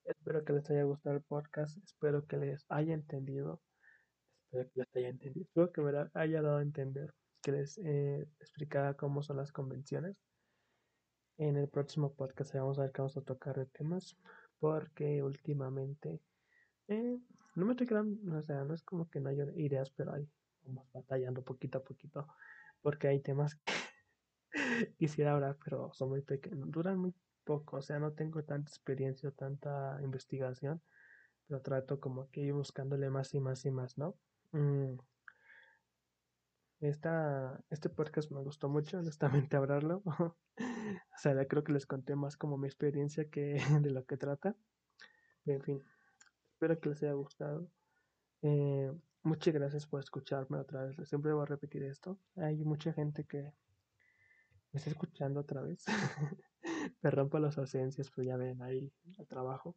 Espero 0.06 0.44
que 0.44 0.54
les 0.54 0.70
haya 0.70 0.84
gustado 0.84 1.16
el 1.16 1.24
podcast, 1.24 1.78
espero 1.84 2.26
que 2.26 2.38
les 2.38 2.66
haya 2.70 2.94
entendido, 2.94 3.62
espero 4.46 4.70
que 4.72 4.80
les 4.80 4.96
haya 4.96 5.10
entendido, 5.10 5.46
espero 5.46 5.72
que 5.72 5.82
me 5.82 6.10
haya 6.14 6.42
dado 6.42 6.58
a 6.58 6.62
entender, 6.62 7.14
que 7.42 7.52
les 7.52 7.78
eh, 7.80 8.26
explicara 8.40 8.94
cómo 8.94 9.24
son 9.24 9.38
las 9.38 9.52
convenciones. 9.52 10.16
En 11.38 11.58
el 11.58 11.68
próximo 11.68 12.14
podcast 12.14 12.54
vamos 12.54 12.80
a 12.80 12.84
ver 12.84 12.92
que 12.94 13.02
vamos 13.02 13.18
a 13.18 13.22
tocar 13.22 13.58
de 13.58 13.66
temas, 13.66 14.16
porque 14.60 15.22
últimamente 15.24 16.22
eh, 16.88 17.20
no 17.56 17.66
me 17.66 17.72
estoy 17.72 17.88
quedando, 17.88 18.38
o 18.38 18.44
sea, 18.44 18.64
no 18.64 18.74
es 18.74 18.84
como 18.84 19.10
que 19.10 19.20
no 19.20 19.30
haya 19.30 19.46
ideas, 19.56 19.90
pero 19.92 20.14
hay 20.14 20.28
vamos 20.66 20.88
batallando 20.94 21.44
poquito 21.44 21.78
a 21.78 21.84
poquito 21.84 22.28
porque 22.82 23.08
hay 23.08 23.20
temas 23.20 23.56
que 23.56 23.74
quisiera 24.98 25.34
hablar, 25.34 25.58
pero 25.64 25.92
son 25.94 26.10
muy 26.10 26.22
pequeños, 26.22 26.70
duran 26.72 26.98
muy 26.98 27.14
poco, 27.44 27.78
o 27.78 27.82
sea, 27.82 28.00
no 28.00 28.14
tengo 28.14 28.44
tanta 28.44 28.70
experiencia 28.70 29.32
tanta 29.32 30.00
investigación, 30.02 30.82
pero 31.48 31.62
trato 31.62 32.00
como 32.00 32.30
que 32.30 32.42
ir 32.42 32.54
buscándole 32.54 33.10
más 33.10 33.34
y 33.34 33.40
más 33.40 33.66
y 33.66 33.72
más, 33.72 33.98
¿no? 33.98 34.16
Mm. 34.52 34.98
Esta, 36.82 37.64
este 37.70 37.90
podcast 37.90 38.32
me 38.32 38.42
gustó 38.42 38.70
mucho, 38.70 39.00
honestamente, 39.00 39.56
hablarlo. 39.58 40.04
O 41.16 41.18
sea, 41.18 41.46
creo 41.48 41.64
que 41.64 41.74
les 41.74 41.86
conté 41.86 42.16
más 42.16 42.38
como 42.38 42.58
mi 42.58 42.68
experiencia 42.68 43.30
que 43.30 43.56
de 43.82 43.92
lo 43.92 44.06
que 44.06 44.18
trata. 44.18 44.56
En 45.46 45.62
fin, 45.62 45.84
espero 46.54 46.80
que 46.80 46.90
les 46.90 47.04
haya 47.04 47.14
gustado. 47.14 47.70
Eh, 48.42 48.92
Muchas 49.26 49.56
gracias 49.56 49.88
por 49.88 50.00
escucharme 50.02 50.60
otra 50.60 50.84
vez. 50.86 51.10
Siempre 51.10 51.34
voy 51.34 51.42
a 51.42 51.48
repetir 51.48 51.82
esto. 51.82 52.20
Hay 52.36 52.64
mucha 52.64 52.94
gente 52.94 53.24
que 53.24 53.52
me 54.72 54.78
está 54.78 54.92
escuchando 54.92 55.40
otra 55.40 55.64
vez. 55.64 55.84
Perdón 57.02 57.30
por 57.30 57.42
las 57.42 57.58
ausencias, 57.58 58.12
pero 58.12 58.28
ya 58.28 58.38
ven 58.38 58.62
ahí 58.62 58.94
el 59.18 59.28
trabajo. 59.28 59.76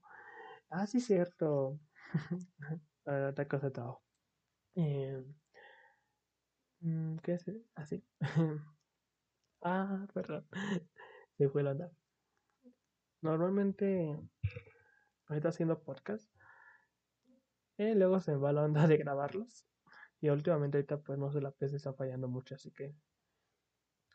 Ah, 0.69 0.87
sí, 0.87 1.01
cierto. 1.01 1.81
Ah, 3.07 3.29
otra 3.31 3.49
cosa 3.49 3.71
de. 3.71 4.03
Eh, 4.75 5.25
mm, 6.81 7.17
¿Qué 7.23 7.33
es? 7.33 7.51
Así. 7.75 8.05
ah, 8.21 8.77
perdón. 10.15 10.47
Se 11.39 11.49
fue 11.49 11.63
la 11.63 11.73
onda. 11.73 11.91
Normalmente, 13.21 14.17
ahorita 15.27 15.49
haciendo 15.49 15.83
podcast, 15.83 16.31
y 17.79 17.95
luego 17.95 18.19
se 18.19 18.33
me 18.33 18.39
va 18.39 18.53
la 18.53 18.65
onda 18.65 18.87
de 18.89 18.97
grabarlos. 18.97 19.65
Y 20.21 20.29
últimamente 20.31 20.79
ahorita 20.79 20.99
pues 20.99 21.17
no 21.17 21.31
sé, 21.31 21.41
la 21.41 21.53
PC 21.53 21.77
está 21.77 21.93
fallando 21.93 22.27
mucho, 22.27 22.57
así 22.57 22.73
que 22.73 22.95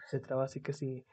se 0.08 0.20
traba. 0.20 0.44
Así 0.44 0.62
que 0.62 0.74
si 0.74 1.06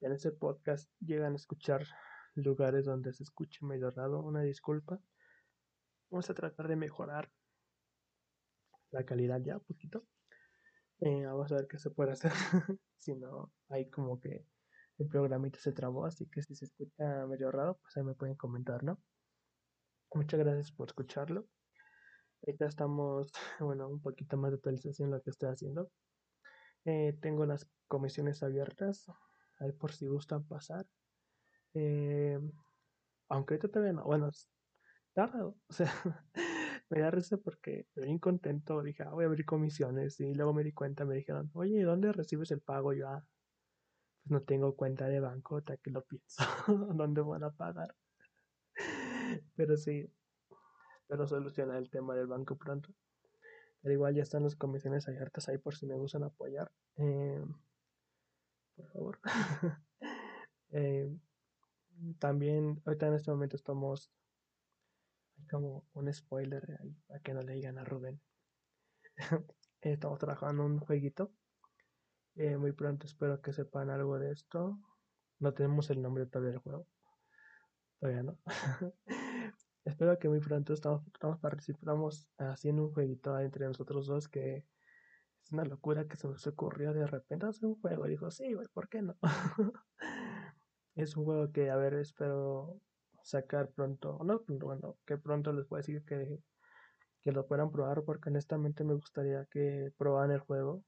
en 0.00 0.12
ese 0.12 0.32
podcast 0.32 0.90
llegan 1.00 1.34
a 1.34 1.36
escuchar 1.36 1.86
lugares 2.34 2.86
donde 2.86 3.12
se 3.12 3.24
escuche 3.24 3.64
medio 3.64 3.90
raro, 3.90 4.20
una 4.20 4.40
disculpa. 4.40 4.98
Vamos 6.10 6.30
a 6.30 6.34
tratar 6.34 6.66
de 6.66 6.76
mejorar 6.76 7.30
la 8.90 9.04
calidad 9.04 9.40
ya 9.42 9.58
un 9.58 9.64
poquito. 9.64 10.06
Eh, 11.00 11.24
vamos 11.24 11.52
a 11.52 11.56
ver 11.56 11.68
qué 11.68 11.78
se 11.78 11.90
puede 11.90 12.12
hacer. 12.12 12.32
si 12.96 13.14
no, 13.14 13.52
hay 13.68 13.88
como 13.90 14.20
que 14.20 14.44
el 14.98 15.08
programita 15.08 15.58
se 15.60 15.72
trabó, 15.72 16.04
así 16.04 16.26
que 16.26 16.42
si 16.42 16.54
se 16.56 16.64
escucha 16.64 17.26
medio 17.26 17.50
raro, 17.52 17.78
pues 17.80 17.96
ahí 17.96 18.02
me 18.02 18.14
pueden 18.14 18.34
comentar, 18.36 18.82
¿no? 18.82 19.00
Muchas 20.12 20.40
gracias 20.40 20.72
por 20.72 20.88
escucharlo. 20.88 21.46
Ahorita 22.42 22.66
estamos, 22.66 23.30
bueno, 23.60 23.88
un 23.88 24.00
poquito 24.00 24.36
más 24.36 24.50
de 24.50 24.56
actualización 24.56 25.10
lo 25.10 25.22
que 25.22 25.30
estoy 25.30 25.50
haciendo. 25.50 25.90
Eh, 26.84 27.16
tengo 27.20 27.46
las 27.46 27.68
comisiones 27.86 28.42
abiertas, 28.42 29.06
ahí 29.60 29.72
por 29.72 29.92
si 29.92 30.06
gustan 30.06 30.46
pasar. 30.46 30.86
Eh, 31.74 32.40
aunque 33.28 33.54
ahorita 33.54 33.68
todavía 33.68 33.92
no, 33.92 34.04
bueno, 34.04 34.30
está 34.30 35.30
o 35.44 35.54
sea, 35.70 35.92
me 36.90 37.00
da 37.00 37.10
risa 37.10 37.36
porque 37.36 37.80
estoy 37.80 38.04
bien 38.04 38.18
contento, 38.18 38.82
dije, 38.82 39.02
ah, 39.02 39.10
voy 39.10 39.24
a 39.24 39.26
abrir 39.28 39.44
comisiones 39.44 40.20
y 40.20 40.34
luego 40.34 40.54
me 40.54 40.64
di 40.64 40.72
cuenta, 40.72 41.04
me 41.04 41.14
dijeron, 41.14 41.50
oye, 41.54 41.82
¿dónde 41.82 42.12
recibes 42.12 42.50
el 42.50 42.60
pago? 42.60 42.92
Yo, 42.92 43.08
ah, 43.08 43.24
pues 44.22 44.30
no 44.30 44.42
tengo 44.42 44.74
cuenta 44.76 45.08
de 45.08 45.20
banco, 45.20 45.58
hasta 45.58 45.76
que 45.76 45.90
lo 45.90 46.02
pienso, 46.04 46.42
¿dónde 46.94 47.20
van 47.20 47.44
a 47.44 47.50
pagar? 47.50 47.94
Pero 49.56 49.76
sí, 49.76 50.10
espero 51.02 51.26
solucionar 51.26 51.76
el 51.76 51.90
tema 51.90 52.14
del 52.14 52.26
banco 52.26 52.56
pronto. 52.56 52.90
Pero 53.80 53.94
igual 53.94 54.14
ya 54.14 54.22
están 54.22 54.42
las 54.42 54.56
comisiones 54.56 55.08
abiertas 55.08 55.48
ahí 55.48 55.58
por 55.58 55.74
si 55.74 55.86
me 55.86 55.94
gustan 55.94 56.24
apoyar. 56.24 56.70
Eh, 56.96 57.44
por 58.76 58.86
favor. 58.92 59.18
Eh, 60.70 61.10
también, 62.18 62.82
ahorita 62.84 63.06
en 63.06 63.14
este 63.14 63.30
momento 63.30 63.56
estamos. 63.56 64.12
Como 65.50 65.86
un 65.94 66.12
spoiler 66.12 66.78
ahí 66.80 66.94
para 67.06 67.20
que 67.20 67.34
no 67.34 67.42
le 67.42 67.54
digan 67.54 67.78
a 67.78 67.84
Rubén. 67.84 68.20
estamos 69.80 70.18
trabajando 70.18 70.64
un 70.64 70.80
jueguito. 70.80 71.32
Eh, 72.34 72.56
muy 72.56 72.72
pronto 72.72 73.06
espero 73.06 73.40
que 73.40 73.52
sepan 73.52 73.90
algo 73.90 74.18
de 74.18 74.32
esto. 74.32 74.78
No 75.38 75.54
tenemos 75.54 75.90
el 75.90 76.02
nombre 76.02 76.26
todavía 76.26 76.52
del 76.52 76.60
juego. 76.60 76.86
Todavía 77.98 78.22
no. 78.22 78.38
espero 79.84 80.18
que 80.18 80.28
muy 80.28 80.40
pronto 80.40 80.72
estamos, 80.72 81.06
estamos 81.06 81.38
participamos 81.38 82.28
haciendo 82.38 82.84
un 82.84 82.92
jueguito 82.92 83.38
entre 83.40 83.66
nosotros 83.66 84.06
dos 84.06 84.28
que 84.28 84.66
es 85.42 85.52
una 85.52 85.64
locura 85.64 86.06
que 86.06 86.16
se 86.16 86.28
nos 86.28 86.46
ocurrió 86.46 86.92
de 86.92 87.06
repente 87.06 87.46
hacer 87.46 87.66
un 87.66 87.80
juego. 87.80 88.06
Dijo, 88.06 88.30
sí, 88.30 88.52
güey, 88.52 88.66
¿por 88.68 88.88
qué 88.88 89.02
no? 89.02 89.16
es 90.94 91.16
un 91.16 91.24
juego 91.24 91.50
que, 91.52 91.70
a 91.70 91.76
ver, 91.76 91.94
espero 91.94 92.80
sacar 93.28 93.70
pronto. 93.70 94.18
No, 94.24 94.42
bueno, 94.48 94.98
que 95.06 95.18
pronto 95.18 95.52
les 95.52 95.68
voy 95.68 95.78
a 95.78 95.80
decir 95.80 96.04
que, 96.04 96.42
que 97.22 97.32
lo 97.32 97.46
puedan 97.46 97.70
probar 97.70 98.02
porque 98.04 98.30
honestamente 98.30 98.84
me 98.84 98.94
gustaría 98.94 99.46
que 99.46 99.92
probaran 99.98 100.32
el 100.32 100.40
juego, 100.40 100.84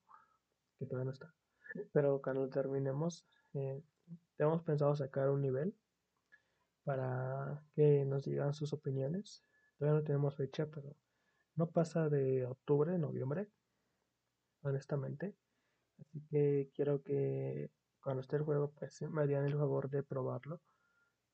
que 0.78 0.86
todavía 0.86 1.06
no 1.06 1.12
está. 1.12 1.34
Pero 1.92 2.20
cuando 2.22 2.42
lo 2.42 2.48
terminemos, 2.50 3.26
eh, 3.54 3.82
tenemos 4.36 4.62
pensado 4.62 4.94
sacar 4.96 5.28
un 5.30 5.42
nivel 5.42 5.76
para 6.84 7.62
que 7.74 8.04
nos 8.06 8.24
digan 8.24 8.54
sus 8.54 8.72
opiniones. 8.72 9.44
Todavía 9.78 10.00
no 10.00 10.04
tenemos 10.04 10.36
fecha, 10.36 10.66
pero 10.66 10.96
no 11.56 11.70
pasa 11.70 12.08
de 12.08 12.46
octubre, 12.46 12.96
noviembre, 12.98 13.48
honestamente. 14.62 15.36
Así 15.98 16.22
que 16.30 16.70
quiero 16.74 17.02
que 17.02 17.70
cuando 18.02 18.22
esté 18.22 18.36
el 18.36 18.44
juego, 18.44 18.72
pues 18.72 19.02
me 19.02 19.22
harían 19.22 19.44
el 19.44 19.54
favor 19.54 19.90
de 19.90 20.02
probarlo 20.02 20.62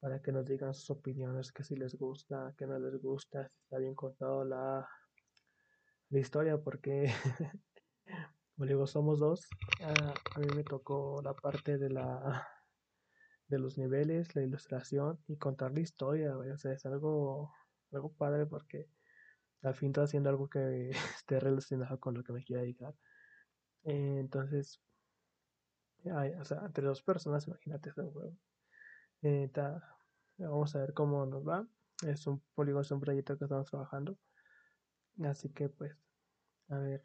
para 0.07 0.23
que 0.23 0.31
nos 0.31 0.47
digan 0.47 0.73
sus 0.73 0.89
opiniones, 0.91 1.51
que 1.51 1.65
si 1.65 1.75
les 1.75 1.99
gusta, 1.99 2.55
que 2.57 2.65
no 2.65 2.79
les 2.79 3.03
gusta, 3.03 3.49
si 3.49 3.59
está 3.65 3.79
bien 3.79 3.97
contado 3.97 4.45
la, 4.45 4.89
historia, 6.11 6.59
porque, 6.59 7.13
como 8.55 8.69
digo, 8.69 8.87
somos 8.87 9.19
dos. 9.19 9.49
Ah, 9.83 10.15
a 10.37 10.39
mí 10.39 10.47
me 10.55 10.63
tocó 10.63 11.21
la 11.25 11.35
parte 11.35 11.77
de 11.77 11.91
la 11.91 12.47
de 13.49 13.59
los 13.59 13.79
niveles, 13.79 14.37
la 14.37 14.43
ilustración 14.43 15.19
y 15.27 15.39
contar 15.39 15.73
la 15.73 15.81
historia, 15.81 16.39
o 16.39 16.57
sea, 16.57 16.73
es 16.73 16.87
algo, 16.87 17.53
algo 17.91 18.13
padre 18.13 18.47
porque 18.47 18.89
al 19.63 19.75
fin 19.75 19.89
estoy 19.89 20.05
haciendo 20.05 20.31
algo 20.31 20.49
que 20.49 20.91
esté 21.21 21.41
relacionado 21.41 21.99
con 21.99 22.15
lo 22.15 22.23
que 22.23 22.33
me 22.33 22.45
quiera 22.45 22.63
dedicar. 22.63 22.95
Eh, 23.83 24.19
entonces, 24.21 24.81
o 26.05 26.45
sea, 26.45 26.63
entre 26.65 26.87
dos 26.87 27.03
personas, 27.03 27.49
imagínate 27.49 27.89
este 27.89 28.03
juego. 28.03 28.37
Eh, 29.23 29.51
vamos 30.39 30.75
a 30.75 30.81
ver 30.81 30.95
cómo 30.95 31.27
nos 31.27 31.47
va. 31.47 31.67
Es 32.07 32.27
un 32.27 32.43
polígono, 32.55 32.87
un 32.91 33.01
proyecto 33.01 33.39
que 33.39 33.45
estamos 33.45 33.71
trabajando. 33.71 34.19
Así 35.25 35.49
que, 35.51 35.69
pues, 35.69 35.97
a 36.69 36.79
ver, 36.79 37.03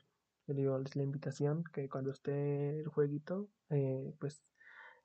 yo 0.47 0.53
digo, 0.53 0.77
la 0.77 1.03
invitación 1.03 1.63
que 1.73 1.89
cuando 1.89 2.11
esté 2.11 2.81
el 2.81 2.87
jueguito, 2.89 3.49
eh, 3.69 4.13
pues 4.19 4.43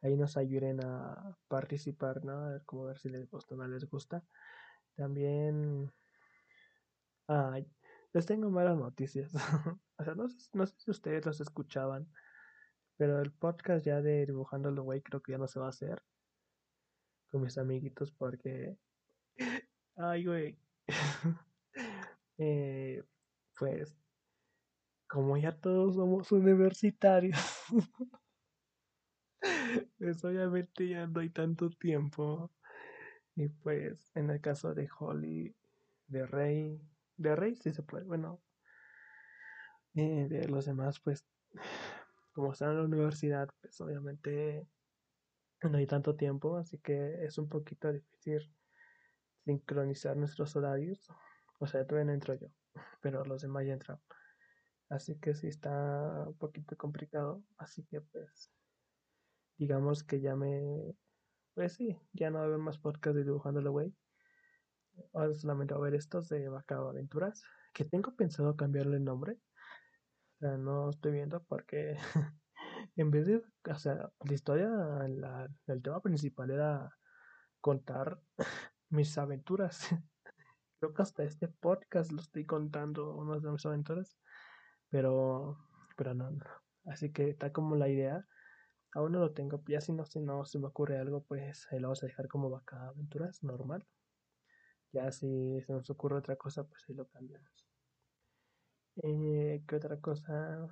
ahí 0.03 0.17
nos 0.17 0.37
ayuden 0.37 0.85
a 0.85 1.37
participar, 1.49 2.25
¿no? 2.25 2.33
A 2.33 2.49
ver 2.51 2.63
cómo 2.65 2.85
ver 2.85 2.99
si 2.99 3.09
les 3.09 3.29
gusta 3.31 3.55
o 3.55 3.59
no 3.59 3.67
les 3.69 3.89
gusta. 3.89 4.25
También 4.97 5.93
les 8.13 8.27
tengo 8.27 8.51
malas 8.51 8.77
noticias. 8.77 9.33
o 9.99 10.05
sea, 10.05 10.15
no, 10.15 10.27
no, 10.55 10.67
sé 10.67 10.75
si 10.79 10.91
ustedes 10.91 11.27
los 11.27 11.41
escuchaban, 11.41 12.11
pero 12.97 13.21
el 13.21 13.33
podcast 13.33 13.85
ya 13.85 14.01
de 14.01 14.27
Dibujando 14.27 14.69
el 14.69 14.81
Güey 14.81 15.03
creo 15.03 15.23
que 15.23 15.33
ya 15.33 15.39
no 15.39 15.47
se 15.47 15.61
va 15.61 15.67
a 15.67 15.71
hacer 15.71 16.03
con 17.31 17.43
mis 17.43 17.59
amiguitos 17.59 18.13
porque... 18.13 18.77
Ay, 19.97 20.25
güey. 20.25 20.59
eh, 22.39 23.03
pues, 23.59 23.97
como 25.09 25.37
ya 25.37 25.53
todos 25.53 25.97
somos 25.97 26.31
universitarios. 26.33 27.39
pues 29.99 30.25
obviamente 30.25 30.89
ya 30.89 31.07
no 31.07 31.21
hay 31.21 31.31
tanto 31.31 31.71
tiempo. 31.71 32.51
Y 33.35 33.49
pues 33.49 34.11
en 34.15 34.31
el 34.31 34.41
caso 34.41 34.75
de 34.75 34.89
Holly, 34.99 35.55
de 36.07 36.27
Rey, 36.27 36.81
de 37.17 37.37
Rey 37.37 37.55
sí 37.57 37.73
se 37.73 37.83
puede, 37.83 38.05
bueno, 38.05 38.43
eh, 39.95 40.27
de 40.29 40.49
los 40.49 40.67
demás 40.67 41.01
pues 41.01 41.27
como 42.33 42.53
están 42.53 42.73
en 42.73 42.77
la 42.77 42.85
universidad 42.85 43.49
pues 43.63 43.81
obviamente 43.81 44.69
no 45.63 45.79
hay 45.79 45.87
tanto 45.87 46.17
tiempo, 46.17 46.57
así 46.57 46.79
que 46.79 47.25
es 47.25 47.39
un 47.39 47.49
poquito 47.49 47.93
difícil 47.93 48.53
sincronizar 49.45 50.17
nuestros 50.17 50.55
horarios. 50.57 51.09
O 51.59 51.67
sea, 51.67 51.87
todavía 51.87 52.07
no 52.07 52.13
entro 52.13 52.35
yo, 52.35 52.49
pero 53.01 53.25
los 53.25 53.43
demás 53.43 53.67
ya 53.67 53.73
entran. 53.73 53.99
Así 54.89 55.17
que 55.19 55.35
sí 55.35 55.49
está 55.49 56.25
un 56.27 56.37
poquito 56.37 56.77
complicado. 56.77 57.43
Así 57.57 57.85
que 57.85 58.01
pues 58.01 58.51
digamos 59.57 60.05
que 60.05 60.21
ya 60.21 60.37
me... 60.37 60.95
Pues 61.55 61.73
sí, 61.73 61.99
ya 62.13 62.31
no 62.31 62.39
va 62.39 62.45
a 62.45 62.47
haber 62.47 62.59
más 62.59 62.79
podcast 62.79 63.17
de 63.17 63.25
Dibujando 63.25 63.73
Way. 63.73 63.95
Ahora 65.15 65.35
solamente 65.35 65.73
va 65.75 65.79
a 65.79 65.83
haber 65.83 65.95
estos 65.95 66.29
de 66.29 66.49
Bacao 66.49 66.89
Aventuras, 66.89 67.43
que 67.73 67.85
tengo 67.85 68.15
pensado 68.15 68.57
cambiarle 68.57 68.99
el 68.99 69.05
nombre. 69.05 69.39
O 70.35 70.39
sea, 70.39 70.59
no 70.59 70.91
estoy 70.91 71.13
viendo 71.13 71.43
porque 71.45 71.97
en 72.97 73.11
vez 73.11 73.27
de, 73.27 73.37
o 73.37 73.79
sea, 73.79 74.11
la 74.25 74.35
historia, 74.35 74.69
el 75.67 75.83
tema 75.83 76.01
principal 76.01 76.51
era 76.51 76.91
contar 77.61 78.21
mis 78.91 79.17
aventuras. 79.19 79.89
Creo 80.81 80.95
que 80.95 81.03
hasta 81.03 81.25
este 81.25 81.49
podcast 81.49 82.13
lo 82.13 82.21
estoy 82.21 82.45
contando, 82.47 83.15
unas 83.17 83.43
de 83.43 83.51
mis 83.51 83.65
aventuras, 83.67 84.19
pero, 84.91 85.59
pero 85.97 86.15
no, 86.15 86.31
no. 86.31 86.45
Así 86.87 87.13
que 87.13 87.31
está 87.31 87.53
como 87.53 87.77
la 87.77 87.89
idea 87.89 88.27
Aún 88.97 89.13
no 89.13 89.19
lo 89.19 89.33
tengo, 89.35 89.63
ya 89.69 89.83
si 89.83 89.93
no, 89.93 90.07
si 90.07 90.21
no 90.21 90.47
se 90.47 90.59
me 90.59 90.69
ocurre 90.69 90.99
algo, 90.99 91.23
pues 91.23 91.69
ahí 91.71 91.79
lo 91.79 91.89
vamos 91.89 92.03
a 92.03 92.07
dejar 92.07 92.29
como 92.29 92.49
vaca 92.49 92.89
aventuras, 92.89 93.43
normal. 93.43 93.87
Ya 94.91 95.13
si 95.13 95.61
se 95.61 95.73
nos 95.75 95.91
ocurre 95.91 96.17
otra 96.17 96.37
cosa, 96.37 96.65
pues 96.65 96.83
ahí 96.89 96.95
lo 96.95 97.07
cambiamos. 97.07 97.67
Eh, 99.03 99.63
¿Qué 99.69 99.77
otra 99.77 100.01
cosa? 100.01 100.67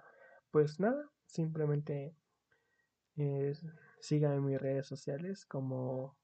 Pues 0.51 0.81
nada, 0.81 1.11
simplemente 1.35 2.16
eh, 3.16 3.53
síganme 4.01 4.37
en 4.37 4.45
mis 4.47 4.61
redes 4.61 4.87
sociales 4.87 5.45
como 5.47 6.16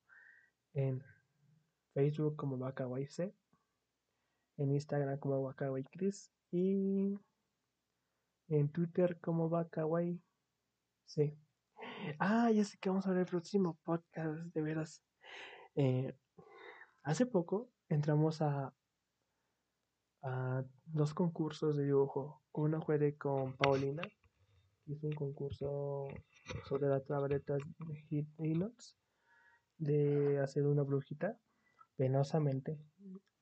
en 0.72 1.02
Facebook 1.92 2.36
como 2.36 2.56
C 3.08 3.34
en 4.56 4.72
Instagram 4.72 5.18
como 5.18 5.52
Chris 5.90 6.32
y 6.52 7.18
en 8.48 8.68
Twitter 8.72 9.18
como 9.20 9.50
C 11.06 11.36
Ah, 12.18 12.50
ya 12.50 12.64
sé 12.64 12.78
que 12.78 12.88
vamos 12.88 13.06
a 13.06 13.10
ver 13.10 13.20
el 13.20 13.26
próximo 13.26 13.78
podcast, 13.84 14.38
de 14.54 14.62
veras. 14.62 15.02
Eh, 15.74 16.14
hace 17.02 17.26
poco 17.26 17.70
entramos 17.88 18.40
a, 18.42 18.72
a 20.22 20.64
dos 20.86 21.14
concursos 21.14 21.76
de 21.76 21.84
dibujo. 21.84 22.42
Uno 22.52 22.80
fue 22.82 22.98
de 22.98 23.16
con 23.16 23.56
Paulina, 23.56 24.02
hizo 24.92 25.06
un 25.06 25.14
concurso 25.14 26.08
sobre 26.68 26.88
la 26.88 27.00
tableta 27.00 27.56
de 28.10 28.26
Inox 28.38 28.96
de 29.78 30.38
hacer 30.40 30.66
una 30.66 30.82
brujita. 30.82 31.38
Penosamente, 31.96 32.78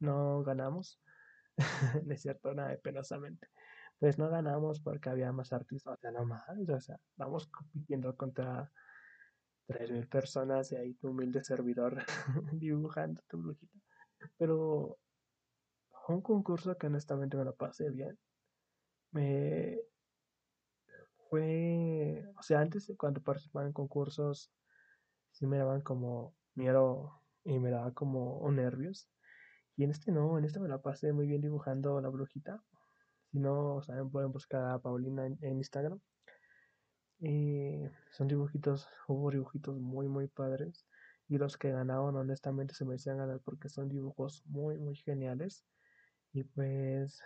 no 0.00 0.42
ganamos. 0.42 1.00
es 2.08 2.22
cierto, 2.22 2.54
nada 2.54 2.70
de 2.70 2.78
penosamente 2.78 3.48
pues 3.98 4.18
no 4.18 4.30
ganamos 4.30 4.80
porque 4.80 5.10
había 5.10 5.32
más 5.32 5.52
artistas, 5.52 5.94
o 5.94 6.00
sea, 6.00 6.10
no 6.12 6.24
más, 6.24 6.42
o 6.48 6.80
sea, 6.80 7.00
vamos 7.16 7.48
compitiendo 7.48 8.16
contra 8.16 8.70
3.000 9.66 10.08
personas 10.08 10.72
y 10.72 10.76
ahí 10.76 10.94
tu 10.94 11.08
humilde 11.10 11.42
servidor 11.42 11.98
dibujando 12.52 13.20
tu 13.28 13.38
brujita. 13.38 13.78
Pero 14.36 14.98
un 16.08 16.22
concurso 16.22 16.76
que 16.78 16.86
honestamente 16.86 17.36
me 17.36 17.44
lo 17.44 17.54
pasé 17.54 17.90
bien. 17.90 18.18
Me 19.10 19.78
fue, 21.28 22.24
o 22.38 22.42
sea, 22.42 22.60
antes 22.60 22.92
cuando 22.98 23.22
participaba 23.22 23.66
en 23.66 23.72
concursos, 23.72 24.50
sí 25.30 25.46
me 25.46 25.58
daban 25.58 25.82
como 25.82 26.34
miedo 26.54 27.22
y 27.44 27.58
me 27.58 27.70
daba 27.70 27.92
como 27.92 28.50
nervios. 28.50 29.08
Y 29.76 29.84
en 29.84 29.90
este 29.90 30.12
no, 30.12 30.38
en 30.38 30.44
este 30.44 30.60
me 30.60 30.68
la 30.68 30.82
pasé 30.82 31.12
muy 31.12 31.26
bien 31.26 31.40
dibujando 31.40 32.00
la 32.00 32.08
brujita. 32.08 32.62
Si 33.30 33.38
no 33.38 33.82
saben, 33.82 34.10
pueden 34.10 34.32
buscar 34.32 34.64
a 34.64 34.78
Paulina 34.78 35.26
en, 35.26 35.38
Instagram. 35.42 36.00
Y 37.20 37.82
son 38.12 38.28
dibujitos, 38.28 38.88
hubo 39.06 39.30
dibujitos 39.30 39.78
muy, 39.78 40.08
muy 40.08 40.28
padres. 40.28 40.86
Y 41.28 41.38
los 41.38 41.56
que 41.58 41.70
ganaron, 41.70 42.16
honestamente, 42.16 42.74
se 42.74 42.84
me 42.84 42.90
merecían 42.90 43.18
ganar 43.18 43.40
porque 43.44 43.68
son 43.68 43.88
dibujos 43.88 44.42
muy, 44.46 44.78
muy 44.78 44.96
geniales. 44.96 45.64
Y 46.32 46.44
pues, 46.44 47.20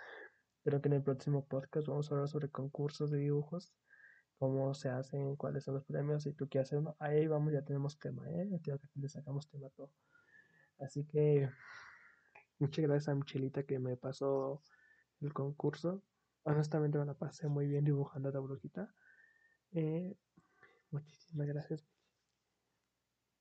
creo 0.64 0.80
que 0.80 0.88
en 0.88 0.94
el 0.94 1.02
próximo 1.02 1.46
podcast 1.46 1.88
vamos 1.88 2.10
a 2.10 2.14
hablar 2.14 2.28
sobre 2.28 2.50
concursos 2.50 3.10
de 3.10 3.18
dibujos 3.18 3.72
cómo 4.42 4.74
se 4.74 4.88
hacen, 4.88 5.36
cuáles 5.36 5.62
son 5.62 5.74
los 5.74 5.84
premios, 5.84 6.24
si 6.24 6.32
tú 6.32 6.48
hacer 6.58 6.76
uno, 6.76 6.96
ahí 6.98 7.28
vamos, 7.28 7.52
ya 7.52 7.62
tenemos 7.62 7.96
tema, 8.00 8.28
¿eh? 8.28 8.50
le 8.96 9.08
sacamos 9.08 9.48
tema 9.48 9.68
todo. 9.70 9.92
Así 10.80 11.04
que 11.04 11.48
muchas 12.58 12.84
gracias 12.84 13.08
a 13.10 13.14
Michelita 13.14 13.62
que 13.62 13.78
me 13.78 13.96
pasó 13.96 14.60
el 15.20 15.32
concurso. 15.32 16.02
Honestamente 16.42 16.98
me 16.98 17.06
la 17.06 17.14
pasé 17.14 17.46
muy 17.46 17.68
bien 17.68 17.84
dibujando 17.84 18.30
a 18.30 18.32
la 18.32 18.40
brujita. 18.40 18.92
Eh, 19.70 20.12
muchísimas 20.90 21.46
gracias. 21.46 21.86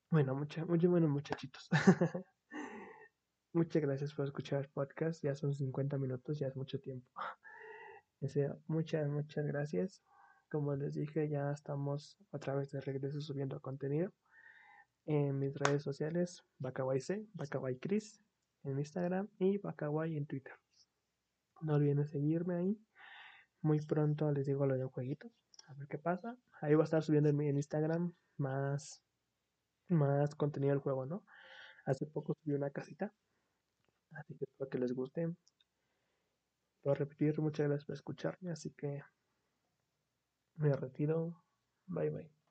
Bueno, 0.08 0.36
mucha, 0.36 0.64
muy 0.64 0.78
bueno 0.86 1.08
muchachitos. 1.08 1.68
muchas 3.52 3.82
gracias 3.82 4.14
por 4.14 4.26
escuchar 4.26 4.60
el 4.60 4.68
podcast. 4.70 5.20
Ya 5.24 5.34
son 5.34 5.52
50 5.52 5.98
minutos, 5.98 6.38
ya 6.38 6.46
es 6.46 6.54
mucho 6.54 6.78
tiempo. 6.80 7.10
muchas, 8.68 9.08
muchas 9.08 9.44
gracias. 9.46 10.00
Como 10.52 10.76
les 10.76 10.92
dije, 10.92 11.30
ya 11.30 11.50
estamos 11.50 12.18
a 12.30 12.38
través 12.38 12.70
de 12.72 12.82
regreso 12.82 13.22
subiendo 13.22 13.58
contenido 13.62 14.12
en 15.06 15.38
mis 15.38 15.54
redes 15.54 15.82
sociales, 15.82 16.44
C, 17.00 17.26
Bacaway 17.32 17.78
Chris 17.78 18.20
en 18.62 18.78
Instagram 18.78 19.30
y 19.38 19.56
Bacaway 19.56 20.14
en 20.14 20.26
Twitter. 20.26 20.52
No 21.62 21.76
olviden 21.76 22.06
seguirme 22.06 22.56
ahí. 22.56 22.78
Muy 23.62 23.80
pronto 23.80 24.30
les 24.30 24.44
digo 24.44 24.66
lo 24.66 24.76
de 24.76 24.84
jueguitos. 24.84 25.32
A 25.68 25.72
ver 25.72 25.88
qué 25.88 25.96
pasa. 25.96 26.36
Ahí 26.60 26.74
va 26.74 26.82
a 26.82 26.84
estar 26.84 27.02
subiendo 27.02 27.30
en, 27.30 27.36
mi, 27.38 27.48
Instagram 27.48 28.12
más, 28.36 29.02
más 29.88 30.34
contenido 30.34 30.74
del 30.74 30.82
juego, 30.82 31.06
¿no? 31.06 31.24
Hace 31.86 32.04
poco 32.04 32.34
subí 32.34 32.54
una 32.54 32.68
casita. 32.68 33.10
Así 34.10 34.36
que 34.36 34.44
espero 34.44 34.68
que 34.68 34.78
les 34.78 34.92
guste. 34.92 35.34
Por 36.82 36.98
repetir, 36.98 37.40
muchas 37.40 37.68
gracias 37.68 37.86
por 37.86 37.94
escucharme. 37.94 38.50
Así 38.50 38.70
que 38.72 39.02
me 40.62 40.72
retiro. 40.74 41.34
Bye 41.88 42.10
bye. 42.10 42.41